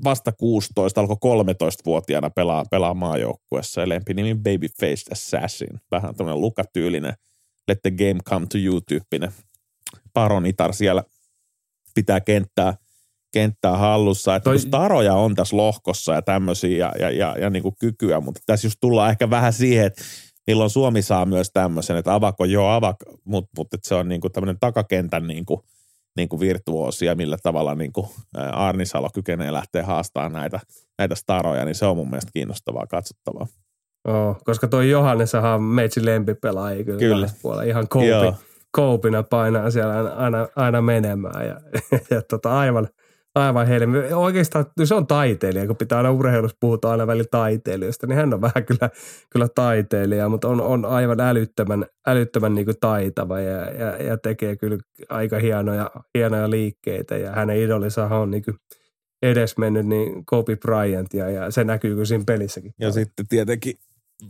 vasta 0.05 0.33
16, 0.33 1.01
alkoi 1.01 1.17
13-vuotiaana 1.17 2.31
pelaa, 2.31 2.65
pelaa 2.71 2.95
maajoukkuessa 2.95 3.89
lempinimi 3.89 4.35
Babyface 4.35 5.13
Assassin. 5.13 5.81
Vähän 5.91 6.15
tämmöinen 6.15 6.41
lukatyylinen 6.41 7.13
let 7.69 7.83
the 7.83 7.91
game 7.91 8.21
come 8.29 8.47
to 8.47 8.59
you 8.59 8.81
tyyppinen 8.81 9.33
paronitar 10.13 10.73
siellä 10.75 11.05
pitää 11.95 12.21
kenttää, 12.21 12.75
kenttää 13.33 13.77
hallussa. 13.77 14.37
Että 14.37 14.51
Toi... 14.51 14.59
staroja 14.59 15.15
on 15.15 15.35
tässä 15.35 15.57
lohkossa 15.57 16.15
ja 16.15 16.23
tämmöisiä 16.23 16.79
ja, 16.79 16.93
ja, 16.99 17.11
ja, 17.11 17.37
ja 17.39 17.51
niin 17.51 17.63
kuin 17.63 17.75
kykyä, 17.81 18.21
mutta 18.21 18.41
tässä 18.47 18.67
just 18.67 18.79
tullaan 18.81 19.11
ehkä 19.11 19.31
vähän 19.31 19.53
siihen, 19.53 19.87
että 19.87 20.03
milloin 20.47 20.71
Suomi 20.71 21.03
saa 21.03 21.27
myös 21.27 21.51
tämmöisen, 21.53 21.97
että 21.97 22.15
avako 22.15 22.45
joo 22.45 22.69
avak, 22.69 22.97
mutta 23.25 23.51
mut, 23.57 23.69
se 23.83 23.95
on 23.95 24.09
niin 24.09 24.21
kuin 24.21 24.33
tämmöinen 24.33 24.57
takakentän 24.61 25.27
niin 25.27 25.47
kuin– 25.47 25.61
niin 26.19 26.29
kuin 26.29 26.41
virtuoosia, 26.41 27.15
millä 27.15 27.37
tavalla 27.43 27.75
niin 27.75 27.93
kuin 27.93 28.07
Arnisalo 28.53 29.09
kykenee 29.15 29.53
lähteä 29.53 29.87
haastamaan 29.87 30.33
näitä, 30.33 30.61
näitä 30.99 31.15
staroja, 31.15 31.65
niin 31.65 31.75
se 31.75 31.87
on 31.87 31.97
mun 31.97 32.11
mielestä 32.11 32.31
kiinnostavaa 32.33 32.87
katsottavaa. 32.87 33.47
Oh, 34.09 34.37
koska 34.45 34.69
toi 34.69 34.91
Johanneshan 34.91 35.45
on 35.45 35.63
meitsi 35.63 36.05
lempipelaaja 36.05 36.85
kyllä, 36.85 36.99
kyllä. 36.99 37.29
puolella. 37.43 37.63
Ihan 37.63 37.89
koupi, 37.89 38.37
koupina 38.71 39.23
painaa 39.23 39.71
siellä 39.71 39.97
aina, 39.97 40.11
aina, 40.11 40.49
aina 40.57 40.83
menemään 40.83 41.47
ja, 41.47 41.61
ja 42.17 42.23
tota, 42.23 42.59
aivan, 42.59 42.89
aivan 43.39 43.67
helmi. 43.67 43.99
Oikeastaan 43.99 44.67
se 44.85 44.95
on 44.95 45.07
taiteilija, 45.07 45.67
kun 45.67 45.77
pitää 45.77 45.99
aina 45.99 46.11
urheilussa 46.11 46.57
puhuta 46.61 46.91
aina 46.91 47.07
välillä 47.07 47.29
taiteilijoista, 47.31 48.07
niin 48.07 48.17
hän 48.17 48.35
on 48.35 48.41
vähän 48.41 48.65
kyllä, 48.67 48.91
kyllä 49.31 49.49
taiteilija, 49.55 50.29
mutta 50.29 50.49
on, 50.49 50.61
on 50.61 50.85
aivan 50.85 51.21
älyttömän, 51.21 51.87
älyttömän 52.07 52.55
niin 52.55 52.65
kuin 52.65 52.77
taitava 52.81 53.41
ja, 53.41 53.71
ja, 53.71 54.03
ja, 54.03 54.19
tekee 54.19 54.57
kyllä 54.57 54.79
aika 55.09 55.39
hienoja, 55.39 55.91
hienoja 56.15 56.51
liikkeitä 56.51 57.17
ja 57.17 57.33
hänen 57.33 57.57
idolinsa 57.57 58.05
on 58.05 58.31
niin 58.31 58.45
kuin 58.45 58.57
edesmennyt 59.23 59.87
niin 59.87 60.25
Kobe 60.25 60.57
Bryant 60.57 61.15
ja, 61.15 61.31
ja 61.31 61.51
se 61.51 61.65
näkyy 61.65 61.91
kyllä 61.91 62.05
siinä 62.05 62.25
pelissäkin. 62.27 62.73
Ja 62.81 62.93
sitten 62.93 63.29
tietenkin 63.29 63.75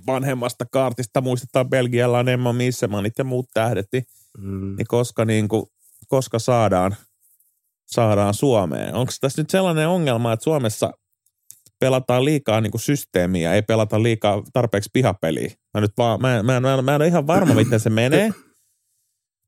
vanhemmasta 0.07 0.65
kaartista 0.73 1.21
muistetaan 1.21 1.69
Belgialla 1.69 2.21
Emma 2.21 2.53
Missemanit 2.53 3.19
ja 3.19 3.25
muut 3.25 3.47
tähdetti, 3.55 4.03
mm. 4.39 4.77
niin 4.77 4.87
koska, 4.89 5.25
niin 5.25 5.49
kuin, 5.49 5.67
koska 6.09 6.39
saadaan, 6.39 6.97
saadaan 7.89 8.35
Suomeen. 8.35 8.95
Onko 8.95 9.13
tässä 9.21 9.43
nyt 9.43 9.51
sellainen 9.51 9.89
ongelma, 9.89 10.33
että 10.33 10.45
Suomessa 10.45 10.93
pelataan 11.81 12.25
liikaa 12.25 12.61
niin 12.61 12.71
kuin 12.71 12.81
systeemiä, 12.81 13.55
ei 13.55 13.63
pelata 13.63 14.03
liikaa 14.03 14.43
tarpeeksi 14.53 14.91
pihapeliä? 14.93 15.51
Mä, 15.75 15.81
nyt 15.81 15.93
vaan, 15.99 16.21
mä, 16.21 16.43
mä, 16.43 16.61
mä, 16.61 16.83
mä 16.83 16.95
en 16.95 17.01
ole 17.01 17.07
ihan 17.07 17.27
varma, 17.27 17.55
miten 17.55 17.81
se 17.81 17.91
menee, 17.91 18.31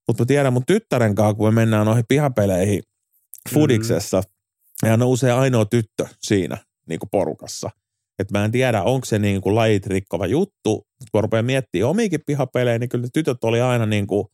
mutta 0.08 0.22
mä 0.22 0.26
tiedän 0.26 0.52
mun 0.52 0.66
tyttären 0.66 1.14
kanssa, 1.14 1.34
kun 1.34 1.46
me 1.46 1.60
mennään 1.60 1.86
noihin 1.86 2.04
pihapeleihin 2.08 2.82
Fudiksessa, 3.54 4.22
mm. 4.82 4.88
ja 4.88 4.96
nousee 4.96 5.32
ainoa 5.32 5.64
tyttö 5.64 6.06
siinä 6.22 6.58
niin 6.88 7.00
kuin 7.00 7.10
porukassa. 7.10 7.70
Että 8.18 8.38
mä 8.38 8.44
en 8.44 8.52
tiedä, 8.52 8.82
onko 8.82 9.04
se 9.04 9.18
niin 9.18 9.40
kuin 9.40 9.54
lajit 9.54 9.86
rikkova 9.86 10.26
juttu. 10.26 10.86
Kun 11.12 11.22
rupeaa 11.22 11.42
miettimään 11.42 11.90
omiikin 11.90 12.20
pihapelejä, 12.26 12.78
niin 12.78 12.88
kyllä 12.88 13.08
tytöt 13.12 13.44
oli 13.44 13.60
aina 13.60 13.86
niin 13.86 14.06
kuin 14.06 14.26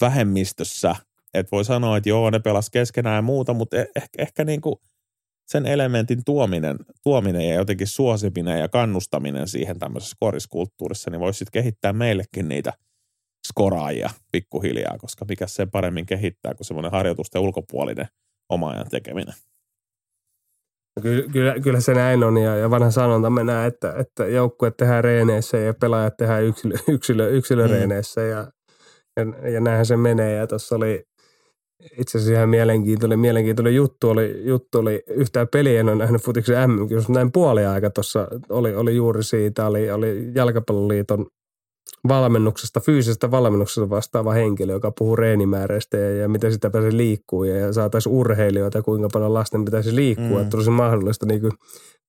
vähemmistössä. 0.00 0.96
Että 1.34 1.50
voi 1.52 1.64
sanoa, 1.64 1.96
että 1.96 2.08
joo, 2.08 2.30
ne 2.30 2.38
pelas 2.38 2.70
keskenään 2.70 3.16
ja 3.16 3.22
muuta, 3.22 3.54
mutta 3.54 3.76
e-, 3.76 3.86
ehkä, 3.96 4.22
ehkä 4.22 4.44
niin 4.44 4.60
kuin 4.60 4.76
sen 5.46 5.66
elementin 5.66 6.24
tuominen, 6.24 6.76
tuominen 7.02 7.48
ja 7.48 7.54
jotenkin 7.54 7.86
suosiminen 7.86 8.60
ja 8.60 8.68
kannustaminen 8.68 9.48
siihen 9.48 9.78
tämmöisessä 9.78 10.16
koriskulttuurissa, 10.20 11.10
niin 11.10 11.20
voisi 11.20 11.38
sitten 11.38 11.62
kehittää 11.62 11.92
meillekin 11.92 12.48
niitä 12.48 12.72
skoraajia 13.48 14.10
pikkuhiljaa, 14.32 14.98
koska 14.98 15.24
mikä 15.28 15.46
se 15.46 15.66
paremmin 15.66 16.06
kehittää 16.06 16.54
kuin 16.54 16.66
semmoinen 16.66 16.92
harjoitusten 16.92 17.42
ulkopuolinen 17.42 18.06
oma 18.48 18.70
ajan 18.70 18.88
tekeminen. 18.90 19.34
Kyllä, 21.02 21.28
kyllä, 21.32 21.60
kyllä 21.60 21.80
se 21.80 21.94
näin 21.94 22.24
on 22.24 22.36
ja, 22.36 22.56
ja 22.56 22.70
vanha 22.70 22.90
sanonta 22.90 23.30
menee, 23.30 23.66
että, 23.66 23.94
että 23.98 24.26
joukkue 24.26 24.70
tehdään 24.70 25.04
reeneissä 25.04 25.56
ja 25.56 25.74
pelaajat 25.74 26.16
tehdään 26.16 26.44
yksilö, 26.44 26.74
yksilö, 26.88 27.28
yksilöreeneissä 27.28 28.20
mm. 28.20 28.28
ja, 28.28 28.52
ja, 29.16 29.50
ja 29.50 29.60
näinhän 29.60 29.86
se 29.86 29.96
menee. 29.96 30.36
Ja 30.36 30.46
tuossa 30.46 30.76
oli 30.76 31.04
itse 31.98 32.18
asiassa 32.18 32.32
ihan 32.32 32.48
mielenkiintoinen, 32.48 33.18
mielenkiintoinen 33.18 33.74
juttu 33.74 34.10
oli, 34.10 34.42
juttu 34.44 34.78
oli 34.78 35.02
yhtään 35.06 35.48
peliä, 35.48 35.80
en 35.80 35.88
ole 35.88 35.96
nähnyt 35.96 36.22
futiksen 36.22 36.70
mm 36.70 36.88
näin 37.08 37.32
puoli 37.32 37.66
aika 37.66 37.90
tuossa 37.90 38.28
oli, 38.48 38.74
oli 38.74 38.96
juuri 38.96 39.22
siitä, 39.22 39.66
oli, 39.66 39.90
oli 39.90 40.30
Jalkapalloliiton 40.34 41.26
valmennuksesta, 42.08 42.80
fyysisestä 42.80 43.30
valmennuksesta 43.30 43.90
vastaava 43.90 44.32
henkilö, 44.32 44.72
joka 44.72 44.92
puhuu 44.98 45.16
reenimääräistä 45.16 45.96
ja, 45.96 46.10
ja 46.10 46.28
miten 46.28 46.52
sitä 46.52 46.70
pääsee 46.70 46.96
liikkuu 46.96 47.44
ja, 47.44 47.56
ja 47.56 47.72
saataisiin 47.72 48.12
urheilijoita, 48.12 48.82
kuinka 48.82 49.08
paljon 49.12 49.34
lasten 49.34 49.64
pitäisi 49.64 49.96
liikkua, 49.96 50.38
mm. 50.38 50.42
että 50.42 50.56
olisi 50.56 50.70
mahdollista 50.70 51.26
niin 51.26 51.40
kuin 51.40 51.52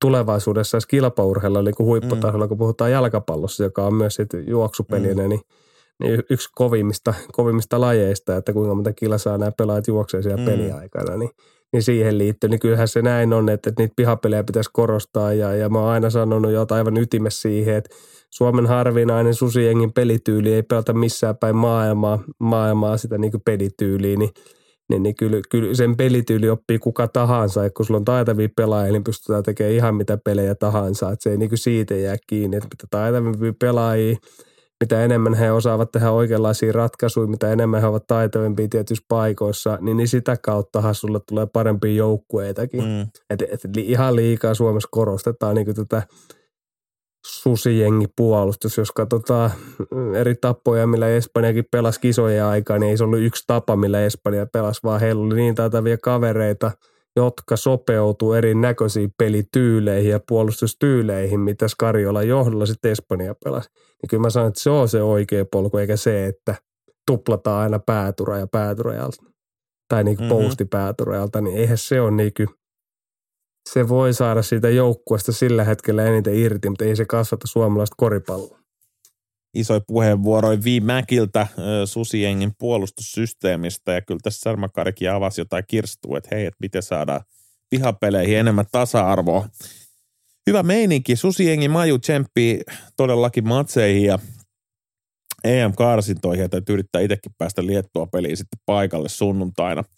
tulevaisuudessa 0.02 0.78
edes 0.78 0.86
kilpaurheilla 0.86 1.62
niin 1.62 1.76
kuin 1.76 1.88
huipputasolla, 1.88 2.46
mm. 2.46 2.50
kun 2.50 2.58
puhutaan 2.58 2.92
jalkapallossa, 2.92 3.64
joka 3.64 3.86
on 3.86 3.94
myös 3.94 4.18
juoksupelinä, 4.48 5.24
mm. 5.24 5.30
niin, 5.30 5.42
niin 6.04 6.24
yksi 6.30 6.50
kovimmista, 6.56 7.14
kovimmista 7.32 7.82
lajeista, 7.82 8.36
että 8.36 8.54
kuinka 8.54 8.76
monta 8.76 8.94
kilsaa 8.94 9.38
nämä 9.38 9.52
pelaajat 9.58 9.88
juoksee 9.88 10.22
siellä 10.22 10.42
mm. 10.42 10.46
peliaikana, 10.46 11.18
niin, 11.18 11.30
niin 11.74 11.84
siihen 11.84 12.18
liittyen, 12.18 12.52
niin 12.52 12.60
kyllähän 12.60 12.88
se 12.88 13.02
näin 13.02 13.34
on, 13.34 13.50
että, 13.50 13.70
että 13.70 13.82
niitä 13.82 13.94
pihapelejä 13.96 14.44
pitäisi 14.44 14.70
korostaa 14.74 15.34
ja, 15.34 15.56
ja 15.56 15.70
mä 15.70 15.80
oon 15.80 15.90
aina 15.90 16.10
sanonut 16.10 16.52
jotain 16.52 16.78
aivan 16.78 16.98
ytimessä 16.98 17.42
siihen, 17.42 17.76
että 17.76 17.96
Suomen 18.30 18.66
harvinainen 18.66 19.34
susiengin 19.34 19.94
pelityyli 19.94 20.54
ei 20.54 20.64
pelata 20.64 20.94
missään 20.94 21.38
päin 21.38 21.56
maailmaa, 21.56 22.24
maailmaa 22.40 22.98
sitä 22.98 23.18
niin 23.18 23.32
pelityyliä, 23.46 24.18
niin, 24.18 24.30
niin, 24.90 25.04
niin 25.04 25.16
kyllä, 25.16 25.42
kyllä, 25.50 25.74
sen 25.74 25.98
pelityyli 25.98 26.50
oppii 26.50 26.80
kuka 26.80 27.08
tahansa. 27.08 27.64
Ja 27.64 27.70
kun 27.70 27.86
sulla 27.86 27.98
on 27.98 28.06
taitavia 28.06 28.50
pelaajia, 28.56 28.92
niin 28.92 29.04
pystytään 29.04 29.44
tekemään 29.44 29.76
ihan 29.76 29.96
mitä 29.96 30.18
pelejä 30.18 30.56
tahansa. 30.56 31.12
Että 31.12 31.24
se 31.24 31.32
ei 31.32 31.38
niin 31.38 31.50
siitä 31.58 31.96
jää 31.96 32.18
kiinni, 32.28 32.58
että 32.58 32.70
mitä 32.72 32.88
taitavimpia 32.90 33.54
pelaajia, 33.60 34.16
mitä 34.84 35.04
enemmän 35.04 35.34
he 35.34 35.52
osaavat 35.52 35.92
tehdä 35.92 36.12
oikeanlaisia 36.12 36.72
ratkaisuja, 36.72 37.28
mitä 37.28 37.52
enemmän 37.52 37.82
he 37.82 37.88
ovat 37.88 38.08
taitavimpia 38.08 38.68
tietyissä 38.68 39.06
paikoissa, 39.08 39.78
niin, 39.82 39.98
niin 39.98 40.08
sitä 40.08 40.38
kautta 40.38 40.94
sulle 40.94 41.20
tulee 41.28 41.48
parempia 41.54 41.94
joukkueitakin. 41.94 42.84
Mm. 42.84 43.02
Et, 43.30 43.42
et 43.42 43.78
ihan 43.78 44.16
liikaa 44.16 44.54
Suomessa 44.54 44.90
korostetaan 44.92 45.56
niin 45.56 45.76
tätä– 45.76 46.04
susijengi 47.26 48.06
puolustus. 48.16 48.78
Jos 48.78 48.92
katsotaan 48.92 49.52
eri 50.16 50.36
tapoja, 50.36 50.88
millä 50.88 51.08
Espanjakin 51.08 51.66
pelasi 51.72 52.00
kisojen 52.00 52.44
aikaa, 52.44 52.80
niin 52.80 52.90
ei 52.90 52.98
se 52.98 53.04
ollut 53.04 53.20
yksi 53.20 53.44
tapa, 53.48 53.76
millä 53.76 54.06
Espanja 54.06 54.46
pelasi, 54.54 54.80
vaan 54.84 55.00
heillä 55.00 55.26
oli 55.26 55.36
niin 55.36 55.56
taitavia 55.56 55.98
kavereita, 55.98 56.72
jotka 57.16 57.56
sopeutuu 57.58 58.34
erinäköisiin 58.34 59.14
pelityyleihin 59.18 60.12
ja 60.12 60.20
puolustustyyleihin, 60.28 61.40
mitä 61.40 61.68
Skariola 61.68 62.24
johdolla 62.24 62.66
sitten 62.66 62.92
Espanja 62.92 63.36
pelasi. 63.44 63.70
Niin 63.74 64.10
kyllä 64.10 64.22
mä 64.22 64.30
sanon, 64.30 64.48
että 64.48 64.62
se 64.62 64.70
on 64.70 64.90
se 64.90 65.02
oikea 65.02 65.46
polku, 65.52 65.78
eikä 65.78 65.98
se, 65.98 66.26
että 66.26 66.56
tuplataan 67.08 67.62
aina 67.62 67.80
päätura 67.80 68.38
ja 68.38 68.48
pääturajalta 68.48 69.24
tai 69.90 70.04
niin 70.04 70.18
kuin 70.18 70.30
mm-hmm. 70.30 70.44
postipääturajalta, 70.44 71.42
niin 71.42 71.58
eihän 71.58 71.78
se 71.78 72.02
ole 72.02 72.12
niin 72.12 72.32
kuin– 72.38 72.48
se 73.74 73.90
voi 73.90 74.14
saada 74.14 74.42
siitä 74.42 74.70
joukkueesta 74.70 75.32
sillä 75.32 75.64
hetkellä 75.64 76.06
eniten 76.06 76.36
irti, 76.36 76.70
mutta 76.70 76.86
ei 76.86 76.96
se 76.96 77.06
kasvata 77.06 77.48
suomalaista 77.48 77.96
koripalloa. 77.98 78.60
Isoin 79.56 79.82
puheenvuoroi 79.88 80.64
Vi 80.64 80.80
Mäkiltä 80.80 81.48
Susiengin 81.86 82.52
puolustussysteemistä 82.58 83.94
ja 83.94 84.02
kyllä 84.02 84.20
tässä 84.24 84.40
Sarmakarikin 84.40 85.12
avasi 85.12 85.42
jotain 85.42 85.64
kirstua, 85.68 86.18
että 86.18 86.36
hei, 86.36 86.46
että 86.46 86.58
miten 86.60 86.84
saadaan 86.84 87.22
pihapeleihin 87.70 88.38
enemmän 88.38 88.66
tasa-arvoa. 88.72 89.50
Hyvä 90.48 90.64
meininki. 90.64 91.16
Susiengin 91.16 91.72
Maju 91.72 92.00
tsemppii 92.00 92.62
todellakin 92.98 93.48
matseihin 93.48 94.04
ja 94.04 94.20
EM-karsintoihin 95.44 96.42
ja 96.42 96.50
täytyy 96.50 96.74
yrittää 96.74 97.02
itsekin 97.02 97.32
päästä 97.38 97.66
Liettua 97.66 98.08
peliin 98.08 98.38
sitten 98.38 98.60
paikalle 98.66 99.10
sunnuntaina– 99.10 99.84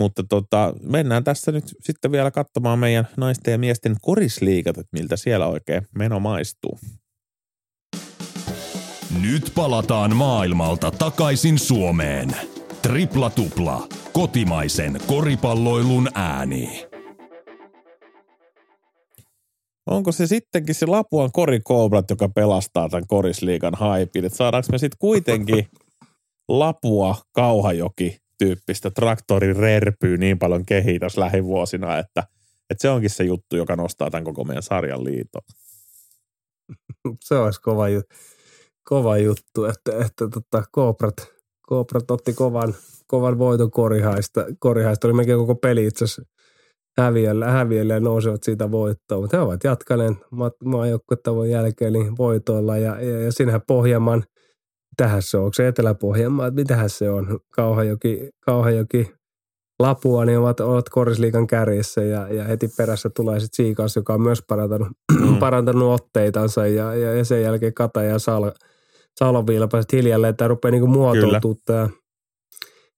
mutta 0.00 0.24
tota, 0.28 0.74
mennään 0.82 1.24
tässä 1.24 1.52
nyt 1.52 1.64
sitten 1.80 2.12
vielä 2.12 2.30
katsomaan 2.30 2.78
meidän 2.78 3.08
naisten 3.16 3.52
ja 3.52 3.58
miesten 3.58 3.96
korisliikat, 4.00 4.78
että 4.78 4.98
miltä 4.98 5.16
siellä 5.16 5.46
oikein 5.46 5.86
meno 5.94 6.20
maistuu. 6.20 6.78
Nyt 9.18 9.52
palataan 9.54 10.16
maailmalta 10.16 10.90
takaisin 10.90 11.58
Suomeen. 11.58 12.36
Tripla 12.82 13.30
tupla. 13.30 13.88
Kotimaisen 14.12 15.00
koripalloilun 15.06 16.08
ääni. 16.14 16.86
Onko 19.86 20.12
se 20.12 20.26
sittenkin 20.26 20.74
se 20.74 20.86
Lapuan 20.86 21.32
korikoobrat, 21.32 22.10
joka 22.10 22.28
pelastaa 22.28 22.88
tämän 22.88 23.06
korisliikan 23.06 23.74
haipin? 23.74 24.24
Että 24.24 24.36
saadaanko 24.36 24.68
me 24.72 24.78
sitten 24.78 24.98
kuitenkin 24.98 25.66
Lapua, 26.48 27.16
Kauhajoki 27.32 28.18
tyyppistä 28.38 28.90
traktorin 28.90 29.56
rerpyy 29.56 30.18
niin 30.18 30.38
paljon 30.38 30.66
kehitäs 30.66 31.16
lähivuosina, 31.16 31.98
että, 31.98 32.22
että 32.70 32.82
se 32.82 32.90
onkin 32.90 33.10
se 33.10 33.24
juttu, 33.24 33.56
joka 33.56 33.76
nostaa 33.76 34.10
tämän 34.10 34.24
koko 34.24 34.44
meidän 34.44 34.62
sarjan 34.62 35.04
liiton. 35.04 35.42
Se 37.20 37.34
olisi 37.34 37.60
kova, 37.60 37.88
juttu, 37.88 38.14
kova 38.84 39.18
juttu, 39.18 39.64
että, 39.64 39.92
että 40.06 40.28
tota, 40.28 40.62
Kooprat, 40.72 41.14
Kooprat 41.66 42.10
otti 42.10 42.32
kovan, 42.32 42.74
kovan 43.06 43.38
voiton 43.38 43.70
korihaista. 43.70 44.44
Korihaista 44.58 45.08
oli 45.08 45.14
melkein 45.14 45.38
koko 45.38 45.54
peli 45.54 45.86
itse 45.86 46.04
asiassa 46.04 46.22
häviöllä, 46.98 47.50
häviöllä 47.50 47.94
ja 47.94 48.00
nousevat 48.00 48.42
siitä 48.42 48.70
voittoon. 48.70 49.22
Mutta 49.22 49.36
he 49.36 49.42
ovat 49.42 49.64
jatkaneet 49.64 50.12
maajoukkuetavon 50.64 51.50
jälkeen 51.50 51.92
niin 51.92 52.16
voitoilla 52.18 52.76
ja, 52.76 53.00
ja, 53.00 53.20
ja 53.20 53.32
siinähän 53.32 53.62
Pohjanmaan– 53.66 54.24
mitähän 54.90 55.22
se 55.22 55.36
on, 55.36 55.44
onko 55.44 55.54
se 55.54 55.68
Etelä-Pohjanmaa, 55.68 56.50
mitähän 56.50 56.90
se 56.90 57.10
on, 57.10 57.40
Kauhajoki, 57.50 58.28
Kauhajoki 58.40 59.12
Lapua, 59.78 60.24
niin 60.24 60.38
ovat, 60.38 60.60
ovat 60.60 60.88
Korisliikan 60.88 61.46
kärjessä 61.46 62.02
ja, 62.02 62.34
ja 62.34 62.44
heti 62.44 62.68
perässä 62.76 63.10
tulee 63.10 63.40
sitten 63.40 63.64
Siikas, 63.64 63.96
joka 63.96 64.14
on 64.14 64.22
myös 64.22 64.42
parantanut, 64.48 64.88
mm. 65.20 65.36
parantanut 65.36 66.00
otteitansa 66.00 66.66
ja, 66.66 66.94
ja, 66.94 67.14
ja, 67.14 67.24
sen 67.24 67.42
jälkeen 67.42 67.74
Kata 67.74 68.02
ja 68.02 68.18
Sal, 68.18 68.50
Saloviilapa 69.18 69.82
sitten 69.82 69.96
hiljalleen, 69.96 70.30
että 70.30 70.48
rupeaa 70.48 70.70
niinku 70.70 70.86
muotoutumaan 70.86 71.56
tämä 71.64 71.88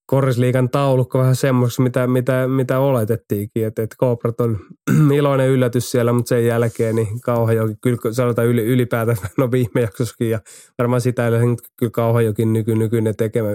Korisliikan 0.07 0.71
taulukko 0.71 1.19
vähän 1.19 1.37
semmoista, 1.37 1.83
mitä, 1.83 2.07
mitä, 2.07 2.49
mitä 2.49 2.79
oletettiinkin, 2.79 3.67
että, 3.67 3.83
että 3.83 3.97
Kooprat 3.99 4.41
on 4.41 4.59
iloinen 5.19 5.49
yllätys 5.49 5.91
siellä, 5.91 6.13
mutta 6.13 6.29
sen 6.29 6.47
jälkeen 6.47 6.97
niin 6.97 7.21
Kauhajoki, 7.21 7.75
kyllä 7.83 8.13
sanotaan 8.13 8.49
yli, 8.49 8.65
ylipäätään, 8.67 9.17
no 9.39 9.51
viime 9.51 9.81
jaksossakin 9.81 10.31
ja 10.31 10.41
varmaan 10.79 11.01
sitä 11.01 11.31
kyllä 11.79 11.91
Kauhajokin 11.91 12.53
nyky, 12.53 12.75
nykyinen 12.75 13.17
tekemä, 13.17 13.49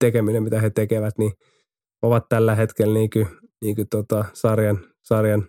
tekeminen, 0.00 0.42
mitä 0.42 0.60
he 0.60 0.70
tekevät, 0.70 1.18
niin 1.18 1.32
ovat 2.02 2.28
tällä 2.28 2.54
hetkellä 2.54 2.94
niin 2.94 3.10
kuin 3.10 3.26
niin 3.64 3.76
kuin 3.76 3.88
tota, 3.88 4.24
sarjan, 4.32 4.78
sarjan 5.02 5.48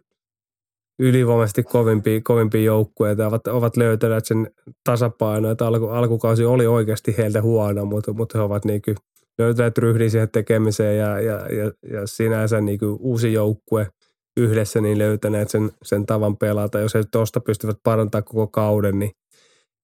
ylivoimaisesti 0.99 1.63
kovimpia, 1.63 2.21
kovimpia 2.23 2.61
joukkueita 2.61 3.27
ovat, 3.27 3.47
ovat 3.47 3.77
löytäneet 3.77 4.25
sen 4.25 4.51
tasapainoa, 4.83 5.51
että 5.51 5.67
alku, 5.67 5.87
alkukausi 5.87 6.45
oli 6.45 6.67
oikeasti 6.67 7.15
heiltä 7.17 7.41
huono, 7.41 7.85
mutta, 7.85 8.13
mutta 8.13 8.37
he 8.37 8.43
ovat 8.43 8.65
niin 8.65 8.81
kuin 8.81 8.95
löytäneet 9.39 9.77
ryhdin 9.77 10.11
siihen 10.11 10.29
tekemiseen 10.29 10.97
ja, 10.97 11.19
ja, 11.19 11.33
ja, 11.33 11.71
ja 11.93 12.01
sinänsä 12.05 12.61
niin 12.61 12.79
kuin 12.79 12.97
uusi 12.99 13.33
joukkue 13.33 13.87
yhdessä 14.37 14.81
niin 14.81 14.97
löytäneet 14.97 15.49
sen, 15.49 15.71
sen 15.83 16.05
tavan 16.05 16.37
pelata. 16.37 16.79
Jos 16.79 16.93
he 16.93 17.03
tuosta 17.11 17.39
pystyvät 17.39 17.77
parantamaan 17.83 18.23
koko 18.23 18.47
kauden, 18.47 18.99
niin, 18.99 19.11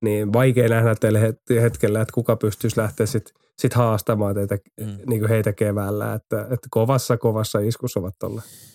niin 0.01 0.33
vaikea 0.33 0.69
nähdä 0.69 0.95
teille 0.95 1.33
hetkellä, 1.61 2.01
että 2.01 2.13
kuka 2.13 2.35
pystyisi 2.35 2.79
lähteä 2.79 3.05
sitten 3.05 3.33
sit 3.57 3.73
haastamaan 3.73 4.35
teitä, 4.35 4.57
mm. 4.81 4.97
niin 5.07 5.19
kuin 5.19 5.29
heitä 5.29 5.53
keväällä. 5.53 6.13
Että, 6.13 6.41
että 6.41 6.67
kovassa, 6.69 7.17
kovassa 7.17 7.59
iskussa 7.59 7.99
ovat 7.99 8.23
olleet. 8.23 8.70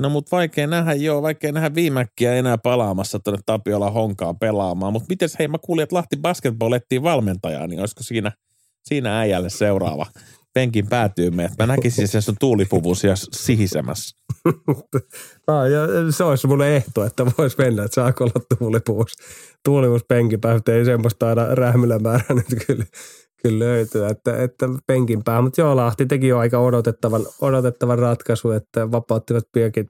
No 0.00 0.08
mutta 0.08 0.36
vaikea 0.36 0.66
nähdä, 0.66 0.94
joo, 0.94 1.22
vaikea 1.22 1.52
nähdä 1.52 1.74
viimäkkiä 1.74 2.34
enää 2.34 2.58
palaamassa 2.58 3.18
tuonne 3.18 3.42
Tapiola 3.46 3.90
Honkaan 3.90 4.38
pelaamaan. 4.38 4.92
Mutta 4.92 5.06
miten 5.08 5.28
hei, 5.38 5.48
mä 5.48 5.58
kuulin, 5.58 5.82
että 5.82 5.96
Lahti 5.96 6.16
Basketball 6.16 6.72
ettiin 6.72 7.02
valmentajaa, 7.02 7.66
niin 7.66 7.80
olisiko 7.80 8.02
siinä, 8.02 8.32
siinä 8.84 9.18
äijälle 9.18 9.50
seuraava 9.50 10.06
penkin 10.54 10.86
päätyymme, 10.86 11.44
että 11.44 11.66
mä 11.66 11.76
näkisin 11.76 12.08
sen 12.08 12.22
sun 12.22 12.36
tuulipuvun 12.40 12.96
siellä 12.96 13.16
sihisemässä. 13.32 14.16
ah, 15.46 15.66
ja 15.70 16.12
se 16.12 16.24
olisi 16.24 16.46
mulle 16.46 16.76
ehto, 16.76 17.04
että 17.04 17.26
vois 17.38 17.58
mennä, 17.58 17.84
että 17.84 17.94
saako 17.94 18.24
olla 18.24 18.44
tuulipuvus, 18.58 19.12
tuulipuvus 19.64 20.04
penkin. 20.08 20.40
Ei 20.78 20.84
semmoista 20.84 21.28
aina 21.28 21.54
rähmylämäärä 21.54 22.24
nyt 22.34 22.64
kyllä 22.66 22.84
kyllä 23.48 23.64
löytyy, 23.64 24.06
että, 24.06 24.42
että 24.42 24.68
penkin 24.86 25.24
pää. 25.24 25.42
Mutta 25.42 25.60
joo, 25.60 25.76
Lahti 25.76 26.06
teki 26.06 26.28
jo 26.28 26.38
aika 26.38 26.58
odotettavan, 26.58 27.26
odotettavan 27.40 27.98
ratkaisu, 27.98 28.50
että 28.50 28.92
vapauttivat 28.92 29.44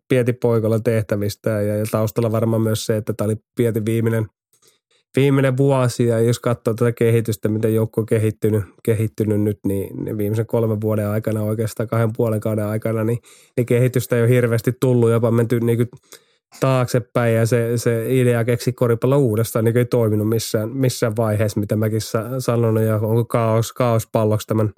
Pieti 0.08 0.32
Poikolla 0.32 0.78
tehtävistä 0.78 1.50
ja, 1.50 1.76
ja 1.76 1.84
taustalla 1.90 2.32
varmaan 2.32 2.62
myös 2.62 2.86
se, 2.86 2.96
että 2.96 3.12
tämä 3.12 3.26
oli 3.26 3.36
Pieti 3.56 3.84
viimeinen, 3.84 4.26
viimeinen 5.16 5.56
vuosi 5.56 6.06
ja 6.06 6.20
jos 6.20 6.40
katsoo 6.40 6.74
tätä 6.74 6.92
kehitystä, 6.92 7.48
miten 7.48 7.74
joukko 7.74 8.00
on 8.00 8.06
kehittynyt, 8.06 8.64
kehittynyt 8.84 9.40
nyt, 9.40 9.58
niin, 9.66 10.04
niin 10.04 10.18
viimeisen 10.18 10.46
kolmen 10.46 10.80
vuoden 10.80 11.08
aikana 11.08 11.42
oikeastaan 11.42 11.88
kahden 11.88 12.10
puolen 12.16 12.40
kauden 12.40 12.66
aikana, 12.66 13.04
niin, 13.04 13.18
niin 13.56 13.66
kehitystä 13.66 14.16
ei 14.16 14.22
ole 14.22 14.30
hirveästi 14.30 14.72
tullut, 14.80 15.10
jopa 15.10 15.30
menty 15.30 15.60
niin 15.60 15.78
kuin 15.78 15.88
taaksepäin 16.60 17.34
ja 17.34 17.46
se, 17.46 17.72
se 17.76 18.06
idea 18.08 18.44
keksi 18.44 18.72
koripallo 18.72 19.18
uudestaan 19.18 19.64
niin 19.64 19.76
ei 19.76 19.84
toiminut 19.84 20.28
missään, 20.28 20.70
missään 20.70 21.16
vaiheessa, 21.16 21.60
mitä 21.60 21.76
mäkin 21.76 22.00
sanonut. 22.38 22.82
Ja 22.82 22.94
onko 22.96 23.24
kaos, 23.24 23.72
kaospalloksi 23.72 24.46
tämän 24.46 24.72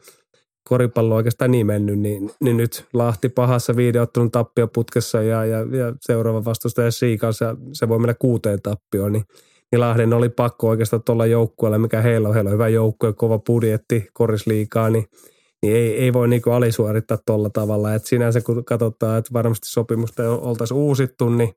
koripallo 0.69 1.15
oikeastaan 1.15 1.51
nimennyt, 1.51 1.99
niin, 1.99 2.31
niin 2.41 2.57
nyt 2.57 2.85
Lahti 2.93 3.29
pahassa 3.29 3.77
videottelun 3.77 4.31
tappioputkessa 4.31 5.23
ja, 5.23 5.45
ja, 5.45 5.59
ja 5.59 5.95
seuraava 6.01 6.45
vastustaja 6.45 6.91
Siikansa, 6.91 7.57
se 7.73 7.89
voi 7.89 7.99
mennä 7.99 8.15
kuuteen 8.19 8.63
tappioon, 8.63 9.13
niin, 9.13 9.25
niin 9.73 9.81
Lahden 9.81 10.13
oli 10.13 10.29
pakko 10.29 10.69
oikeastaan 10.69 11.03
tuolla 11.03 11.27
joukkueella, 11.27 11.79
mikä 11.79 12.01
heillä 12.01 12.29
on, 12.29 12.35
heillä 12.35 12.49
on 12.49 12.55
hyvä 12.55 12.69
joukkue, 12.69 13.13
kova 13.13 13.39
budjetti, 13.39 14.09
korisliikaa, 14.13 14.91
niin– 14.91 15.05
niin 15.63 15.77
ei, 15.77 15.99
ei 15.99 16.13
voi 16.13 16.29
niinku 16.29 16.51
alisuorittaa 16.51 17.19
tuolla 17.27 17.51
tavalla. 17.51 17.95
Et 17.95 18.07
sinänsä 18.07 18.41
kun 18.41 18.65
katsotaan, 18.65 19.19
että 19.19 19.33
varmasti 19.33 19.69
sopimusta 19.69 20.31
oltaisiin 20.31 20.79
uusittu, 20.79 21.29
niin, 21.29 21.55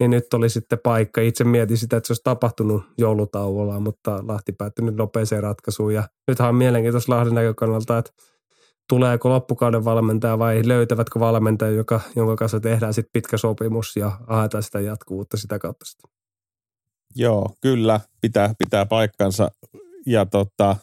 niin 0.00 0.10
nyt 0.10 0.34
oli 0.34 0.48
sitten 0.48 0.78
paikka. 0.82 1.20
Itse 1.20 1.44
mietin 1.44 1.78
sitä, 1.78 1.96
että 1.96 2.06
se 2.06 2.12
olisi 2.12 2.22
tapahtunut 2.24 2.82
joulutauolla, 2.98 3.80
mutta 3.80 4.24
Lahti 4.26 4.52
päättynyt 4.52 4.94
nopeeseen 4.94 5.42
ratkaisuun. 5.42 5.94
Ja 5.94 6.08
nythän 6.28 6.48
on 6.48 6.54
mielenkiintoista 6.54 7.12
Lahden 7.12 7.34
näkökannalta, 7.34 7.98
että 7.98 8.10
tuleeko 8.88 9.28
loppukauden 9.28 9.84
valmentaja 9.84 10.38
vai 10.38 10.62
löytävätkö 10.64 11.20
valmentaja, 11.20 11.70
joka, 11.70 12.00
jonka 12.16 12.36
kanssa 12.36 12.60
tehdään 12.60 12.94
sitten 12.94 13.10
pitkä 13.12 13.36
sopimus 13.36 13.96
ja 13.96 14.18
haetaan 14.28 14.62
sitä 14.62 14.80
jatkuvuutta 14.80 15.36
sitä 15.36 15.58
kautta 15.58 15.84
sitten. 15.84 16.10
Joo, 17.16 17.50
kyllä, 17.60 18.00
pitää, 18.20 18.54
pitää 18.58 18.86
paikkansa. 18.86 19.50
Ja 20.06 20.26
tota, 20.26 20.76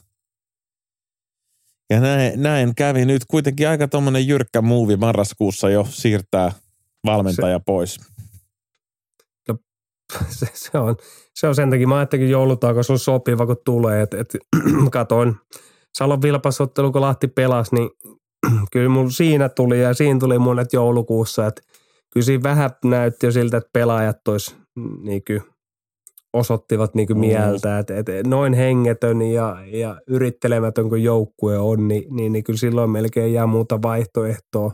ja 1.92 2.00
näin, 2.00 2.44
näin 2.44 2.76
kävi 2.76 3.06
nyt 3.06 3.26
kuitenkin 3.26 3.70
aika 3.70 3.88
tuommoinen 3.88 4.28
jyrkkä 4.28 4.62
muuvi 4.62 4.98
marraskuussa 4.98 5.70
jo 5.70 5.86
siirtää 5.90 6.52
valmentaja 7.06 7.58
se, 7.58 7.64
pois. 7.66 8.00
No, 9.48 9.58
se, 10.40 10.48
se, 10.54 10.78
on, 10.78 10.96
se 11.36 11.48
on 11.48 11.56
sen 11.56 11.70
takia, 11.70 11.88
mä 11.88 11.98
ajattelin 11.98 12.30
joulutauko, 12.30 12.84
se 12.84 12.92
on 12.92 13.00
sopiva 13.00 13.46
kun 13.46 13.58
tulee, 13.66 14.02
että 14.02 14.18
et, 14.20 14.38
katoin 14.92 15.36
Salon 15.98 16.22
vilpasottelu, 16.22 16.92
kun 16.92 17.02
Lahti 17.02 17.28
pelasi, 17.28 17.76
niin 17.76 17.90
kyllä 18.72 18.90
mun 18.90 19.12
siinä 19.12 19.50
tuli 19.50 19.82
ja 19.82 19.94
siinä 19.94 20.20
tuli 20.20 20.40
monet 20.40 20.74
joulukuussa, 20.74 21.48
että 21.48 21.62
kyllä 22.14 22.26
siinä 22.26 22.44
vähän 22.44 22.70
näytti 22.86 23.26
jo 23.26 23.32
siltä, 23.32 23.58
että 23.58 23.70
pelaajat 23.74 24.28
olisi 24.28 24.56
niin 25.02 25.24
osoittivat 26.34 26.96
niin 26.96 27.08
kuin 27.08 27.18
mm. 27.18 27.20
mieltä, 27.20 27.80
että, 27.80 27.98
että 27.98 28.12
noin 28.28 28.54
hengetön 28.54 29.22
ja, 29.22 29.58
ja 29.66 30.02
yrittelemätön 30.08 30.90
kuin 30.90 31.04
joukkue 31.04 31.58
on, 31.58 31.88
niin, 31.88 32.16
niin, 32.16 32.32
niin 32.32 32.44
kyllä 32.44 32.60
silloin 32.60 32.90
melkein 32.90 33.34
jää 33.34 33.48
muuta 33.48 33.82
vaihtoehtoa 33.82 34.72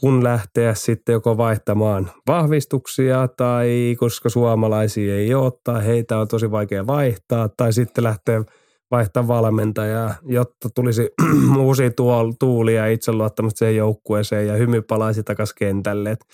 kun 0.00 0.24
lähteä 0.24 0.74
sitten 0.74 1.12
joko 1.12 1.36
vaihtamaan 1.36 2.10
vahvistuksia 2.26 3.28
tai 3.36 3.96
koska 3.98 4.28
suomalaisia 4.28 5.16
ei 5.16 5.34
ole 5.34 5.52
tai 5.64 5.86
heitä 5.86 6.18
on 6.18 6.28
tosi 6.28 6.50
vaikea 6.50 6.86
vaihtaa 6.86 7.48
tai 7.56 7.72
sitten 7.72 8.04
lähteä 8.04 8.44
vaihtaa 8.90 9.28
valmentajaa, 9.28 10.14
jotta 10.26 10.68
tulisi 10.74 11.10
uusia 11.66 11.90
tuulia 12.38 12.86
ja 12.86 12.92
itseluottamusta 12.92 13.58
siihen 13.58 13.76
joukkueeseen 13.76 14.46
ja 14.46 14.54
hymy 14.54 14.82
palaisi 14.82 15.22
takaisin 15.22 15.56
kentälle. 15.58 16.10
Et 16.10 16.24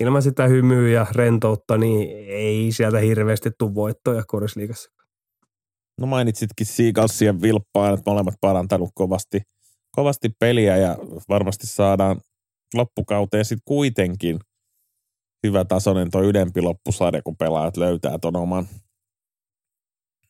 ilman 0.00 0.22
sitä 0.22 0.46
hymyä 0.46 0.88
ja 0.88 1.06
rentoutta, 1.12 1.78
niin 1.78 2.28
ei 2.28 2.72
sieltä 2.72 2.98
hirveästi 2.98 3.50
tule 3.58 3.74
voittoja 3.74 4.22
korisliigassa. 4.26 4.90
No 6.00 6.06
mainitsitkin 6.06 6.66
Seagalsia 6.66 7.26
ja 7.26 7.42
Vilppaan, 7.42 7.94
että 7.94 8.10
molemmat 8.10 8.34
parantanut 8.40 8.90
kovasti, 8.94 9.40
kovasti 9.90 10.28
peliä 10.40 10.76
ja 10.76 10.96
varmasti 11.28 11.66
saadaan 11.66 12.20
loppukauteen 12.74 13.44
sitten 13.44 13.62
kuitenkin 13.64 14.38
hyvä 15.46 15.64
tasoinen 15.64 16.10
tuo 16.10 16.22
ydempi 16.22 16.60
loppusarja, 16.60 17.22
kun 17.22 17.36
pelaajat 17.36 17.76
löytää 17.76 18.18
tuon 18.18 18.36
oman, 18.36 18.68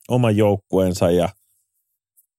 oman 0.09 0.37
joukkueensa 0.37 1.11
ja 1.11 1.29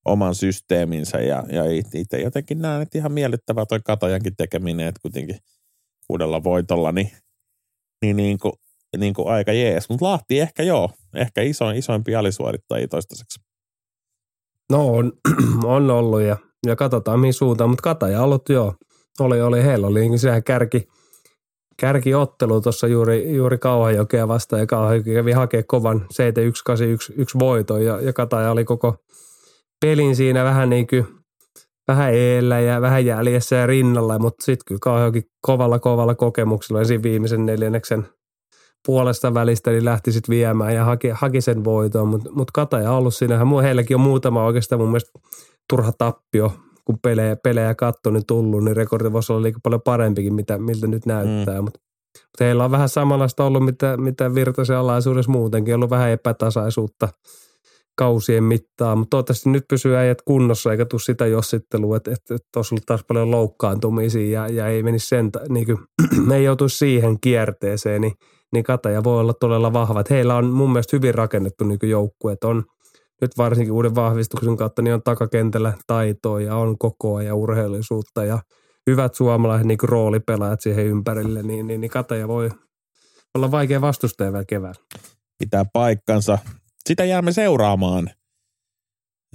oman 0.06 0.36
systeeminsä 0.36 1.18
ja, 1.18 1.44
ja 1.52 1.64
itse 1.94 2.22
jotenkin 2.22 2.62
näen, 2.62 2.82
että 2.82 2.98
ihan 2.98 3.12
miellyttävää 3.12 3.66
toi 3.66 3.80
Katajankin 3.86 4.36
tekeminen, 4.36 4.88
että 4.88 5.02
kuitenkin– 5.02 5.38
kuudella 6.10 6.44
voitolla, 6.44 6.92
niin, 6.92 7.12
niin, 8.02 8.18
niin, 8.18 8.38
kuin, 8.40 8.54
niin 8.98 9.14
kuin 9.14 9.28
aika 9.28 9.54
jees. 9.54 9.90
Mutta 9.90 10.06
Lahti 10.06 10.40
ehkä 10.40 10.64
joo, 10.64 10.90
ehkä 11.16 11.42
iso, 11.42 11.70
isoimpi 11.70 12.16
alisuorittajia 12.16 12.88
toistaiseksi. 12.88 13.40
No 14.72 14.88
on, 14.88 15.14
on 15.64 15.92
ollut 15.92 16.22
ja, 16.22 16.38
ja 16.68 16.76
katsotaan 16.76 17.20
mihin 17.20 17.34
suuntaan, 17.34 17.70
mutta 17.70 17.82
Kataja 17.82 18.22
ollut 18.22 18.50
joo. 18.50 18.76
Oli, 19.20 19.42
oli, 19.42 19.64
heillä 19.64 19.88
oli 19.88 20.00
niin 20.00 20.20
sehän 20.20 20.44
kärki, 20.44 20.88
kärkiottelu 21.78 22.62
tuossa 22.62 22.88
juuri, 22.88 23.36
juuri 23.36 23.58
Kauhajokea 23.58 24.28
vastaan 24.28 24.60
ja 24.60 24.66
Kauhajoki 24.66 25.14
kävi 25.14 25.32
hakea 25.32 25.64
kovan 25.68 26.06
7181 26.12 27.40
voiton 27.40 27.86
ja, 27.86 28.02
ja 28.02 28.14
Kataja 28.14 28.52
oli 28.52 28.66
koko 28.66 28.96
pelin 29.82 30.16
siinä 30.16 30.44
vähän 30.44 30.70
niin 30.70 30.88
kuin 30.88 31.19
vähän 31.90 32.14
eellä 32.14 32.60
ja 32.60 32.82
vähän 32.82 33.06
jäljessä 33.06 33.56
ja 33.56 33.68
rinnalla, 33.68 34.20
mutta 34.20 34.46
sitten 34.46 34.66
kyllä 34.68 34.80
kauheankin 34.82 35.24
kovalla 35.42 35.80
kovalla 35.80 36.16
kokemuksella. 36.16 36.80
Ensin 36.80 37.04
viimeisen 37.04 37.46
neljänneksen 37.46 38.08
puolesta 38.86 39.34
välistä 39.34 39.72
niin 39.72 39.86
lähti 39.86 40.12
sitten 40.12 40.34
viemään 40.34 40.76
ja 40.76 40.86
haki, 40.86 41.10
haki 41.14 41.42
sen 41.42 41.64
voitoon, 41.64 42.08
mutta 42.08 42.32
mut 42.32 42.52
Kataja 42.52 42.92
on 42.92 42.98
ollut 42.98 43.16
siinä, 43.16 43.46
heilläkin 43.64 43.98
on 43.98 44.02
muutama 44.02 44.46
oikeastaan 44.46 44.82
mun 44.82 44.90
mielestä 44.90 45.20
turha 45.70 45.92
tappio, 45.98 46.54
kun 46.86 47.00
pelejä, 47.04 47.36
pelejä 47.36 47.76
katsoi, 47.76 48.14
niin 48.14 48.26
tullut, 48.28 48.64
niin 48.64 48.76
rekordi 48.76 49.12
voisi 49.12 49.34
olla 49.34 49.44
liikaa 49.44 49.60
paljon 49.64 49.82
parempikin, 49.82 50.34
mitä, 50.34 50.58
miltä 50.58 50.88
nyt 50.88 51.06
näyttää, 51.06 51.58
mm. 51.58 51.64
mutta 51.64 51.80
mut 52.16 52.40
heillä 52.40 52.66
on 52.66 52.72
vähän 52.72 52.90
samanlaista 52.90 53.46
ollut, 53.46 53.66
mitä, 53.66 53.98
mitä 53.98 54.36
virtaisen 54.36 54.78
alaisuudessa 54.78 55.32
muutenkin, 55.32 55.76
ollut 55.76 55.90
vähän 55.90 56.10
epätasaisuutta– 56.10 57.08
kausien 58.00 58.44
mittaan, 58.44 58.98
mutta 58.98 59.10
toivottavasti 59.10 59.50
nyt 59.50 59.64
pysyy 59.70 59.96
äijät 59.96 60.22
kunnossa 60.22 60.72
eikä 60.72 60.86
tule 60.86 61.02
sitä 61.02 61.26
jossittelua, 61.26 61.98
että, 61.98 62.12
olisi 62.56 62.74
ollut 62.74 62.86
taas 62.86 63.04
paljon 63.08 63.32
loukkaantumisia 63.32 64.42
ja, 64.42 64.54
ja 64.54 64.68
ei 64.68 64.84
menisi 64.84 65.08
sen, 65.08 65.30
niin 65.50 65.66
kuin, 65.66 65.78
ei 66.36 66.44
joutuisi 66.44 66.78
siihen 66.78 67.18
kierteeseen, 67.22 68.02
niin, 68.02 68.14
niin 68.54 68.64
Kataja 68.64 69.04
voi 69.04 69.20
olla 69.20 69.34
todella 69.34 69.74
vahva. 69.74 70.00
Että 70.00 70.14
heillä 70.14 70.36
on 70.36 70.46
mun 70.46 70.72
mielestä 70.72 70.98
hyvin 70.98 71.16
rakennettu 71.16 71.64
niin 71.64 71.80
joukkue, 71.84 72.34
että 72.34 72.48
on 72.48 72.64
nyt 73.22 73.32
varsinkin 73.38 73.74
uuden 73.74 73.96
vahvistuksen 73.96 74.58
kautta, 74.58 74.82
niin 74.82 74.94
on 74.94 75.04
takakentällä 75.04 75.74
taitoa 75.88 76.42
ja 76.42 76.56
on 76.56 76.78
kokoa 76.78 77.24
ja 77.24 77.36
urheilullisuutta 77.36 78.26
ja 78.26 78.40
hyvät 78.90 79.16
suomalaiset 79.16 79.68
niin 79.68 79.78
roolipelaajat 79.84 80.62
siihen 80.62 80.86
ympärille, 80.86 81.44
niin, 81.44 81.68
niin, 81.68 81.82
niin 81.82 81.92
Kataja 81.92 82.28
voi 82.28 82.50
olla 83.36 83.52
vaikea 83.52 83.82
vastustaja 83.82 84.32
vielä 84.32 84.46
keväällä. 84.46 84.82
Pitää 85.40 85.66
paikkansa 85.74 86.38
sitä 86.88 87.06
jäämme 87.06 87.32
seuraamaan. 87.32 88.10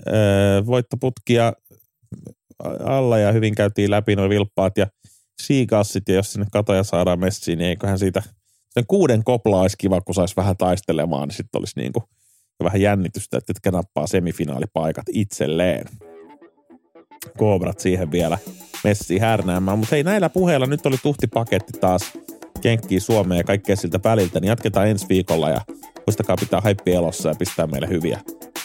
Öö, 0.08 0.66
voittoputkia 0.66 1.52
alla 2.84 3.18
ja 3.18 3.32
hyvin 3.32 3.54
käytiin 3.54 3.90
läpi 3.90 4.16
nuo 4.16 4.28
vilppaat 4.28 4.78
ja 4.78 4.86
Seagassit 5.42 6.08
ja 6.08 6.14
jos 6.14 6.32
sinne 6.32 6.46
katoja 6.52 6.82
saadaan 6.82 7.20
messiin, 7.20 7.58
niin 7.58 7.68
eiköhän 7.68 7.98
siitä 7.98 8.22
sen 8.70 8.84
kuuden 8.88 9.24
kopla 9.24 9.60
olisi 9.60 9.76
kiva, 9.78 10.00
kun 10.00 10.14
saisi 10.14 10.36
vähän 10.36 10.56
taistelemaan, 10.56 11.28
niin 11.28 11.36
sitten 11.36 11.58
olisi 11.58 11.80
niin 11.80 11.92
kuin 11.92 12.04
vähän 12.64 12.80
jännitystä, 12.80 13.38
että 13.38 13.52
ketkä 13.52 13.70
nappaa 13.70 14.06
semifinaalipaikat 14.06 15.04
itselleen. 15.12 15.86
Koobrat 17.38 17.80
siihen 17.80 18.10
vielä 18.10 18.38
messiin 18.84 19.20
härnäämään. 19.20 19.78
Mutta 19.78 19.94
hei, 19.94 20.02
näillä 20.02 20.28
puheilla 20.28 20.66
nyt 20.66 20.86
oli 20.86 20.96
tuhti 21.02 21.26
paketti 21.26 21.72
taas 21.80 22.12
kenkkiä 22.62 23.00
Suomeen 23.00 23.38
ja 23.38 23.44
kaikkea 23.44 23.76
siltä 23.76 24.00
väliltä, 24.04 24.40
niin 24.40 24.48
jatketaan 24.48 24.88
ensi 24.88 25.06
viikolla 25.08 25.50
ja 25.50 25.60
muistakaa 26.06 26.36
pitää 26.36 26.60
haippi 26.60 26.92
elossa 26.92 27.28
ja 27.28 27.34
pistää 27.38 27.66
meille 27.66 27.88
hyviä 27.88 28.20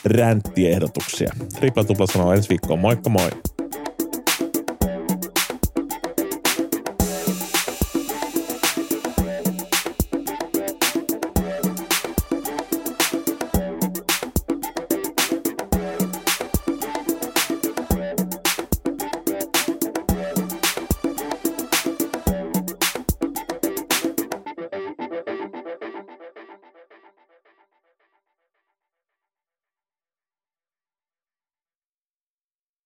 ränttiehdotuksia. 0.05 1.31
Tripla 1.59 1.83
Tupla 1.83 2.07
sanoo 2.07 2.33
ensi 2.33 2.49
viikkoon. 2.49 2.79
Moikka 2.79 3.09
moi! 3.09 3.29